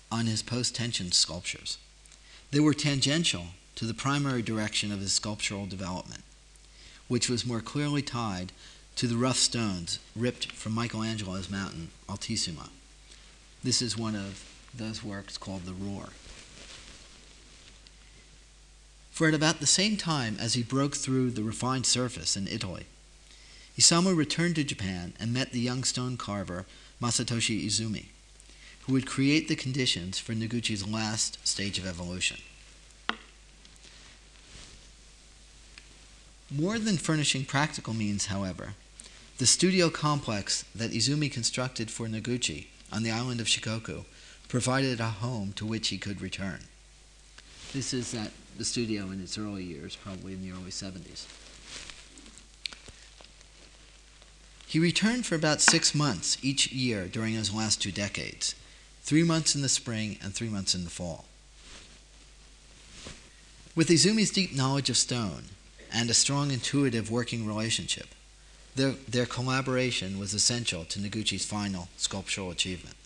on 0.08 0.26
his 0.26 0.44
post 0.44 0.76
tension 0.76 1.10
sculptures, 1.10 1.76
they 2.52 2.60
were 2.60 2.72
tangential 2.72 3.46
to 3.74 3.84
the 3.84 3.92
primary 3.92 4.42
direction 4.42 4.92
of 4.92 5.00
his 5.00 5.12
sculptural 5.12 5.66
development, 5.66 6.22
which 7.08 7.28
was 7.28 7.44
more 7.44 7.60
clearly 7.60 8.00
tied 8.00 8.52
to 8.94 9.08
the 9.08 9.16
rough 9.16 9.38
stones 9.38 9.98
ripped 10.14 10.52
from 10.52 10.72
Michelangelo's 10.72 11.50
mountain, 11.50 11.88
Altissima. 12.08 12.68
This 13.64 13.82
is 13.82 13.98
one 13.98 14.14
of 14.14 14.44
those 14.72 15.02
works 15.02 15.36
called 15.36 15.64
The 15.64 15.72
Roar. 15.72 16.10
For 19.10 19.26
at 19.26 19.34
about 19.34 19.58
the 19.58 19.66
same 19.66 19.96
time 19.96 20.36
as 20.38 20.54
he 20.54 20.62
broke 20.62 20.94
through 20.94 21.32
the 21.32 21.42
refined 21.42 21.86
surface 21.86 22.36
in 22.36 22.46
Italy, 22.46 22.86
Isamu 23.76 24.16
returned 24.16 24.54
to 24.54 24.62
Japan 24.62 25.14
and 25.18 25.32
met 25.32 25.50
the 25.50 25.58
young 25.58 25.82
stone 25.82 26.16
carver 26.16 26.66
Masatoshi 27.00 27.64
Izumi, 27.66 28.06
who 28.82 28.92
would 28.92 29.06
create 29.06 29.48
the 29.48 29.56
conditions 29.56 30.18
for 30.18 30.32
Noguchi's 30.32 30.86
last 30.86 31.46
stage 31.46 31.78
of 31.78 31.86
evolution. 31.86 32.38
More 36.50 36.78
than 36.78 36.98
furnishing 36.98 37.44
practical 37.44 37.94
means, 37.94 38.26
however, 38.26 38.74
the 39.38 39.46
studio 39.46 39.90
complex 39.90 40.64
that 40.74 40.92
Izumi 40.92 41.32
constructed 41.32 41.90
for 41.90 42.06
Noguchi 42.06 42.66
on 42.92 43.02
the 43.02 43.10
island 43.10 43.40
of 43.40 43.48
Shikoku 43.48 44.04
provided 44.48 45.00
a 45.00 45.06
home 45.06 45.52
to 45.54 45.66
which 45.66 45.88
he 45.88 45.98
could 45.98 46.20
return. 46.20 46.60
This 47.72 47.92
is 47.92 48.14
at 48.14 48.30
the 48.56 48.64
studio 48.64 49.10
in 49.10 49.20
its 49.20 49.36
early 49.36 49.64
years, 49.64 49.96
probably 49.96 50.34
in 50.34 50.42
the 50.42 50.52
early 50.52 50.70
70s. 50.70 51.26
He 54.74 54.80
returned 54.80 55.24
for 55.24 55.36
about 55.36 55.60
six 55.60 55.94
months 55.94 56.36
each 56.42 56.72
year 56.72 57.06
during 57.06 57.34
his 57.34 57.54
last 57.54 57.80
two 57.80 57.92
decades 57.92 58.56
three 59.04 59.22
months 59.22 59.54
in 59.54 59.62
the 59.62 59.68
spring 59.68 60.18
and 60.20 60.34
three 60.34 60.48
months 60.48 60.74
in 60.74 60.82
the 60.82 60.90
fall. 60.90 61.26
With 63.76 63.88
Izumi's 63.88 64.32
deep 64.32 64.52
knowledge 64.52 64.90
of 64.90 64.96
stone 64.96 65.44
and 65.92 66.10
a 66.10 66.12
strong 66.12 66.50
intuitive 66.50 67.08
working 67.08 67.46
relationship, 67.46 68.08
their, 68.74 68.94
their 69.08 69.26
collaboration 69.26 70.18
was 70.18 70.34
essential 70.34 70.84
to 70.86 70.98
Noguchi's 70.98 71.46
final 71.46 71.86
sculptural 71.96 72.50
achievement. 72.50 72.96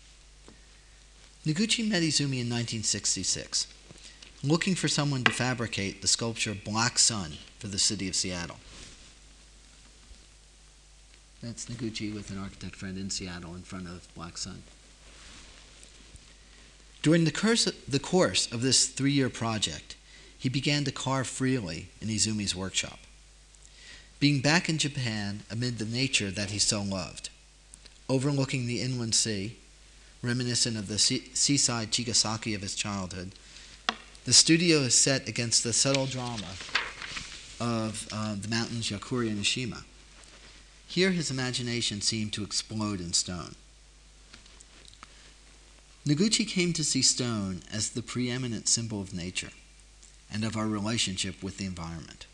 Noguchi 1.45 1.87
met 1.87 2.03
Izumi 2.03 2.41
in 2.41 2.49
1966, 2.49 3.67
looking 4.43 4.75
for 4.75 4.89
someone 4.89 5.23
to 5.23 5.33
fabricate 5.33 6.01
the 6.01 6.09
sculpture 6.09 6.55
Black 6.55 6.99
Sun 6.99 7.33
for 7.59 7.67
the 7.67 7.79
city 7.79 8.09
of 8.09 8.17
Seattle. 8.17 8.57
That's 11.43 11.67
Noguchi 11.67 12.13
with 12.13 12.31
an 12.31 12.39
architect 12.39 12.77
friend 12.77 12.99
in 12.99 13.11
Seattle 13.11 13.55
in 13.55 13.63
front 13.63 13.87
of 13.87 14.13
Black 14.15 14.39
Sun. 14.39 14.63
During 17.03 17.25
the 17.25 17.31
course, 17.31 17.65
the 17.87 18.01
course 18.01 18.51
of 18.51 18.63
this 18.63 18.87
three 18.87 19.13
year 19.13 19.31
project, 19.31 19.95
he 20.37 20.49
began 20.49 20.85
to 20.85 20.93
carve 20.93 21.29
freely 21.29 21.89
in 22.01 22.09
Izumi's 22.09 22.57
workshop 22.57 22.99
being 24.21 24.41
back 24.41 24.69
in 24.69 24.79
Japan 24.79 25.41
amid 25.51 25.79
the 25.79 25.85
nature 25.85 26.31
that 26.31 26.51
he 26.51 26.59
so 26.59 26.83
loved, 26.83 27.31
overlooking 28.09 28.67
the 28.67 28.83
inland 28.83 29.15
sea, 29.15 29.57
reminiscent 30.23 30.77
of 30.77 30.89
the 30.89 30.99
seaside 30.99 31.93
Chigasaki 31.93 32.55
of 32.55 32.63
his 32.63 32.75
childhood. 32.75 33.31
The 34.25 34.33
studio 34.33 34.79
is 34.79 34.95
set 34.97 35.29
against 35.29 35.63
the 35.63 35.73
subtle 35.73 36.07
drama 36.07 36.49
of 37.61 38.09
uh, 38.13 38.35
the 38.41 38.49
mountains 38.49 38.91
Yokuri 38.91 39.29
and 39.29 39.39
Ishima. 39.39 39.85
Here 40.89 41.13
his 41.13 41.31
imagination 41.31 42.01
seemed 42.01 42.33
to 42.33 42.43
explode 42.43 43.01
in 43.01 43.13
stone. 43.13 43.55
Noguchi 46.05 46.49
came 46.49 46.73
to 46.73 46.83
see 46.83 47.03
stone 47.03 47.63
as 47.73 47.91
the 47.91 48.03
preeminent 48.03 48.67
symbol 48.67 49.01
of 49.01 49.15
nature 49.15 49.51
and 50.33 50.45
of 50.45 50.57
our 50.57 50.67
relationship 50.67 51.43
with 51.43 51.59
the 51.59 51.67
environment. 51.67 52.27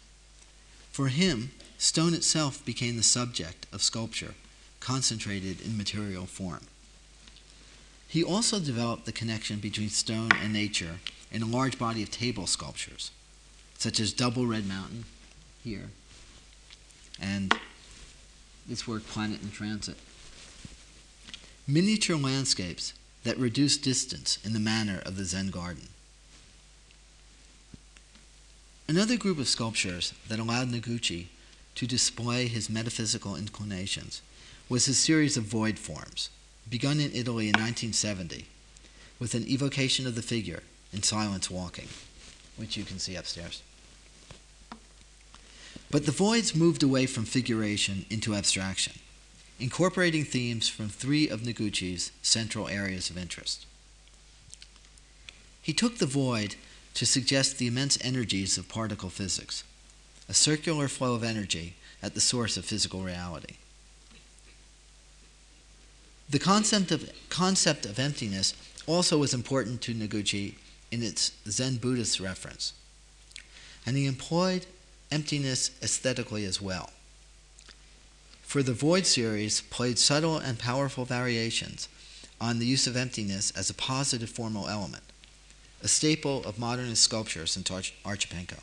For 0.91 1.09
him, 1.09 1.51
Stone 1.85 2.15
itself 2.15 2.65
became 2.65 2.97
the 2.97 3.03
subject 3.03 3.67
of 3.71 3.83
sculpture, 3.83 4.35
concentrated 4.81 5.61
in 5.61 5.77
material 5.77 6.25
form. 6.25 6.63
He 8.09 8.23
also 8.23 8.61
developed 8.61 9.05
the 9.05 9.13
connection 9.13 9.59
between 9.59 9.91
stone 9.91 10.31
and 10.41 10.53
nature 10.53 11.01
in 11.31 11.43
a 11.43 11.47
large 11.47 11.79
body 11.79 12.03
of 12.03 12.11
table 12.11 12.47
sculptures, 12.47 13.11
such 13.77 13.99
as 13.99 14.13
Double 14.13 14.47
Red 14.47 14.67
Mountain 14.67 15.05
here, 15.63 15.91
and 17.21 17.59
this 18.67 18.87
work, 18.87 19.07
Planet 19.07 19.43
in 19.43 19.51
Transit. 19.51 19.97
Miniature 21.67 22.17
landscapes 22.17 22.93
that 23.25 23.39
reduce 23.39 23.77
distance 23.77 24.39
in 24.45 24.53
the 24.53 24.61
manner 24.61 25.01
of 25.05 25.17
the 25.17 25.25
Zen 25.25 25.51
garden. 25.51 25.89
Another 28.87 29.17
group 29.17 29.39
of 29.39 29.49
sculptures 29.49 30.13
that 30.29 30.39
allowed 30.39 30.71
Noguchi 30.71 31.29
to 31.75 31.87
display 31.87 32.49
his 32.49 32.69
metaphysical 32.69 33.35
inclinations 33.35 34.21
was 34.69 34.87
his 34.87 34.99
series 34.99 35.37
of 35.37 35.45
void 35.45 35.79
forms, 35.79 36.31
begun 36.69 37.01
in 37.01 37.11
Italy 37.13 37.47
in 37.47 37.53
1970 37.53 38.47
with 39.19 39.35
an 39.35 39.49
evocation 39.49 40.07
of 40.07 40.15
the 40.15 40.23
figure 40.23 40.63
in 40.93 41.03
silence 41.03 41.51
walking, 41.51 41.89
which 42.57 42.77
you 42.77 42.85
can 42.85 42.99
see 42.99 43.17
upstairs. 43.17 43.63
But 45.95 46.07
the 46.07 46.11
voids 46.11 46.57
moved 46.57 46.83
away 46.83 47.07
from 47.07 47.25
figuration 47.25 48.05
into 48.11 48.35
abstraction, 48.35 48.95
incorporating 49.61 50.25
themes 50.25 50.69
from 50.69 50.89
three 50.89 51.29
of 51.29 51.43
Noguchi's 51.43 52.11
central 52.21 52.67
areas 52.67 53.11
of 53.11 53.17
interest. 53.17 53.65
He 55.63 55.73
took 55.73 55.99
the 55.99 56.07
void 56.07 56.57
to 56.95 57.07
suggest 57.07 57.59
the 57.59 57.69
immense 57.69 57.97
energies 58.01 58.59
of 58.59 58.69
particle 58.69 59.09
physics 59.09 59.63
a 60.29 60.35
circular 60.35 60.89
flow 60.89 61.15
of 61.15 61.23
energy 61.23 61.77
at 62.03 62.15
the 62.15 62.21
source 62.21 62.57
of 62.57 62.65
physical 62.65 63.05
reality. 63.05 63.55
The 66.29 66.41
concept 66.41 66.91
of, 66.91 67.09
concept 67.29 67.87
of 67.87 68.01
emptiness 68.01 68.53
also 68.89 69.17
was 69.17 69.33
important 69.33 69.81
to 69.83 69.95
Noguchi 69.95 70.57
in 70.91 71.05
its 71.05 71.31
Zen 71.49 71.77
Buddhist 71.77 72.19
reference, 72.19 72.73
and 73.87 73.97
he 73.97 74.07
employed 74.07 74.67
emptiness 75.15 75.71
aesthetically 75.81 76.45
as 76.45 76.61
well. 76.61 76.91
For 78.43 78.63
the 78.65 78.73
Void 78.73 79.07
series 79.07 79.61
played 79.61 79.99
subtle 79.99 80.39
and 80.39 80.59
powerful 80.59 81.05
variations 81.05 81.89
on 82.41 82.59
the 82.59 82.67
use 82.67 82.89
of 82.89 82.97
emptiness 82.97 83.53
as 83.53 83.71
a 83.71 83.75
positive 83.75 84.29
formal 84.29 84.69
element, 84.69 85.05
a 85.83 85.89
staple 85.89 86.45
of 86.45 86.59
modernist 86.59 87.03
sculpture 87.03 87.47
since 87.47 87.71
Arch- 87.71 87.95
Archipenko. 88.05 88.59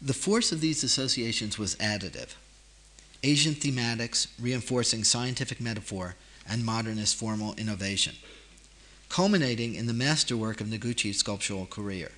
The 0.00 0.14
force 0.14 0.52
of 0.52 0.60
these 0.60 0.84
associations 0.84 1.58
was 1.58 1.76
additive. 1.76 2.34
Asian 3.22 3.54
thematics 3.54 4.26
reinforcing 4.38 5.04
scientific 5.04 5.60
metaphor 5.60 6.16
and 6.46 6.64
modernist 6.64 7.16
formal 7.16 7.54
innovation, 7.54 8.16
culminating 9.08 9.74
in 9.74 9.86
the 9.86 9.92
masterwork 9.92 10.60
of 10.60 10.66
Noguchi's 10.66 11.18
sculptural 11.18 11.66
career, 11.66 12.10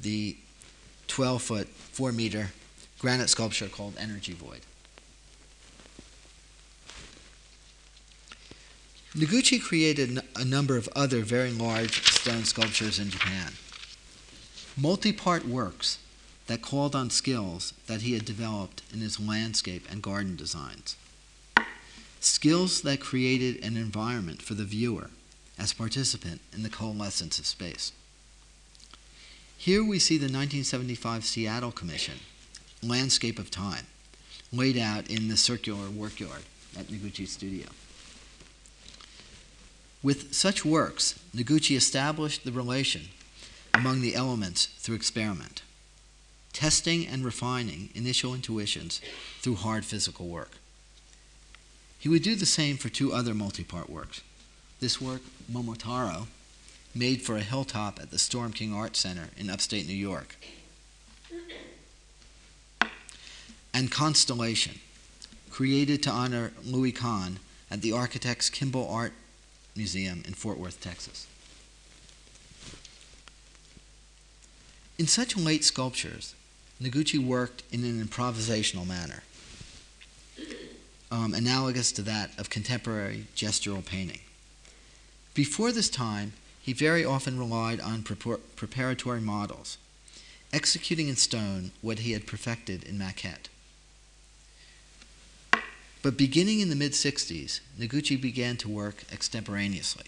the 0.00 0.36
12 1.08 1.42
foot, 1.42 1.68
4 1.68 2.12
meter 2.12 2.50
granite 2.98 3.28
sculpture 3.28 3.68
called 3.68 3.94
Energy 3.98 4.32
Void. 4.32 4.60
Noguchi 9.14 9.62
created 9.62 10.20
a 10.34 10.44
number 10.44 10.76
of 10.76 10.88
other 10.94 11.20
very 11.20 11.50
large 11.50 12.02
stone 12.10 12.44
sculptures 12.44 12.98
in 12.98 13.08
Japan. 13.08 13.52
Multi 14.76 15.12
part 15.12 15.46
works 15.46 15.98
that 16.48 16.60
called 16.60 16.94
on 16.94 17.08
skills 17.08 17.72
that 17.86 18.02
he 18.02 18.12
had 18.12 18.24
developed 18.24 18.82
in 18.92 19.00
his 19.00 19.18
landscape 19.18 19.86
and 19.90 20.02
garden 20.02 20.36
designs. 20.36 20.96
Skills 22.20 22.82
that 22.82 23.00
created 23.00 23.64
an 23.64 23.76
environment 23.76 24.42
for 24.42 24.54
the 24.54 24.64
viewer 24.64 25.10
as 25.58 25.72
participant 25.72 26.40
in 26.52 26.62
the 26.62 26.68
coalescence 26.68 27.38
of 27.38 27.46
space. 27.46 27.92
Here 29.56 29.84
we 29.84 29.98
see 29.98 30.16
the 30.16 30.24
1975 30.24 31.24
Seattle 31.24 31.72
Commission, 31.72 32.20
Landscape 32.82 33.38
of 33.38 33.50
Time, 33.50 33.86
laid 34.52 34.76
out 34.76 35.10
in 35.10 35.28
the 35.28 35.36
circular 35.36 35.90
workyard 35.90 36.42
at 36.78 36.86
Noguchi's 36.86 37.32
studio. 37.32 37.66
With 40.02 40.34
such 40.34 40.64
works, 40.64 41.18
Noguchi 41.34 41.76
established 41.76 42.44
the 42.44 42.52
relation 42.52 43.08
among 43.74 44.02
the 44.02 44.14
elements 44.14 44.66
through 44.66 44.96
experiment 44.96 45.62
testing 46.56 47.06
and 47.06 47.22
refining 47.22 47.90
initial 47.94 48.32
intuitions 48.32 49.02
through 49.40 49.56
hard 49.56 49.84
physical 49.84 50.26
work. 50.26 50.52
He 51.98 52.08
would 52.08 52.22
do 52.22 52.34
the 52.34 52.46
same 52.46 52.78
for 52.78 52.88
two 52.88 53.12
other 53.12 53.34
multi 53.34 53.62
part 53.62 53.90
works. 53.90 54.22
This 54.80 54.98
work, 54.98 55.20
Momotaro, 55.52 56.28
made 56.96 57.22
for 57.22 57.36
a 57.36 57.42
hilltop 57.42 58.00
at 58.00 58.10
the 58.10 58.18
Storm 58.18 58.52
King 58.52 58.72
Art 58.72 58.96
Center 58.96 59.28
in 59.36 59.50
upstate 59.50 59.86
New 59.86 59.94
York, 59.94 60.36
and 63.74 63.90
Constellation, 63.90 64.80
created 65.50 66.02
to 66.02 66.10
honor 66.10 66.52
Louis 66.64 66.92
Kahn 66.92 67.38
at 67.70 67.82
the 67.82 67.92
Architects 67.92 68.48
Kimbell 68.48 68.90
Art 68.90 69.12
Museum 69.76 70.22
in 70.26 70.32
Fort 70.32 70.58
Worth, 70.58 70.80
Texas. 70.80 71.26
In 74.98 75.06
such 75.06 75.36
late 75.36 75.62
sculptures, 75.62 76.34
Noguchi 76.82 77.18
worked 77.18 77.62
in 77.70 77.84
an 77.84 78.02
improvisational 78.02 78.86
manner, 78.86 79.22
um, 81.10 81.34
analogous 81.34 81.92
to 81.92 82.02
that 82.02 82.30
of 82.38 82.48
contemporary 82.48 83.26
gestural 83.36 83.84
painting. 83.84 84.20
Before 85.34 85.70
this 85.70 85.90
time, 85.90 86.32
he 86.66 86.72
very 86.72 87.04
often 87.04 87.38
relied 87.38 87.80
on 87.80 88.02
preparatory 88.02 89.20
models, 89.20 89.78
executing 90.52 91.06
in 91.06 91.14
stone 91.14 91.70
what 91.80 92.00
he 92.00 92.10
had 92.10 92.26
perfected 92.26 92.82
in 92.82 92.98
maquette. 92.98 93.46
But 96.02 96.16
beginning 96.16 96.58
in 96.58 96.68
the 96.68 96.74
mid 96.74 96.90
60s, 96.90 97.60
Noguchi 97.78 98.20
began 98.20 98.56
to 98.56 98.68
work 98.68 99.04
extemporaneously, 99.12 100.06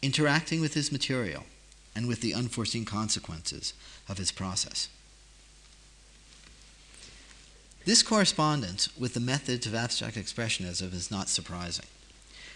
interacting 0.00 0.60
with 0.60 0.74
his 0.74 0.92
material 0.92 1.44
and 1.92 2.06
with 2.06 2.20
the 2.20 2.34
unforeseen 2.34 2.84
consequences 2.84 3.74
of 4.08 4.18
his 4.18 4.30
process. 4.30 4.88
This 7.84 8.04
correspondence 8.04 8.96
with 8.96 9.14
the 9.14 9.18
methods 9.18 9.66
of 9.66 9.74
abstract 9.74 10.14
expressionism 10.14 10.94
is 10.94 11.10
not 11.10 11.28
surprising, 11.28 11.86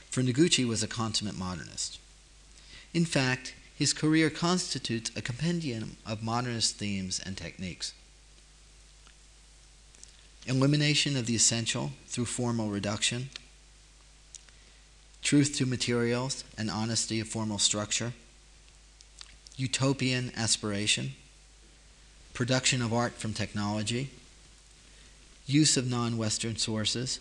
for 0.08 0.22
Noguchi 0.22 0.64
was 0.64 0.84
a 0.84 0.88
consummate 0.88 1.36
modernist. 1.36 1.98
In 2.94 3.04
fact, 3.04 3.54
his 3.74 3.92
career 3.92 4.28
constitutes 4.28 5.10
a 5.16 5.22
compendium 5.22 5.96
of 6.06 6.22
modernist 6.22 6.76
themes 6.76 7.20
and 7.24 7.36
techniques. 7.36 7.94
Elimination 10.46 11.16
of 11.16 11.26
the 11.26 11.34
essential 11.34 11.92
through 12.06 12.26
formal 12.26 12.68
reduction, 12.68 13.30
truth 15.22 15.56
to 15.56 15.66
materials 15.66 16.44
and 16.58 16.70
honesty 16.70 17.20
of 17.20 17.28
formal 17.28 17.58
structure, 17.58 18.12
utopian 19.56 20.32
aspiration, 20.36 21.12
production 22.34 22.82
of 22.82 22.92
art 22.92 23.14
from 23.14 23.32
technology, 23.32 24.10
use 25.46 25.76
of 25.76 25.88
non 25.88 26.16
Western 26.16 26.56
sources, 26.56 27.20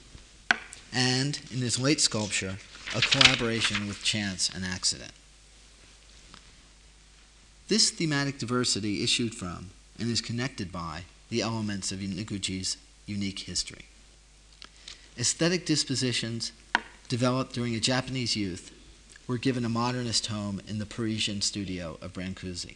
and, 0.91 1.39
in 1.51 1.59
his 1.59 1.79
late 1.79 2.01
sculpture, 2.01 2.57
a 2.95 3.01
collaboration 3.01 3.87
with 3.87 4.03
chance 4.03 4.49
and 4.49 4.65
accident. 4.65 5.11
This 7.71 7.89
thematic 7.89 8.37
diversity 8.37 9.01
issued 9.01 9.33
from 9.33 9.69
and 9.97 10.11
is 10.11 10.19
connected 10.19 10.73
by 10.73 11.05
the 11.29 11.39
elements 11.39 11.93
of 11.93 11.99
Noguchi's 11.99 12.75
unique 13.05 13.39
history. 13.39 13.85
Aesthetic 15.17 15.65
dispositions 15.65 16.51
developed 17.07 17.53
during 17.53 17.73
a 17.73 17.79
Japanese 17.79 18.35
youth 18.35 18.73
were 19.25 19.37
given 19.37 19.63
a 19.63 19.69
modernist 19.69 20.27
home 20.27 20.59
in 20.67 20.79
the 20.79 20.85
Parisian 20.85 21.39
studio 21.39 21.97
of 22.01 22.11
Brancusi. 22.11 22.75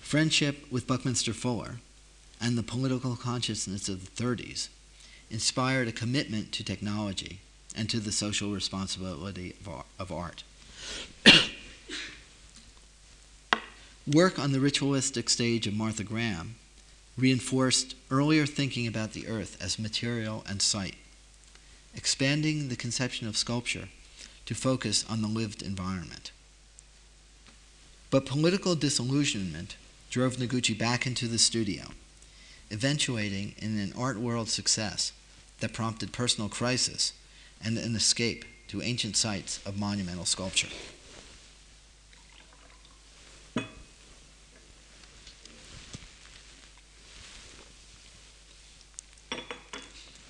Friendship 0.00 0.66
with 0.68 0.88
Buckminster 0.88 1.32
Fuller 1.32 1.76
and 2.40 2.58
the 2.58 2.64
political 2.64 3.14
consciousness 3.14 3.88
of 3.88 4.16
the 4.16 4.20
30s 4.20 4.66
inspired 5.30 5.86
a 5.86 5.92
commitment 5.92 6.50
to 6.50 6.64
technology 6.64 7.38
and 7.76 7.88
to 7.88 8.00
the 8.00 8.10
social 8.10 8.50
responsibility 8.50 9.54
of 9.96 10.10
art. 10.10 10.42
Work 14.06 14.38
on 14.38 14.52
the 14.52 14.60
ritualistic 14.60 15.28
stage 15.28 15.66
of 15.66 15.74
Martha 15.74 16.04
Graham 16.04 16.56
reinforced 17.16 17.94
earlier 18.10 18.46
thinking 18.46 18.86
about 18.86 19.12
the 19.12 19.28
earth 19.28 19.56
as 19.60 19.78
material 19.78 20.44
and 20.48 20.60
site, 20.60 20.96
expanding 21.94 22.68
the 22.68 22.76
conception 22.76 23.28
of 23.28 23.36
sculpture 23.36 23.88
to 24.46 24.54
focus 24.54 25.04
on 25.08 25.22
the 25.22 25.28
lived 25.28 25.62
environment. 25.62 26.32
But 28.10 28.26
political 28.26 28.74
disillusionment 28.74 29.76
drove 30.10 30.36
Noguchi 30.36 30.76
back 30.76 31.06
into 31.06 31.26
the 31.26 31.38
studio, 31.38 31.86
eventuating 32.70 33.54
in 33.58 33.78
an 33.78 33.92
art 33.98 34.18
world 34.18 34.48
success 34.48 35.12
that 35.60 35.72
prompted 35.72 36.12
personal 36.12 36.48
crisis 36.48 37.12
and 37.62 37.78
an 37.78 37.96
escape 37.96 38.44
to 38.68 38.82
ancient 38.82 39.16
sites 39.16 39.60
of 39.66 39.78
monumental 39.78 40.24
sculpture. 40.24 40.68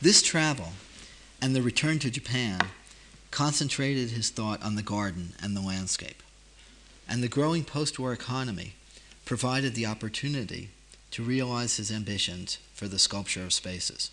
This 0.01 0.23
travel 0.23 0.73
and 1.41 1.57
the 1.57 1.63
return 1.63 1.99
to 2.01 2.11
Japan 2.11 2.61
concentrated 3.31 4.11
his 4.11 4.29
thought 4.29 4.63
on 4.63 4.77
the 4.77 4.83
garden 4.83 5.33
and 5.43 5.57
the 5.57 5.63
landscape. 5.63 6.23
And 7.09 7.23
the 7.23 7.29
growing 7.29 7.65
post 7.65 7.99
war 7.99 8.13
economy 8.13 8.75
provided 9.25 9.75
the 9.75 9.87
opportunity 9.87 10.71
to 11.11 11.23
realize 11.23 11.79
his 11.79 11.91
ambitions 11.91 12.59
for 12.75 12.87
the 12.87 12.99
sculpture 12.99 13.45
of 13.45 13.53
spaces. 13.53 14.11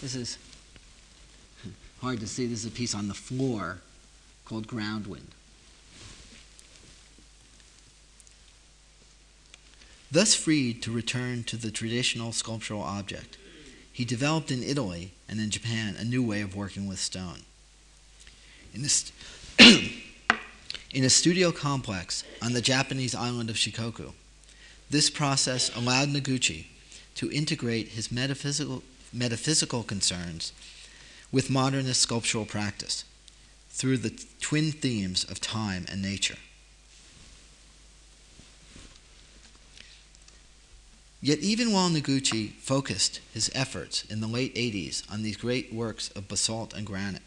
This 0.00 0.14
is 0.14 0.38
hard 2.00 2.20
to 2.20 2.26
see. 2.26 2.46
This 2.46 2.60
is 2.60 2.66
a 2.66 2.70
piece 2.70 2.94
on 2.94 3.08
the 3.08 3.14
floor 3.14 3.78
called 4.44 4.66
Ground 4.66 5.06
Wind. 5.06 5.28
Thus 10.10 10.34
freed 10.34 10.82
to 10.82 10.90
return 10.90 11.44
to 11.44 11.56
the 11.56 11.70
traditional 11.70 12.32
sculptural 12.32 12.82
object, 12.82 13.36
he 13.92 14.04
developed 14.04 14.50
in 14.50 14.62
Italy 14.62 15.12
and 15.28 15.38
in 15.38 15.50
Japan 15.50 15.94
a 15.98 16.04
new 16.04 16.22
way 16.22 16.40
of 16.40 16.56
working 16.56 16.88
with 16.88 16.98
stone. 16.98 17.42
In 18.74 18.82
this 18.82 19.12
in 19.58 21.04
a 21.04 21.10
studio 21.10 21.52
complex 21.52 22.24
on 22.42 22.52
the 22.52 22.60
Japanese 22.60 23.14
island 23.14 23.50
of 23.50 23.56
Shikoku. 23.56 24.12
This 24.88 25.08
process 25.08 25.74
allowed 25.76 26.08
Noguchi 26.08 26.66
to 27.14 27.30
integrate 27.30 27.88
his 27.88 28.10
metaphysical, 28.10 28.82
metaphysical 29.12 29.84
concerns 29.84 30.52
with 31.32 31.50
modernist 31.50 32.00
sculptural 32.00 32.44
practice 32.44 33.04
through 33.70 33.98
the 33.98 34.24
twin 34.40 34.72
themes 34.72 35.24
of 35.24 35.40
time 35.40 35.86
and 35.88 36.02
nature. 36.02 36.36
Yet, 41.22 41.40
even 41.40 41.72
while 41.72 41.90
Noguchi 41.90 42.52
focused 42.52 43.20
his 43.34 43.50
efforts 43.54 44.04
in 44.04 44.20
the 44.20 44.26
late 44.26 44.54
80s 44.54 45.10
on 45.12 45.22
these 45.22 45.36
great 45.36 45.72
works 45.72 46.08
of 46.10 46.28
basalt 46.28 46.72
and 46.72 46.86
granite, 46.86 47.22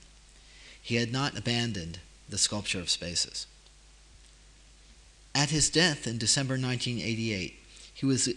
he 0.82 0.96
had 0.96 1.12
not 1.12 1.38
abandoned 1.38 2.00
the 2.28 2.40
sculpture 2.40 2.80
of 2.80 2.90
spaces. 2.90 3.46
At 5.36 5.52
his 5.52 5.70
death 5.70 6.08
in 6.08 6.18
December 6.18 6.54
1988, 6.56 7.60
he 7.94 8.06
was 8.06 8.30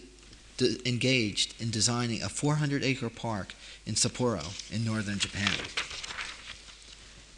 de- 0.57 0.77
engaged 0.87 1.59
in 1.61 1.71
designing 1.71 2.21
a 2.21 2.29
400 2.29 2.83
acre 2.83 3.09
park 3.09 3.53
in 3.85 3.95
Sapporo 3.95 4.43
in 4.73 4.83
northern 4.83 5.19
Japan. 5.19 5.53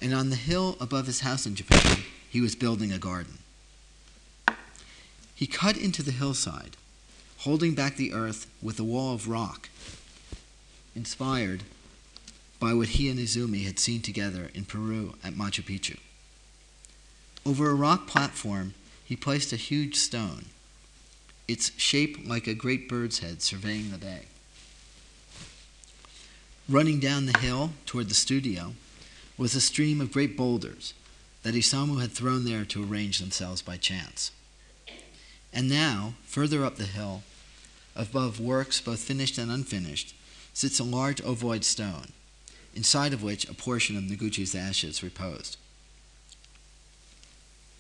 And 0.02 0.14
on 0.14 0.30
the 0.30 0.36
hill 0.36 0.78
above 0.80 1.06
his 1.06 1.22
house 1.22 1.46
in 1.46 1.56
Japan, 1.56 2.00
he 2.30 2.42
was 2.42 2.56
building 2.56 2.92
a 2.92 2.98
garden. 2.98 3.40
He 5.36 5.48
cut 5.48 5.78
into 5.78 6.04
the 6.04 6.12
hillside 6.12 6.76
holding 7.40 7.74
back 7.74 7.96
the 7.96 8.14
earth 8.14 8.48
with 8.62 8.80
a 8.80 8.84
wall 8.84 9.14
of 9.14 9.30
rock, 9.30 9.70
inspired 10.96 11.64
by 12.60 12.74
what 12.74 12.90
he 12.90 13.10
and 13.10 13.18
Izumi 13.18 13.66
had 13.66 13.80
seen 13.80 14.02
together 14.02 14.50
in 14.54 14.66
Peru 14.66 15.16
at 15.24 15.34
Machu 15.34 15.64
Picchu. 15.64 15.98
Over 17.46 17.70
a 17.70 17.76
rock 17.76 18.08
platform, 18.08 18.74
he 19.06 19.16
placed 19.16 19.54
a 19.54 19.56
huge 19.56 19.96
stone, 19.96 20.48
its 21.50 21.72
shape 21.78 22.28
like 22.28 22.46
a 22.46 22.54
great 22.54 22.88
bird's 22.88 23.20
head 23.20 23.42
surveying 23.42 23.90
the 23.90 23.98
bay. 23.98 24.26
Running 26.70 27.00
down 27.00 27.26
the 27.26 27.40
hill 27.40 27.72
toward 27.88 28.08
the 28.08 28.14
studio 28.14 28.74
was 29.36 29.56
a 29.56 29.62
stream 29.62 30.00
of 30.00 30.12
great 30.12 30.38
boulders 30.38 30.94
that 31.42 31.56
Isamu 31.56 32.00
had 32.00 32.12
thrown 32.12 32.46
there 32.46 32.66
to 32.66 32.84
arrange 32.84 33.18
themselves 33.18 33.64
by 33.64 33.78
chance. 33.78 34.32
And 35.52 35.68
now, 35.68 36.14
further 36.24 36.64
up 36.64 36.76
the 36.76 36.86
hill, 36.86 37.24
above 37.96 38.40
works 38.40 38.80
both 38.80 39.00
finished 39.00 39.40
and 39.40 39.50
unfinished, 39.50 40.14
sits 40.54 40.80
a 40.80 40.84
large 40.84 41.20
ovoid 41.22 41.64
stone, 41.64 42.12
inside 42.76 43.14
of 43.14 43.24
which 43.24 43.50
a 43.50 43.56
portion 43.56 43.98
of 43.98 44.04
Noguchi's 44.04 44.54
ashes 44.54 45.02
reposed. 45.02 45.58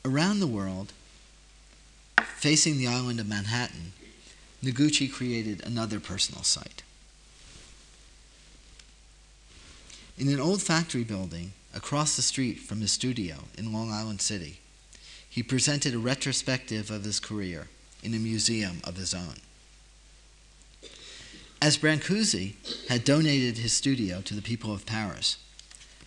Around 0.03 0.39
the 0.39 0.47
world, 0.47 0.93
facing 2.25 2.77
the 2.77 2.87
island 2.87 3.19
of 3.19 3.27
Manhattan, 3.27 3.93
Noguchi 4.63 5.11
created 5.11 5.65
another 5.65 5.99
personal 5.99 6.43
site. 6.43 6.83
In 10.17 10.27
an 10.27 10.39
old 10.39 10.61
factory 10.61 11.03
building 11.03 11.53
across 11.73 12.15
the 12.15 12.21
street 12.21 12.59
from 12.59 12.81
his 12.81 12.91
studio 12.91 13.45
in 13.57 13.71
Long 13.71 13.91
Island 13.91 14.21
City, 14.21 14.59
he 15.29 15.43
presented 15.43 15.93
a 15.93 15.99
retrospective 15.99 16.91
of 16.91 17.03
his 17.03 17.19
career 17.19 17.67
in 18.03 18.13
a 18.13 18.19
museum 18.19 18.81
of 18.83 18.97
his 18.97 19.13
own. 19.13 19.35
As 21.61 21.77
Brancusi 21.77 22.55
had 22.87 23.03
donated 23.03 23.57
his 23.57 23.73
studio 23.73 24.21
to 24.21 24.33
the 24.33 24.41
people 24.41 24.73
of 24.73 24.85
Paris, 24.85 25.37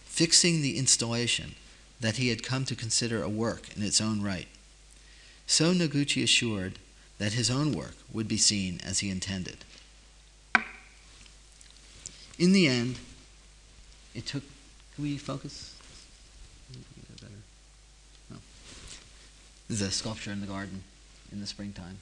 fixing 0.05 0.61
the 0.61 0.79
installation 0.79 1.55
that 2.01 2.17
he 2.17 2.29
had 2.29 2.43
come 2.43 2.65
to 2.65 2.75
consider 2.75 3.23
a 3.23 3.29
work 3.29 3.75
in 3.77 3.83
its 3.83 4.01
own 4.01 4.21
right, 4.23 4.49
so 5.47 5.73
Noguchi 5.73 6.23
assured 6.23 6.79
that 7.19 7.33
his 7.35 7.51
own 7.51 7.73
work 7.73 7.95
would 8.13 8.29
be 8.29 8.37
seen 8.37 8.81
as 8.85 9.01
he 9.01 9.11
intended. 9.11 9.59
In 12.39 12.53
the 12.53 12.67
end, 12.67 12.99
it 14.15 14.27
took. 14.27 14.43
Can 14.95 15.05
we 15.05 15.17
focus? 15.17 15.77
No. 18.31 18.37
A 19.71 19.91
sculpture 19.91 20.33
in 20.33 20.41
the 20.41 20.47
garden 20.47 20.83
in 21.31 21.41
the 21.41 21.47
springtime. 21.47 21.99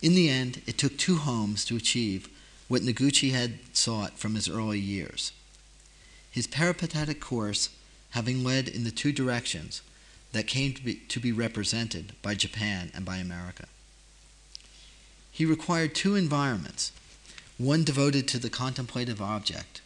In 0.00 0.14
the 0.14 0.28
end, 0.28 0.62
it 0.66 0.78
took 0.78 0.96
two 0.96 1.16
homes 1.16 1.64
to 1.64 1.76
achieve 1.76 2.28
what 2.68 2.82
Noguchi 2.82 3.32
had 3.32 3.58
sought 3.72 4.18
from 4.18 4.34
his 4.34 4.48
early 4.48 4.78
years. 4.78 5.32
His 6.30 6.46
peripatetic 6.46 7.20
course 7.20 7.70
having 8.10 8.44
led 8.44 8.68
in 8.68 8.84
the 8.84 8.90
two 8.90 9.12
directions 9.12 9.82
that 10.32 10.46
came 10.46 10.74
to 10.74 10.82
be, 10.82 10.94
to 10.94 11.20
be 11.20 11.32
represented 11.32 12.12
by 12.22 12.34
Japan 12.34 12.90
and 12.94 13.04
by 13.04 13.16
America. 13.16 13.66
He 15.30 15.46
required 15.46 15.94
two 15.94 16.14
environments, 16.14 16.92
one 17.56 17.84
devoted 17.84 18.28
to 18.28 18.38
the 18.38 18.50
contemplative 18.50 19.22
object, 19.22 19.80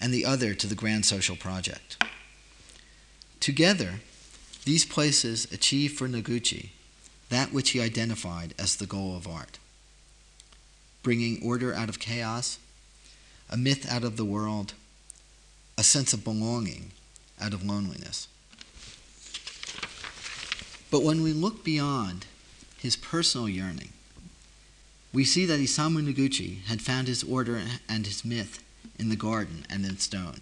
and 0.00 0.12
the 0.12 0.24
other 0.24 0.54
to 0.54 0.66
the 0.66 0.74
grand 0.74 1.04
social 1.06 1.36
project. 1.36 2.02
Together, 3.40 4.00
these 4.64 4.84
places 4.84 5.50
achieved 5.52 5.96
for 5.96 6.08
Noguchi 6.08 6.70
that 7.28 7.52
which 7.52 7.70
he 7.70 7.80
identified 7.80 8.54
as 8.58 8.76
the 8.76 8.86
goal 8.86 9.16
of 9.16 9.26
art 9.26 9.58
bringing 11.04 11.38
order 11.44 11.72
out 11.72 11.88
of 11.88 12.00
chaos, 12.00 12.58
a 13.48 13.56
myth 13.56 13.86
out 13.92 14.02
of 14.02 14.16
the 14.16 14.24
world, 14.24 14.72
a 15.78 15.84
sense 15.84 16.12
of 16.12 16.24
belonging 16.24 16.90
out 17.40 17.52
of 17.52 17.64
loneliness. 17.64 18.26
But 20.94 21.02
when 21.02 21.24
we 21.24 21.32
look 21.32 21.64
beyond 21.64 22.26
his 22.78 22.94
personal 22.94 23.48
yearning, 23.48 23.88
we 25.12 25.24
see 25.24 25.44
that 25.44 25.58
Isamu 25.58 26.00
Noguchi 26.06 26.62
had 26.66 26.80
found 26.80 27.08
his 27.08 27.24
order 27.24 27.60
and 27.88 28.06
his 28.06 28.24
myth 28.24 28.62
in 28.96 29.08
the 29.08 29.16
garden 29.16 29.66
and 29.68 29.84
in 29.84 29.98
stone, 29.98 30.38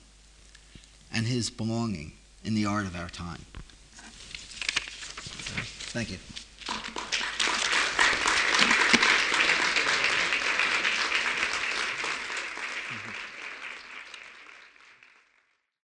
and 1.11 1.27
his 1.27 1.49
belonging 1.49 2.13
in 2.45 2.53
the 2.53 2.67
art 2.67 2.85
of 2.85 2.95
our 2.95 3.09
time. 3.09 3.47
Thank 5.95 6.11
you. 6.11 6.19